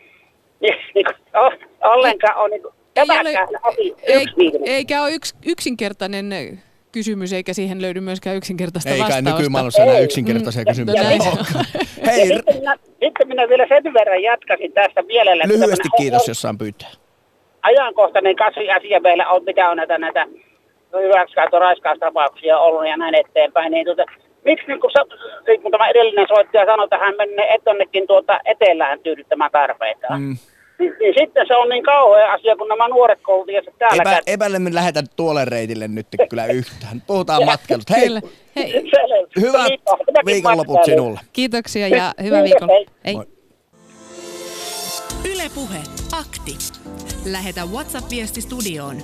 niin, 0.96 1.06
kuin, 1.06 1.16
ollenkaan 1.84 2.38
ole 2.38 2.50
niin 2.50 2.62
kuin, 2.62 2.74
ei 2.96 3.06
ole, 3.20 4.26
ei, 4.38 4.52
eikä 4.66 5.02
ole 5.02 5.12
yks, 5.12 5.36
yksinkertainen 5.46 6.30
kysymys, 6.92 7.34
eikä 7.34 7.54
siihen 7.54 7.82
löydy 7.82 8.00
myöskään 8.00 8.36
yksinkertaista 8.38 8.90
Eikä 8.90 9.04
vastausta. 9.04 9.30
Eikä 9.30 9.38
nykymaailmassa 9.38 9.84
enää 9.84 10.00
yksinkertaisia 10.00 10.62
mm, 10.62 10.68
kysymyksiä 10.68 11.04
no, 11.04 11.64
Hei. 12.06 12.28
Sitten 12.28 12.56
minä, 12.56 12.78
sitten 13.00 13.28
minä 13.28 13.50
vielä 13.50 13.66
sen 13.68 13.94
verran 13.94 14.24
jatkasin 14.24 14.74
tästä 14.74 15.02
mielellä. 15.02 15.44
Lyhyesti 15.48 15.90
kiitos, 15.98 16.28
jos 16.28 16.42
saan 16.42 16.58
pyytää 16.58 17.01
ajankohtainen 17.64 18.36
asia 18.76 19.00
meillä 19.00 19.30
on, 19.30 19.44
mitä 19.44 19.70
on 19.70 19.78
näitä, 19.78 19.98
näitä 19.98 20.28
hyväksikäyttö 20.94 21.60
raiskaustapauksia 21.60 22.60
ollut 22.60 22.88
ja 22.88 22.98
näin 22.98 23.16
eteenpäin, 23.16 23.72
niin 23.72 23.86
tuota, 23.86 24.04
miksi 24.46 24.68
niin 24.68 24.80
kun, 24.82 24.92
niin 25.48 25.62
kun 25.62 25.72
tämä 25.72 25.90
edellinen 25.90 26.28
soittaja 26.28 26.66
sanoi, 26.66 26.84
että 26.84 26.98
hän 26.98 27.16
menee 27.18 27.54
etonnekin 27.54 28.08
tuota 28.08 28.40
etelään 28.46 29.00
tyydyttämään 29.00 29.52
tarpeitaan. 29.52 30.22
Mm. 30.22 30.38
Niin, 30.80 30.94
niin, 31.00 31.14
sitten 31.20 31.48
se 31.48 31.56
on 31.56 31.70
niin 31.70 31.84
kauhea 31.84 32.34
asia, 32.34 32.56
kun 32.56 32.68
nämä 32.68 32.88
nuoret 32.88 33.20
koulutiaiset 33.22 33.74
täällä... 33.80 34.02
Epä, 34.02 34.20
epäille 34.28 34.60
me 34.60 34.74
lähetän 34.74 35.04
tuolle 35.16 35.46
reitille 35.46 35.88
nyt 35.88 36.08
kyllä 36.30 36.46
yhtään. 36.46 37.02
Puhutaan 37.08 37.46
matkailusta. 37.46 37.94
Hei, 37.96 38.10
Hei. 38.56 38.84
hyvät 39.42 39.72
viikonloput 40.26 40.86
sinulle. 40.86 41.20
Kiitoksia 41.34 41.88
ja 41.88 42.14
hyvää 42.24 42.44
viikon. 42.44 42.70
Hei. 43.06 43.16
Ylepuhe 45.26 45.84
akti. 46.12 46.58
Lähetä 47.26 47.66
WhatsApp-viesti 47.66 48.42
studioon 48.42 48.98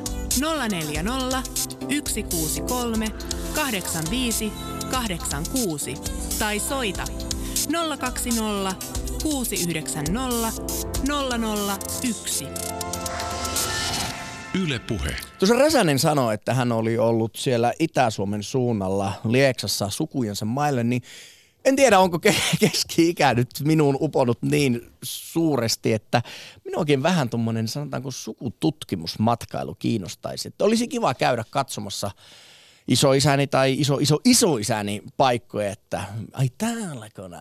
040 0.69 1.43
163 2.07 3.07
85 3.55 4.51
86 4.91 5.93
tai 6.39 6.59
soita 6.59 7.03
020 7.99 8.75
690 9.23 10.61
001. 12.03 12.45
Yle 14.63 14.79
Puhe. 14.79 15.15
Tuossa 15.39 15.55
Räsänen 15.55 15.99
sanoi, 15.99 16.33
että 16.33 16.53
hän 16.53 16.71
oli 16.71 16.97
ollut 16.97 17.35
siellä 17.35 17.73
Itä-Suomen 17.79 18.43
suunnalla 18.43 19.13
Lieksassa 19.29 19.89
sukujensa 19.89 20.45
maille, 20.45 20.83
niin 20.83 21.01
en 21.67 21.75
tiedä, 21.75 21.99
onko 21.99 22.19
keski-ikä 22.59 23.33
nyt 23.33 23.49
minuun 23.63 23.97
uponut 24.01 24.41
niin 24.41 24.91
suuresti, 25.03 25.93
että 25.93 26.21
minuakin 26.65 27.03
vähän 27.03 27.29
tuommoinen, 27.29 27.67
sanotaanko 27.67 28.11
sukututkimusmatkailu 28.11 29.75
kiinnostaisi. 29.75 30.47
Että 30.47 30.65
olisi 30.65 30.87
kiva 30.87 31.13
käydä 31.13 31.43
katsomassa 31.49 32.11
isoisäni 32.87 33.47
tai 33.47 33.75
iso, 33.79 33.97
iso, 33.97 34.19
isoisäni 34.25 35.03
paikkoja, 35.17 35.71
että 35.71 36.03
ai 36.33 36.49
täälläkö 36.57 37.23
on, 37.23 37.31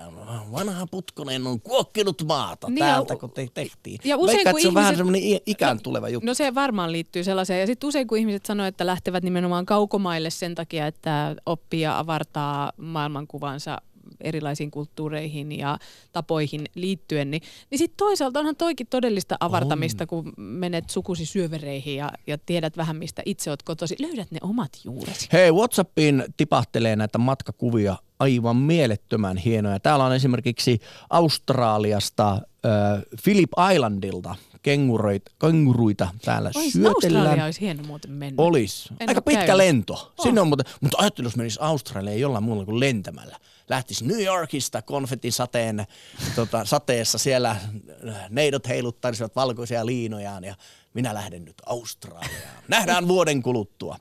vanha 0.52 0.86
Putkonen 0.86 1.46
on 1.46 1.60
kuokkinut 1.60 2.22
maata, 2.28 2.68
niin 2.68 2.78
täältä 2.78 3.16
kun 3.16 3.30
te 3.30 3.48
tehtiin. 3.54 4.00
Ja 4.04 4.16
usein, 4.16 4.36
Veikka, 4.36 4.50
kun 4.50 4.60
se 4.60 4.68
on 4.68 4.74
vähän 4.74 4.96
semmoinen 4.96 5.22
ikään 5.46 5.80
tuleva 5.82 6.08
juttu. 6.08 6.26
No 6.26 6.34
se 6.34 6.54
varmaan 6.54 6.92
liittyy 6.92 7.24
sellaiseen. 7.24 7.60
Ja 7.60 7.66
sitten 7.66 7.88
usein 7.88 8.06
kun 8.06 8.18
ihmiset 8.18 8.46
sanoo, 8.46 8.66
että 8.66 8.86
lähtevät 8.86 9.24
nimenomaan 9.24 9.66
kaukomaille 9.66 10.30
sen 10.30 10.54
takia, 10.54 10.86
että 10.86 11.36
oppii 11.46 11.80
ja 11.80 11.98
avartaa 11.98 12.72
maailmankuvansa 12.76 13.80
erilaisiin 14.20 14.70
kulttuureihin 14.70 15.52
ja 15.52 15.78
tapoihin 16.12 16.64
liittyen, 16.74 17.30
niin, 17.30 17.42
niin 17.70 17.78
sitten 17.78 17.96
toisaalta 17.96 18.38
onhan 18.38 18.56
toikin 18.56 18.86
todellista 18.90 19.36
avartamista, 19.40 20.04
on. 20.04 20.08
kun 20.08 20.32
menet 20.36 20.90
sukusi 20.90 21.26
syövereihin 21.26 21.96
ja, 21.96 22.12
ja 22.26 22.38
tiedät 22.38 22.76
vähän, 22.76 22.96
mistä 22.96 23.22
itse 23.24 23.50
olet 23.50 23.62
kotosi. 23.62 23.96
Löydät 23.98 24.30
ne 24.30 24.38
omat 24.42 24.70
juuresi. 24.84 25.28
Hei, 25.32 25.52
Whatsappiin 25.52 26.24
tipahtelee 26.36 26.96
näitä 26.96 27.18
matkakuvia 27.18 27.96
aivan 28.18 28.56
mielettömän 28.56 29.36
hienoja. 29.36 29.80
Täällä 29.80 30.04
on 30.04 30.14
esimerkiksi 30.14 30.80
Australiasta 31.10 32.32
äh, 32.32 32.40
Philip 33.24 33.50
Islandilta 33.74 34.34
kenguruita, 34.66 35.30
kenguruita 35.40 36.08
täällä 36.24 36.50
Ois, 36.54 36.72
syötellään. 36.72 37.16
Australia 37.16 37.44
olisi 37.44 37.60
hieno 37.60 37.82
muuten 37.82 38.10
mennä. 38.10 38.42
Olisi. 38.42 38.88
Aika 39.06 39.22
pitkä 39.22 39.46
käynyt. 39.46 39.56
lento. 39.56 39.92
Oh. 39.94 40.22
Sinne 40.22 40.40
on 40.40 40.48
muuten, 40.48 40.66
mutta 40.80 40.96
ajattelin, 41.00 41.26
jos 41.26 41.36
menisi 41.36 41.58
Australiaan 41.62 42.20
jollain 42.20 42.44
muulla 42.44 42.64
kuin 42.64 42.80
lentämällä 42.80 43.36
lähtisi 43.68 44.06
New 44.06 44.22
Yorkista 44.24 44.82
konfetin 44.82 45.32
sateen, 45.32 45.86
tota, 46.36 46.64
sateessa 46.64 47.18
siellä 47.18 47.56
neidot 48.30 48.68
heiluttaisivat 48.68 49.36
valkoisia 49.36 49.86
liinojaan 49.86 50.44
ja 50.44 50.54
minä 50.96 51.14
lähden 51.14 51.44
nyt 51.44 51.62
Australiaan. 51.66 52.30
Nähdään 52.68 53.08
vuoden 53.08 53.42
kuluttua. 53.42 53.96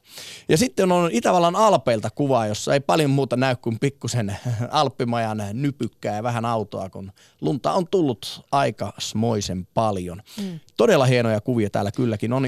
Ja 0.50 0.58
sitten 0.58 0.92
on 0.92 1.10
Itävallan 1.12 1.56
Alpeilta 1.56 2.10
kuva, 2.10 2.48
jossa 2.48 2.74
ei 2.74 2.80
paljon 2.80 3.10
muuta 3.10 3.38
näy 3.38 3.56
kuin 3.56 3.80
pikkusen 3.80 4.38
alppimajan 4.72 5.44
nypykkää 5.54 6.16
ja 6.16 6.24
vähän 6.24 6.46
autoa, 6.46 6.90
kun 6.90 7.12
lunta 7.42 7.74
on 7.74 7.88
tullut 7.88 8.46
aika 8.52 8.94
smoisen 9.00 9.68
paljon. 9.74 10.22
Mm. 10.42 10.60
Todella 10.78 11.06
hienoja 11.06 11.42
kuvia 11.42 11.70
täällä 11.70 11.92
kylläkin 11.92 12.34
on, 12.34 12.46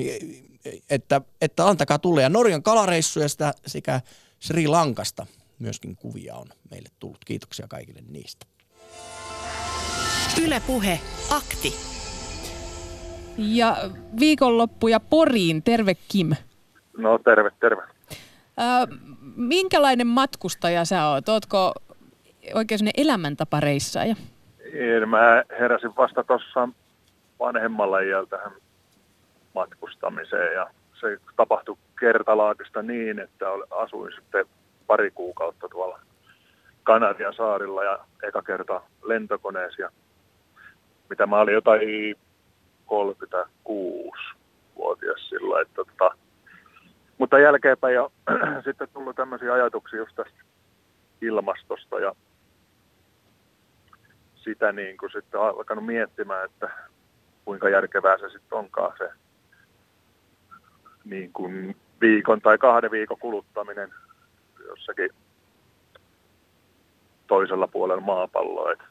että, 0.89 1.21
että 1.41 1.67
antakaa 1.67 1.99
tulla. 1.99 2.21
Ja 2.21 2.29
Norjan 2.29 2.63
kalareissuja 2.63 3.29
sitä 3.29 3.53
sekä 3.67 4.01
Sri 4.39 4.67
Lankasta 4.67 5.25
myöskin 5.59 5.95
kuvia 5.95 6.35
on 6.35 6.47
meille 6.71 6.89
tullut. 6.99 7.25
Kiitoksia 7.25 7.67
kaikille 7.67 8.01
niistä. 8.07 8.45
Ylepuhe 10.41 10.99
akti. 11.29 11.96
Ja 13.37 13.75
viikonloppuja 14.19 14.99
Poriin. 14.99 15.63
Terve 15.63 15.93
Kim. 16.07 16.29
No 16.97 17.17
terve, 17.17 17.51
terve. 17.59 17.81
Äh, 18.59 18.87
minkälainen 19.35 20.07
matkustaja 20.07 20.85
sä 20.85 21.07
oot? 21.07 21.29
Ootko 21.29 21.73
oikein 22.53 22.79
sellainen 22.79 23.03
elämäntapareissaaja? 23.05 24.15
Mä 25.05 25.43
heräsin 25.59 25.95
vasta 25.97 26.23
tuossa 26.23 26.69
vanhemmalla 27.39 27.99
iältä 27.99 28.37
tähän 28.37 28.51
matkustamiseen 29.55 30.53
ja 30.53 30.67
se 30.99 31.17
tapahtui 31.35 31.77
kertalaakista 31.99 32.81
niin, 32.81 33.19
että 33.19 33.45
asuin 33.71 34.13
sitten 34.15 34.45
pari 34.87 35.11
kuukautta 35.11 35.69
tuolla 35.69 35.99
Kanarian 36.83 37.33
saarilla 37.33 37.83
ja 37.83 37.99
eka 38.23 38.41
kerta 38.41 38.81
lentokoneessa. 39.03 39.81
Ja 39.81 39.89
mitä 41.09 41.25
mä 41.25 41.39
olin 41.39 41.53
jotain 41.53 42.15
36-vuotias 42.91 45.29
silloin, 45.29 45.61
että 45.61 45.75
tota, 45.75 46.11
mutta 47.17 47.39
jälkeenpäin 47.39 47.95
ja 47.95 48.09
sitten 48.65 48.87
tullut 48.93 49.15
tämmöisiä 49.15 49.53
ajatuksia 49.53 49.99
just 49.99 50.15
tästä 50.15 50.39
ilmastosta 51.21 51.99
ja 51.99 52.15
sitä 54.35 54.71
niin 54.71 54.97
kuin 54.97 55.11
sitten 55.11 55.41
alkanut 55.41 55.85
miettimään, 55.85 56.45
että 56.45 56.69
kuinka 57.45 57.69
järkevää 57.69 58.17
se 58.17 58.29
sitten 58.29 58.57
onkaan 58.57 58.93
se 58.97 59.09
niin 61.05 61.33
kuin 61.33 61.75
viikon 62.01 62.41
tai 62.41 62.57
kahden 62.57 62.91
viikon 62.91 63.19
kuluttaminen 63.19 63.93
jossakin 64.67 65.09
toisella 67.27 67.67
puolella 67.67 68.01
maapalloa. 68.01 68.71
Että, 68.71 68.83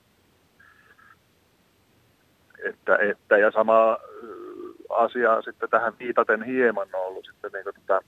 että, 2.68 2.96
että, 3.10 3.38
ja 3.38 3.50
sama 3.50 3.98
asia 4.88 5.42
sitten 5.42 5.70
tähän 5.70 5.92
viitaten 5.98 6.42
hieman 6.42 6.88
on 6.92 7.06
ollut 7.06 7.26
sitten 7.26 7.50
niin 7.52 7.64
kuin 7.64 7.74
tätä, 7.86 8.00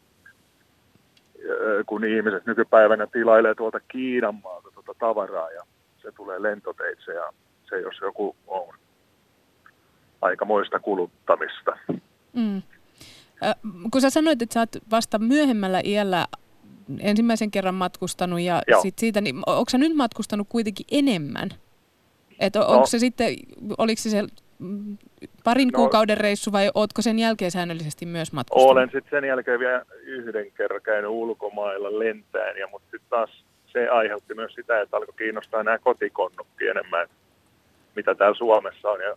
kun 1.87 2.05
ihmiset 2.05 2.47
nykypäivänä 2.47 3.07
tilailee 3.07 3.55
tuolta 3.55 3.81
Kiinan 3.81 4.35
maalta 4.35 4.69
tuota 4.75 4.95
tavaraa 4.99 5.51
ja 5.51 5.63
se 6.03 6.13
tulee 6.13 6.43
lentoteitse 6.43 7.13
ja 7.13 7.33
se 7.69 7.81
jos 7.81 7.95
joku 8.01 8.37
on 8.47 8.75
aikamoista 10.23 10.81
kuluttamista. 10.81 11.79
Mm. 12.33 12.63
Äh, 13.45 13.55
kun 13.91 14.01
sä 14.01 14.11
sanoit, 14.11 14.43
että 14.43 14.55
sä 14.55 14.61
oot 14.61 14.77
vasta 14.91 15.19
myöhemmällä 15.19 15.81
iällä 15.85 16.27
ensimmäisen 17.01 17.51
kerran 17.51 17.75
matkustanut 17.75 18.41
ja 18.41 18.63
sit 18.83 18.99
siitä, 18.99 19.21
niin 19.21 19.37
onko 19.47 19.71
sä 19.71 19.79
nyt 19.79 19.95
matkustanut 19.95 20.47
kuitenkin 20.49 20.87
enemmän? 20.91 21.49
Että 22.41 22.59
no. 22.59 22.67
onko 22.67 22.87
se 22.87 22.99
sitten, 22.99 23.37
oliko 23.79 24.03
se, 24.03 24.11
se 24.11 24.25
parin 25.45 25.69
no, 25.69 25.77
kuukauden 25.77 26.19
reissu 26.19 26.53
vai 26.53 26.71
ootko 26.75 27.03
sen 27.03 27.19
jälkeen 27.19 27.51
säännöllisesti 27.51 28.07
myös 28.07 28.33
matkustanut? 28.33 28.71
Olen 28.71 28.91
sitten 28.93 29.11
sen 29.11 29.29
jälkeen 29.29 29.61
vielä 29.61 29.83
yhden 30.03 30.53
kerran 30.53 30.83
käynyt 30.83 31.11
ulkomailla 31.11 31.99
lentäen, 31.99 32.57
ja, 32.57 32.69
mutta 32.69 32.91
sitten 32.91 33.11
taas 33.11 33.45
se 33.73 33.89
aiheutti 33.89 34.35
myös 34.35 34.55
sitä, 34.55 34.81
että 34.81 34.97
alkoi 34.97 35.15
kiinnostaa 35.19 35.63
nämä 35.63 35.79
kotikonnukki 35.79 36.67
enemmän, 36.67 37.09
mitä 37.97 38.15
täällä 38.15 38.39
Suomessa 38.39 38.89
on. 38.89 39.01
Ja 39.01 39.17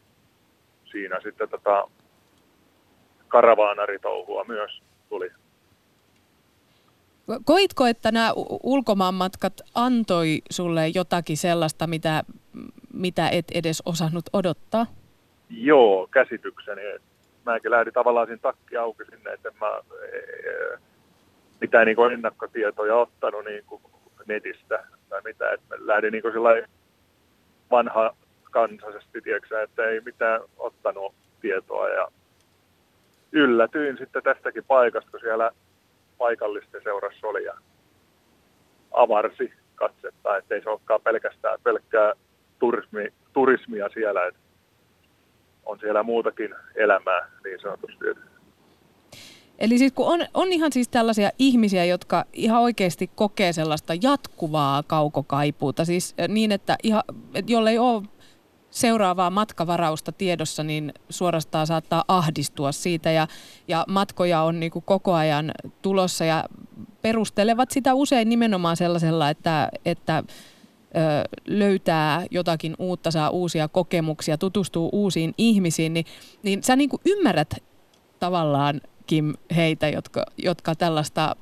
siinä 0.91 1.19
sitten 1.23 1.49
tota 1.49 1.87
karavaanaritouhua 3.27 4.45
myös 4.47 4.81
tuli. 5.09 5.31
Koitko, 7.45 7.87
että 7.87 8.11
nämä 8.11 8.31
ulkomaanmatkat 8.63 9.53
antoi 9.75 10.41
sulle 10.51 10.87
jotakin 10.87 11.37
sellaista, 11.37 11.87
mitä, 11.87 12.23
mitä 12.93 13.29
et 13.29 13.45
edes 13.53 13.83
osannut 13.85 14.25
odottaa? 14.33 14.85
Joo, 15.51 16.07
käsitykseni. 16.11 16.81
Mäkin 17.45 17.71
lähdin 17.71 17.93
tavallaan 17.93 18.27
siinä 18.27 18.41
takki 18.41 18.77
auki 18.77 19.05
sinne, 19.05 19.33
että 19.33 19.51
mä 19.61 19.81
e, 20.01 20.17
e, 20.17 20.77
mitään 21.61 21.85
niin 21.85 22.11
ennakkotietoja 22.13 22.95
ottanut 22.95 23.45
niin 23.45 23.63
kuin 23.65 23.81
netistä 24.25 24.83
tai 25.09 25.21
mitä. 25.23 25.51
Että 25.51 25.75
mä 25.77 25.87
lähdin 25.87 26.11
niin 26.11 26.21
kuin 26.21 26.33
vanha 27.71 28.15
kansaisesti, 28.51 29.21
tiedätkö, 29.21 29.63
että 29.63 29.83
ei 29.83 30.01
mitään 30.01 30.41
ottanut 30.57 31.15
tietoa 31.41 31.89
ja 31.89 32.07
yllätyin 33.31 33.97
sitten 33.97 34.23
tästäkin 34.23 34.63
paikasta, 34.63 35.11
kun 35.11 35.19
siellä 35.19 35.51
paikallisten 36.17 36.83
seurassa 36.83 37.27
oli 37.27 37.43
ja 37.43 37.53
avarsi 38.91 39.53
katsetta, 39.75 40.37
ettei 40.37 40.61
se 40.61 40.69
olekaan 40.69 41.01
pelkästään 41.01 41.59
pelkkää 41.63 42.13
turismi, 42.59 43.13
turismia 43.33 43.89
siellä, 43.89 44.25
että 44.25 44.40
on 45.65 45.79
siellä 45.79 46.03
muutakin 46.03 46.55
elämää 46.75 47.27
niin 47.43 47.59
sanotusti. 47.61 48.05
Eli 49.59 49.77
siis 49.77 49.91
kun 49.93 50.07
on, 50.07 50.19
on 50.33 50.53
ihan 50.53 50.71
siis 50.71 50.87
tällaisia 50.87 51.29
ihmisiä, 51.39 51.85
jotka 51.85 52.25
ihan 52.33 52.61
oikeasti 52.61 53.09
kokee 53.15 53.53
sellaista 53.53 53.93
jatkuvaa 54.01 54.83
kaukokaipuuta, 54.83 55.85
siis 55.85 56.15
niin, 56.27 56.51
että, 56.51 56.75
ihan, 56.83 57.03
että 57.33 57.51
jolle 57.51 57.69
ei 57.69 57.79
ole 57.79 58.03
seuraavaa 58.69 59.29
matkavarausta 59.29 60.11
tiedossa, 60.11 60.63
niin 60.63 60.93
suorastaan 61.09 61.67
saattaa 61.67 62.03
ahdistua 62.07 62.71
siitä 62.71 63.11
ja, 63.11 63.27
ja 63.67 63.85
matkoja 63.87 64.41
on 64.41 64.59
niin 64.59 64.71
kuin 64.71 64.85
koko 64.85 65.13
ajan 65.13 65.51
tulossa 65.81 66.25
ja 66.25 66.43
perustelevat 67.01 67.71
sitä 67.71 67.93
usein 67.93 68.29
nimenomaan 68.29 68.77
sellaisella, 68.77 69.29
että, 69.29 69.69
että 69.85 70.23
löytää 71.47 72.25
jotakin 72.31 72.75
uutta, 72.79 73.11
saa 73.11 73.29
uusia 73.29 73.67
kokemuksia, 73.67 74.37
tutustuu 74.37 74.89
uusiin 74.93 75.33
ihmisiin, 75.37 75.93
niin, 75.93 76.05
niin 76.43 76.63
sä 76.63 76.75
niin 76.75 76.89
kuin 76.89 77.01
ymmärrät 77.05 77.55
tavallaan 78.19 78.81
Kim 79.07 79.33
heitä, 79.55 79.89
jotka, 79.89 80.25
jotka 80.37 80.75
tällaista 80.75 81.35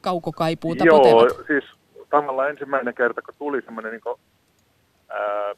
kaukokaipuuta 0.00 0.84
Joo, 0.84 0.98
potevat. 0.98 1.46
siis 1.46 1.64
tavallaan 2.10 2.50
ensimmäinen 2.50 2.94
kerta, 2.94 3.22
kun 3.22 3.34
tuli 3.38 3.62
semmoinen 3.62 3.92
niin 3.92 4.02
ää, 5.08 5.54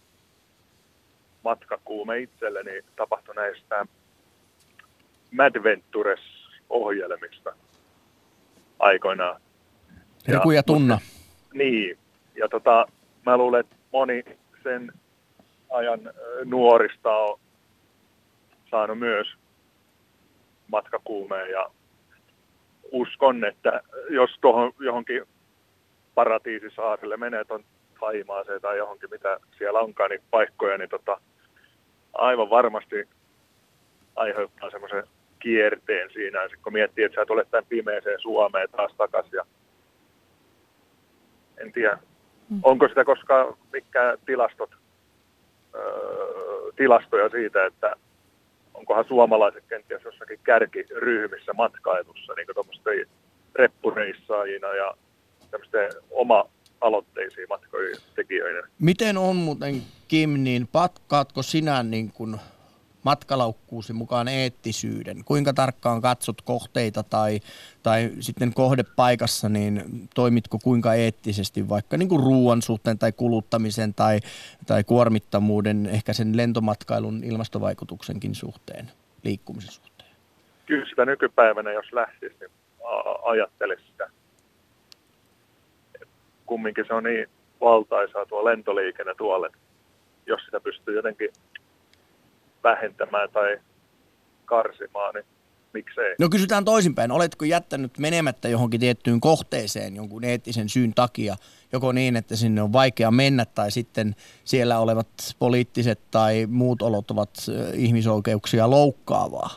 matkakuume 1.44 2.18
itselleni 2.18 2.70
tapahtui 2.96 3.34
näistä 3.34 3.86
Madventures-ohjelmista 5.30 7.54
aikoinaan. 8.78 9.40
Riku 10.28 10.50
ja 10.50 10.62
Tunna. 10.62 10.98
Niin, 11.54 11.98
ja 12.36 12.48
tota, 12.48 12.86
mä 13.28 13.36
luulen, 13.36 13.60
että 13.60 13.76
moni 13.92 14.24
sen 14.62 14.92
ajan 15.70 16.00
nuorista 16.44 17.16
on 17.16 17.40
saanut 18.70 18.98
myös 18.98 19.26
matkakuumeen 20.68 21.50
ja 21.50 21.70
uskon, 22.92 23.44
että 23.44 23.82
jos 24.10 24.30
tuohon 24.40 24.72
johonkin 24.78 25.22
paratiisisaarille 26.14 27.16
menee 27.16 27.44
tuon 27.44 27.64
Taimaaseen 28.00 28.60
tai 28.60 28.78
johonkin, 28.78 29.10
mitä 29.10 29.40
siellä 29.58 29.80
onkaan, 29.80 30.10
niin 30.10 30.22
paikkoja, 30.30 30.78
niin 30.78 30.90
tota, 30.90 31.20
aivan 32.12 32.50
varmasti 32.50 33.08
aiheuttaa 34.16 34.70
semmoisen 34.70 35.04
kierteen 35.38 36.10
siinä, 36.12 36.42
ja 36.42 36.48
kun 36.62 36.72
miettii, 36.72 37.04
että 37.04 37.20
sä 37.20 37.26
tulet 37.26 37.50
tämän 37.50 37.66
pimeeseen 37.68 38.20
Suomeen 38.20 38.68
taas 38.70 38.94
takaisin, 38.96 39.36
ja 39.36 39.46
en 41.58 41.72
tiedä, 41.72 41.98
mm. 42.50 42.60
onko 42.62 42.88
sitä 42.88 43.04
koskaan 43.04 43.54
mikään 43.72 44.18
tilastot, 44.26 44.70
öö, 45.74 46.72
tilastoja 46.76 47.28
siitä, 47.28 47.66
että 47.66 47.96
onkohan 48.74 49.04
suomalaiset 49.08 49.64
kenties 49.68 50.04
jossakin 50.04 50.38
kärkiryhmissä 50.42 51.52
matkailussa, 51.52 52.32
niin 52.36 52.46
kuin 52.54 53.06
reppureissaajina 53.54 54.74
ja 54.74 54.94
tämmöisten 55.50 55.90
oma 56.10 56.44
aloitteisiin 56.80 57.46
matkojen 57.48 57.96
tekijöinä. 58.14 58.68
Miten 58.78 59.18
on 59.18 59.36
muuten, 59.36 59.82
Kim, 60.08 60.30
niin 60.30 60.68
patkaatko 60.72 61.42
sinä 61.42 61.82
niin 61.82 62.12
kuin 62.12 62.36
matkalaukkuusi 63.08 63.92
mukaan 63.92 64.28
eettisyyden? 64.28 65.24
Kuinka 65.24 65.52
tarkkaan 65.52 66.00
katsot 66.00 66.42
kohteita 66.42 67.02
tai, 67.02 67.40
tai 67.82 68.10
sitten 68.20 68.54
kohdepaikassa, 68.54 69.48
niin 69.48 70.08
toimitko 70.14 70.58
kuinka 70.58 70.94
eettisesti 70.94 71.68
vaikka 71.68 71.96
niin 71.96 72.08
kuin 72.08 72.22
ruoan 72.22 72.62
suhteen 72.62 72.98
tai 72.98 73.12
kuluttamisen 73.12 73.94
tai, 73.94 74.20
tai 74.66 74.84
kuormittamuuden, 74.84 75.86
ehkä 75.86 76.12
sen 76.12 76.36
lentomatkailun 76.36 77.24
ilmastovaikutuksenkin 77.24 78.34
suhteen, 78.34 78.90
liikkumisen 79.24 79.72
suhteen? 79.72 79.88
kyllä 80.68 80.86
sitä 80.88 81.04
nykypäivänä, 81.04 81.72
jos 81.72 81.92
lähtisi, 81.92 82.36
niin 82.40 82.50
ajattelisi 83.22 83.82
sitä. 83.86 84.10
Kumminkin 86.46 86.84
se 86.86 86.94
on 86.94 87.04
niin 87.04 87.26
valtaisaa 87.60 88.26
tuo 88.26 88.44
lentoliikenne 88.44 89.14
tuolle, 89.14 89.50
jos 90.26 90.40
sitä 90.44 90.60
pystyy 90.60 90.96
jotenkin 90.96 91.28
vähentämään 92.64 93.28
tai 93.32 93.58
karsimaan, 94.44 95.14
niin 95.14 95.24
miksei. 95.72 96.14
No 96.18 96.28
kysytään 96.28 96.64
toisinpäin. 96.64 97.12
Oletko 97.12 97.44
jättänyt 97.44 97.98
menemättä 97.98 98.48
johonkin 98.48 98.80
tiettyyn 98.80 99.20
kohteeseen 99.20 99.96
jonkun 99.96 100.24
eettisen 100.24 100.68
syyn 100.68 100.94
takia, 100.94 101.36
joko 101.72 101.92
niin, 101.92 102.16
että 102.16 102.36
sinne 102.36 102.62
on 102.62 102.72
vaikea 102.72 103.10
mennä 103.10 103.44
tai 103.44 103.70
sitten 103.70 104.14
siellä 104.44 104.78
olevat 104.78 105.08
poliittiset 105.38 106.00
tai 106.10 106.46
muut 106.50 106.82
olot 106.82 107.10
ovat 107.10 107.30
ihmisoikeuksia 107.74 108.70
loukkaavaa? 108.70 109.50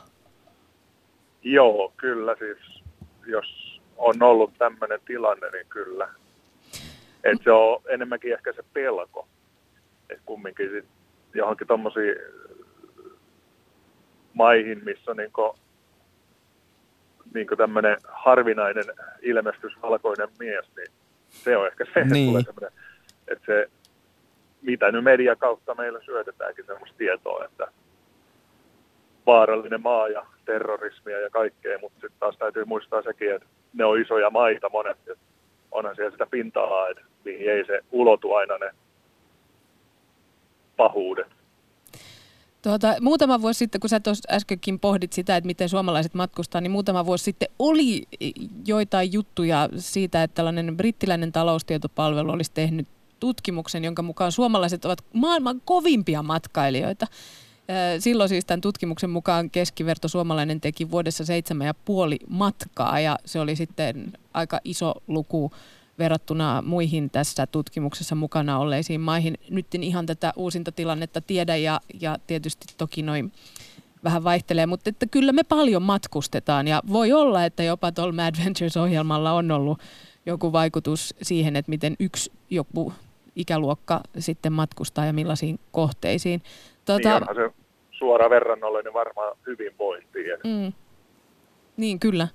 Joo, 1.44 1.94
kyllä 1.98 2.36
siis, 2.40 2.84
jos 3.26 3.82
on 3.98 4.24
ollut 4.24 4.52
tämmöinen 4.58 5.00
tilanne, 5.06 5.50
niin 5.50 5.66
kyllä. 5.70 6.10
Et 7.24 7.42
se 7.44 7.52
on 7.52 7.82
enemmänkin 7.90 8.34
ehkä 8.34 8.54
se 8.54 8.64
pelko, 8.74 9.28
että 10.10 10.24
kumminkin 10.26 10.70
sit 10.70 10.86
johonkin 11.34 11.68
tuommoisiin 11.68 12.16
maihin, 14.34 14.82
missä 14.84 15.12
on 15.12 15.18
niin 15.18 15.32
niin 17.34 17.48
tämmöinen 17.58 17.98
harvinainen 18.08 18.86
ilmestys 19.22 19.74
valkoinen 19.82 20.30
mies, 20.40 20.66
niin 20.78 20.88
se 21.30 21.58
on 21.58 21.68
ehkä 21.68 21.86
se, 21.94 22.04
niin. 22.04 22.40
että 22.40 22.54
tulee 22.54 22.72
että 23.28 23.46
se, 23.46 23.70
mitä 24.62 24.92
nyt 24.92 25.04
media 25.04 25.36
kautta 25.36 25.76
meillä 25.76 26.00
syötetäänkin 26.02 26.66
semmoista 26.66 26.98
tietoa, 26.98 27.46
että 27.46 27.68
vaarallinen 29.26 29.82
maa 29.82 30.08
ja 30.08 30.26
terrorismia 30.46 31.20
ja 31.20 31.30
kaikkea, 31.30 31.80
mutta 31.80 31.96
sitten 31.96 32.20
taas 32.20 32.38
täytyy 32.38 32.66
muistaa 32.66 33.02
sekin, 33.02 33.36
että 33.36 33.48
ne 33.74 33.86
on 33.86 34.02
isoja 34.02 34.30
maita 34.30 34.70
monet, 34.70 34.98
että 34.98 35.26
onhan 35.72 35.96
siellä 35.96 36.12
sitä 36.12 36.26
pinta-alaa, 36.26 36.90
että 36.90 37.04
mihin 37.26 37.52
ei 37.52 37.66
se 37.66 37.82
ulotu 37.92 38.34
aina 38.34 38.58
ne 38.58 38.72
pahuudet. 40.78 41.28
Tuota, 42.62 42.96
muutama 43.02 43.42
vuosi 43.42 43.58
sitten, 43.58 43.82
kun 43.82 43.90
sä 43.90 44.00
tuossa 44.00 44.30
äskenkin 44.32 44.80
pohdit 44.80 45.14
sitä, 45.14 45.38
että 45.38 45.46
miten 45.46 45.70
suomalaiset 45.70 46.14
matkustaa, 46.14 46.62
niin 46.62 46.72
muutama 46.72 47.06
vuosi 47.06 47.24
sitten 47.24 47.50
oli 47.60 48.08
joitain 48.66 49.14
juttuja 49.14 49.70
siitä, 49.78 50.24
että 50.24 50.36
tällainen 50.36 50.78
brittiläinen 50.78 51.32
taloustietopalvelu 51.32 52.32
olisi 52.32 52.52
tehnyt 52.54 52.88
tutkimuksen, 53.20 53.84
jonka 53.84 54.02
mukaan 54.02 54.32
suomalaiset 54.32 54.86
ovat 54.86 55.06
maailman 55.14 55.62
kovimpia 55.66 56.24
matkailijoita. 56.24 57.08
Silloin 58.00 58.30
siis 58.30 58.46
tämän 58.46 58.62
tutkimuksen 58.62 59.10
mukaan 59.10 59.50
keskiverto 59.50 60.08
suomalainen 60.08 60.62
teki 60.62 60.92
vuodessa 60.92 61.26
seitsemän 61.26 61.68
ja 61.68 61.74
puoli 61.74 62.20
matkaa 62.28 63.00
ja 63.00 63.20
se 63.26 63.40
oli 63.40 63.56
sitten 63.56 64.14
aika 64.34 64.60
iso 64.64 64.94
luku 65.08 65.52
verrattuna 66.00 66.64
muihin 66.66 67.10
tässä 67.10 67.48
tutkimuksessa 67.48 68.16
mukana 68.16 68.60
olleisiin 68.60 69.02
maihin. 69.02 69.38
Nyt 69.50 69.76
en 69.76 69.84
ihan 69.84 70.06
tätä 70.06 70.34
uusinta 70.36 70.72
tilannetta 70.72 71.22
tiedä 71.22 71.56
ja, 71.56 71.80
ja 72.02 72.18
tietysti 72.28 72.66
toki 72.78 73.02
noin 73.02 73.32
vähän 74.04 74.24
vaihtelee, 74.24 74.66
mutta 74.66 74.90
että 74.90 75.06
kyllä 75.06 75.32
me 75.32 75.44
paljon 75.44 75.82
matkustetaan 75.82 76.68
ja 76.68 76.82
voi 76.92 77.12
olla, 77.12 77.46
että 77.46 77.64
jopa 77.64 77.92
tuolla 77.92 78.14
Mad 78.14 78.36
Ventures-ohjelmalla 78.46 79.32
on 79.32 79.52
ollut 79.52 79.80
joku 80.26 80.52
vaikutus 80.52 81.16
siihen, 81.22 81.56
että 81.56 81.70
miten 81.70 81.96
yksi 82.00 82.32
joku 82.50 82.94
ikäluokka 83.36 84.02
sitten 84.20 84.54
matkustaa 84.54 85.06
ja 85.06 85.14
millaisiin 85.14 85.60
kohteisiin. 85.72 86.42
Tuota, 86.86 87.20
niin 87.20 87.36
se 87.36 87.54
suora 87.92 88.30
verrannollinen 88.30 88.94
varmaan 88.94 89.38
hyvinvointiin. 89.48 90.40
Mm. 90.44 90.74
Niin, 91.78 92.00
kyllä. 92.00 92.28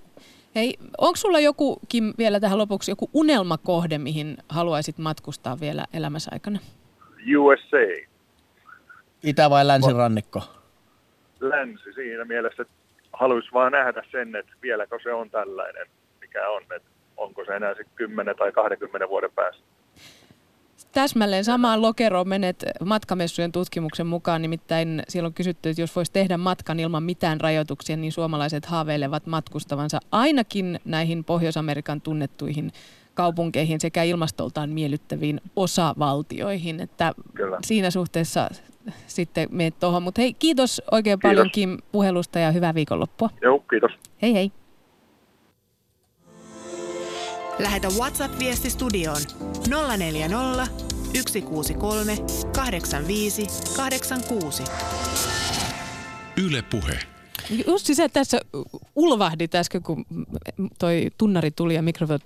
Hei, 0.57 0.75
onko 0.99 1.17
sulla 1.17 1.41
joku, 1.41 1.79
Kim, 1.89 2.13
vielä 2.19 2.41
tähän 2.41 2.59
lopuksi 2.59 2.91
joku 2.91 3.11
unelmakohde, 3.13 3.99
mihin 3.99 4.37
haluaisit 4.49 4.99
matkustaa 4.99 5.61
vielä 5.61 5.85
elämässä 5.93 6.31
aikana? 6.33 6.59
USA. 7.39 8.07
Itä- 9.23 9.51
vai 9.51 9.67
länsirannikko? 9.67 10.43
Länsi 11.41 11.93
siinä 11.93 12.25
mielessä, 12.25 12.63
että 12.63 12.75
haluaisi 13.13 13.49
vaan 13.53 13.73
nähdä 13.73 14.03
sen, 14.11 14.37
että 14.37 14.53
vieläkö 14.63 14.99
se 15.03 15.13
on 15.13 15.31
tällainen, 15.31 15.87
mikä 16.21 16.49
on, 16.49 16.63
että 16.77 16.89
onko 17.17 17.45
se 17.45 17.57
enää 17.57 17.75
sitten 17.75 17.97
10 17.97 18.37
tai 18.37 18.53
20 18.53 19.09
vuoden 19.09 19.33
päästä 19.35 19.63
täsmälleen 20.97 21.45
samaan 21.45 21.83
lokeroon 21.83 22.29
menet 22.29 22.65
matkamessujen 22.85 23.53
tutkimuksen 23.53 24.07
mukaan, 24.07 24.43
nimittäin 24.43 25.03
siellä 25.09 25.27
on 25.27 25.35
kysytty, 25.35 25.69
että 25.69 25.83
jos 25.83 25.97
voisi 25.97 26.13
tehdä 26.13 26.37
matkan 26.37 26.81
ilman 26.81 27.03
mitään 27.03 27.41
rajoituksia, 27.41 27.97
niin 27.97 28.13
suomalaiset 28.13 28.67
haaveilevat 28.67 29.27
matkustavansa 29.27 29.99
ainakin 30.13 30.81
näihin 30.85 31.25
Pohjois-Amerikan 31.25 32.01
tunnettuihin 32.01 32.73
kaupunkeihin 33.15 33.81
sekä 33.81 34.03
ilmastoltaan 34.03 34.71
miellyttäviin 34.71 35.41
osavaltioihin. 35.57 36.81
Että 36.81 37.13
Kyllä. 37.35 37.59
siinä 37.65 37.91
suhteessa 37.91 38.49
sitten 39.07 39.49
meet 39.51 39.75
tuohon. 39.81 40.03
Mutta 40.03 40.21
hei, 40.21 40.35
kiitos 40.35 40.83
oikein 40.91 41.19
kiitos. 41.19 41.31
paljon 41.31 41.51
Kim 41.51 41.79
puhelusta 41.93 42.39
ja 42.39 42.53
hyvää 42.53 42.75
viikonloppua. 42.75 43.31
Joo, 43.43 43.59
kiitos. 43.59 43.91
Hei 44.23 44.35
hei. 44.35 44.53
Lähetä 47.59 47.89
WhatsApp-viesti 47.89 48.71
studioon 48.71 49.21
040 49.97 50.67
163 51.15 52.17
85 52.55 53.47
86. 53.77 54.63
Yle 56.37 56.63
Puhe. 56.63 56.99
Jussi, 57.67 57.95
sä 57.95 58.09
tässä 58.09 58.41
ulvahdit 58.97 59.55
äsken, 59.55 59.83
kun 59.83 60.05
toi 60.79 61.11
tunnari 61.19 61.51
tuli 61.51 61.75
ja 61.75 61.83
mikrofoni 61.83 62.21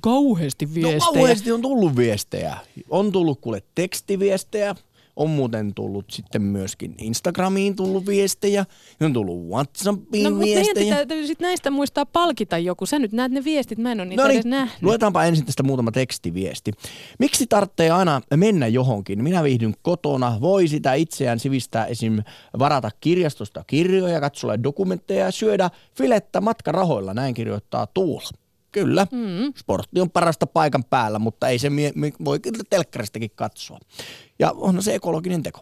kauheasti 0.00 0.74
viestejä. 0.74 0.98
No 0.98 1.12
kauheasti 1.12 1.52
on 1.52 1.62
tullut 1.62 1.96
viestejä. 1.96 2.56
On 2.90 3.12
tullut 3.12 3.40
kuule 3.40 3.62
tekstiviestejä, 3.74 4.74
on 5.16 5.30
muuten 5.30 5.74
tullut 5.74 6.10
sitten 6.10 6.42
myöskin 6.42 6.94
Instagramiin 6.98 7.76
tullut 7.76 8.06
viestejä, 8.06 8.64
on 9.00 9.12
tullut 9.12 9.48
Whatsappiin 9.48 10.32
no, 10.32 10.38
viestejä. 10.38 10.94
No 10.94 11.00
mutta 11.00 11.26
sit 11.26 11.40
näistä 11.40 11.70
muistaa 11.70 12.06
palkita 12.06 12.58
joku. 12.58 12.86
Sä 12.86 12.98
nyt 12.98 13.12
näet 13.12 13.32
ne 13.32 13.44
viestit, 13.44 13.78
mä 13.78 13.92
en 13.92 14.00
ole 14.00 14.08
niitä 14.08 14.22
no 14.22 14.28
niin, 14.28 14.36
edes 14.36 14.46
nähnyt. 14.46 14.82
Luetaanpa 14.82 15.24
ensin 15.24 15.46
tästä 15.46 15.62
muutama 15.62 15.90
tekstiviesti. 15.90 16.72
Miksi 17.18 17.46
tarvitsee 17.46 17.90
aina 17.90 18.20
mennä 18.36 18.66
johonkin? 18.66 19.22
Minä 19.22 19.42
viihdyn 19.42 19.74
kotona, 19.82 20.40
voi 20.40 20.68
sitä 20.68 20.94
itseään 20.94 21.40
sivistää 21.40 21.86
esim. 21.86 22.22
varata 22.58 22.90
kirjastosta 23.00 23.64
kirjoja, 23.66 24.20
katsoa 24.20 24.62
dokumentteja 24.62 25.24
ja 25.24 25.30
syödä 25.30 25.70
filettä 25.94 26.40
matkarahoilla, 26.40 27.14
näin 27.14 27.34
kirjoittaa 27.34 27.86
Tuula. 27.86 28.45
Kyllä, 28.76 29.06
mm. 29.12 29.52
sportti 29.56 30.00
on 30.00 30.10
parasta 30.10 30.46
paikan 30.46 30.84
päällä, 30.84 31.18
mutta 31.18 31.48
ei 31.48 31.58
se 31.58 31.70
mie- 31.70 31.92
voi 32.24 32.40
kyllä 32.40 32.64
telkkaristakin 32.70 33.30
katsoa. 33.34 33.78
Ja 34.38 34.52
onhan 34.56 34.82
se 34.82 34.94
ekologinen 34.94 35.42
teko. 35.42 35.60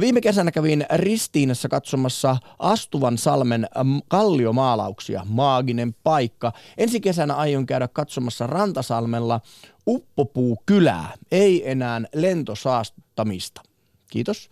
Viime 0.00 0.20
kesänä 0.20 0.50
kävin 0.52 0.86
Ristiinassa 0.92 1.68
katsomassa 1.68 2.36
Astuvan 2.58 3.18
salmen 3.18 3.66
kalliomaalauksia, 4.08 5.26
maaginen 5.28 5.94
paikka. 6.04 6.52
Ensi 6.78 7.00
kesänä 7.00 7.34
aion 7.34 7.66
käydä 7.66 7.88
katsomassa 7.88 8.46
Rantasalmella 8.46 9.40
Uppopuukylää, 9.86 11.12
ei 11.32 11.70
enää 11.70 12.00
lentosaastamista. 12.14 13.62
Kiitos. 14.10 14.50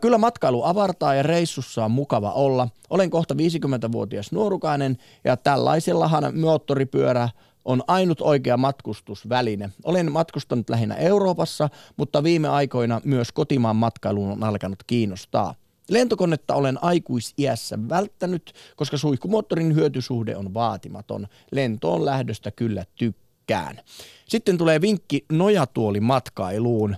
Kyllä 0.00 0.18
matkailu 0.18 0.64
avartaa 0.64 1.14
ja 1.14 1.22
reissussa 1.22 1.84
on 1.84 1.90
mukava 1.90 2.32
olla. 2.32 2.68
Olen 2.90 3.10
kohta 3.10 3.34
50-vuotias 3.34 4.32
nuorukainen 4.32 4.98
ja 5.24 5.36
tällaisellahan 5.36 6.38
moottoripyörä 6.38 7.28
on 7.64 7.82
ainut 7.86 8.20
oikea 8.20 8.56
matkustusväline. 8.56 9.70
Olen 9.84 10.12
matkustanut 10.12 10.70
lähinnä 10.70 10.94
Euroopassa, 10.94 11.68
mutta 11.96 12.22
viime 12.22 12.48
aikoina 12.48 13.00
myös 13.04 13.32
kotimaan 13.32 13.76
matkailu 13.76 14.24
on 14.24 14.44
alkanut 14.44 14.82
kiinnostaa. 14.86 15.54
Lentokonetta 15.90 16.54
olen 16.54 16.84
aikuisiässä 16.84 17.78
välttänyt, 17.88 18.52
koska 18.76 18.96
suihkumoottorin 18.96 19.74
hyötysuhde 19.74 20.36
on 20.36 20.54
vaatimaton. 20.54 21.26
Lentoon 21.52 22.04
lähdöstä 22.04 22.50
kyllä 22.50 22.84
tykkään. 22.94 23.80
Sitten 24.28 24.58
tulee 24.58 24.80
vinkki 24.80 25.24
nojatuolimatkailuun. 25.32 26.96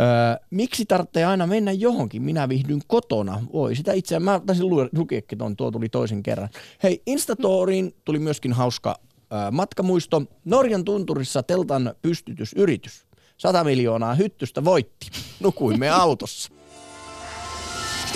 Öö, 0.00 0.46
miksi 0.50 0.84
tarvitsee 0.84 1.24
aina 1.24 1.46
mennä 1.46 1.72
johonkin? 1.72 2.22
Minä 2.22 2.48
vihdyn 2.48 2.80
kotona. 2.86 3.42
Voi 3.52 3.76
sitä 3.76 3.92
itse, 3.92 4.18
mä 4.18 4.40
taisin 4.46 4.66
lukeekin 4.92 5.38
tuon, 5.38 5.56
tuo 5.56 5.70
tuli 5.70 5.88
toisen 5.88 6.22
kerran. 6.22 6.48
Hei, 6.82 7.02
Instatoriin 7.06 7.94
tuli 8.04 8.18
myöskin 8.18 8.52
hauska 8.52 8.96
öö, 9.32 9.50
matkamuisto. 9.50 10.22
Norjan 10.44 10.84
tunturissa 10.84 11.42
teltan 11.42 11.94
pystytysyritys. 12.02 13.06
100 13.38 13.64
miljoonaa 13.64 14.14
hyttystä 14.14 14.64
voitti. 14.64 15.06
Nukuimme 15.40 15.88
autossa. 16.02 16.52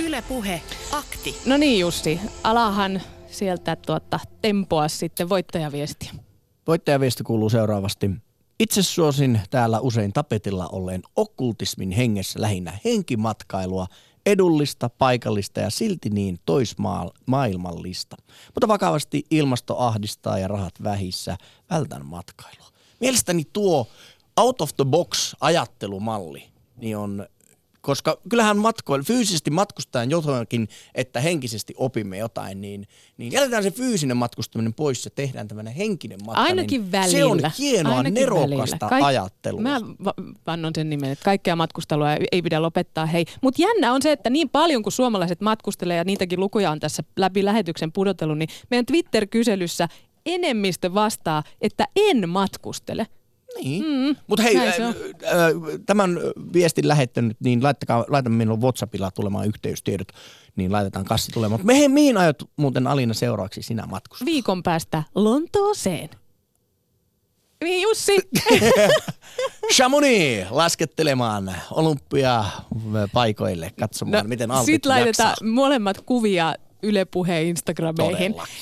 Yle 0.04 0.22
Puhe, 0.28 0.62
akti. 0.92 1.36
No 1.46 1.56
niin 1.56 1.80
Jussi, 1.80 2.20
alahan 2.44 3.00
sieltä 3.26 3.76
tuota, 3.76 4.20
tempoa 4.42 4.88
sitten 4.88 5.28
voittajaviestiä. 5.28 6.12
Voittajaviesti 6.66 7.22
kuuluu 7.24 7.50
seuraavasti. 7.50 8.10
Itse 8.60 8.82
suosin 8.82 9.40
täällä 9.50 9.80
usein 9.80 10.12
tapetilla 10.12 10.68
olleen 10.68 11.02
okkultismin 11.16 11.90
hengessä 11.90 12.40
lähinnä 12.42 12.78
henkimatkailua, 12.84 13.86
edullista, 14.26 14.88
paikallista 14.88 15.60
ja 15.60 15.70
silti 15.70 16.10
niin 16.10 16.38
toismaailmallista. 16.46 18.16
Mutta 18.54 18.68
vakavasti 18.68 19.26
ilmasto 19.30 19.78
ahdistaa 19.78 20.38
ja 20.38 20.48
rahat 20.48 20.74
vähissä. 20.82 21.36
Vältän 21.70 22.06
matkailua. 22.06 22.66
Mielestäni 23.00 23.44
tuo 23.52 23.86
out 24.36 24.60
of 24.60 24.70
the 24.76 24.84
box 24.84 25.34
ajattelumalli 25.40 26.44
niin 26.76 26.96
on 26.96 27.26
koska 27.86 28.18
kyllähän 28.28 28.58
matkoilla, 28.58 29.04
fyysisesti 29.04 29.50
matkustajan 29.50 30.10
jotakin, 30.10 30.68
että 30.94 31.20
henkisesti 31.20 31.74
opimme 31.76 32.18
jotain, 32.18 32.60
niin, 32.60 32.88
niin 33.16 33.32
jätetään 33.32 33.62
se 33.62 33.70
fyysinen 33.70 34.16
matkustaminen 34.16 34.74
pois 34.74 35.04
ja 35.04 35.10
tehdään 35.10 35.48
tämmöinen 35.48 35.74
henkinen 35.74 36.18
matka. 36.26 36.42
Ainakin 36.42 36.80
niin 36.80 36.92
välillä. 36.92 37.10
Se 37.18 37.24
on 37.24 37.40
hienoa, 37.58 37.96
Ainakin 37.96 38.14
nerokasta 38.14 38.88
välillä. 38.90 39.06
ajattelua. 39.06 39.60
Mä 39.60 39.80
va- 40.04 40.14
vannon 40.46 40.72
sen 40.74 40.90
nimen, 40.90 41.10
että 41.10 41.24
kaikkea 41.24 41.56
matkustelua 41.56 42.12
ei- 42.12 42.26
ei 42.32 42.42
pidä 42.42 42.62
lopettaa. 42.62 43.06
Hei, 43.06 43.24
mutta 43.42 43.62
jännä 43.62 43.92
on 43.92 44.02
se, 44.02 44.12
että 44.12 44.30
niin 44.30 44.48
paljon 44.50 44.82
kuin 44.82 44.92
suomalaiset 44.92 45.40
matkustelee 45.40 45.96
ja 45.96 46.04
niitäkin 46.04 46.40
lukuja 46.40 46.70
on 46.70 46.80
tässä 46.80 47.02
läpi 47.16 47.44
lähetyksen 47.44 47.92
pudotellut, 47.92 48.38
niin 48.38 48.48
meidän 48.70 48.86
Twitter-kyselyssä 48.86 49.88
enemmistö 50.26 50.94
vastaa, 50.94 51.42
että 51.60 51.84
en 51.96 52.28
matkustele. 52.28 53.06
Niin. 53.62 53.84
Mm, 53.84 54.16
Mutta 54.26 54.42
hei, 54.42 54.54
näin 54.54 54.82
äh, 54.82 54.88
äh, 54.88 54.94
tämän 55.86 56.18
viestin 56.52 56.88
lähettänyt, 56.88 57.36
niin 57.40 57.62
laittakaa, 57.62 58.04
laita 58.08 58.30
minulle 58.30 58.60
WhatsAppilla 58.60 59.10
tulemaan 59.10 59.46
yhteystiedot, 59.46 60.08
niin 60.56 60.72
laitetaan 60.72 61.04
kassi 61.04 61.32
tulemaan. 61.32 61.60
Mutta 61.60 61.72
me, 61.72 61.88
mihin 61.88 62.16
aiot 62.16 62.42
muuten 62.56 62.86
Alina 62.86 63.14
seuraavaksi 63.14 63.62
sinä 63.62 63.86
matkustaa? 63.86 64.26
Viikon 64.26 64.62
päästä 64.62 65.02
Lontooseen. 65.14 66.10
Niin 67.64 67.82
Jussi, 67.82 68.16
Chamonix 69.74 70.46
laskettelemaan 70.50 71.52
olympiapaikoille, 71.70 73.72
katsomaan, 73.80 74.28
miten 74.28 74.50
Alpit 74.50 74.66
sit 74.66 74.84
No, 74.84 74.88
laitetaan 74.88 75.28
jaksaa. 75.30 75.48
molemmat 75.48 76.00
kuvia 76.00 76.54
Yle 76.82 77.04
Puheen 77.04 77.46
Instagrameihin. 77.46 78.32
Todellakin. 78.32 78.54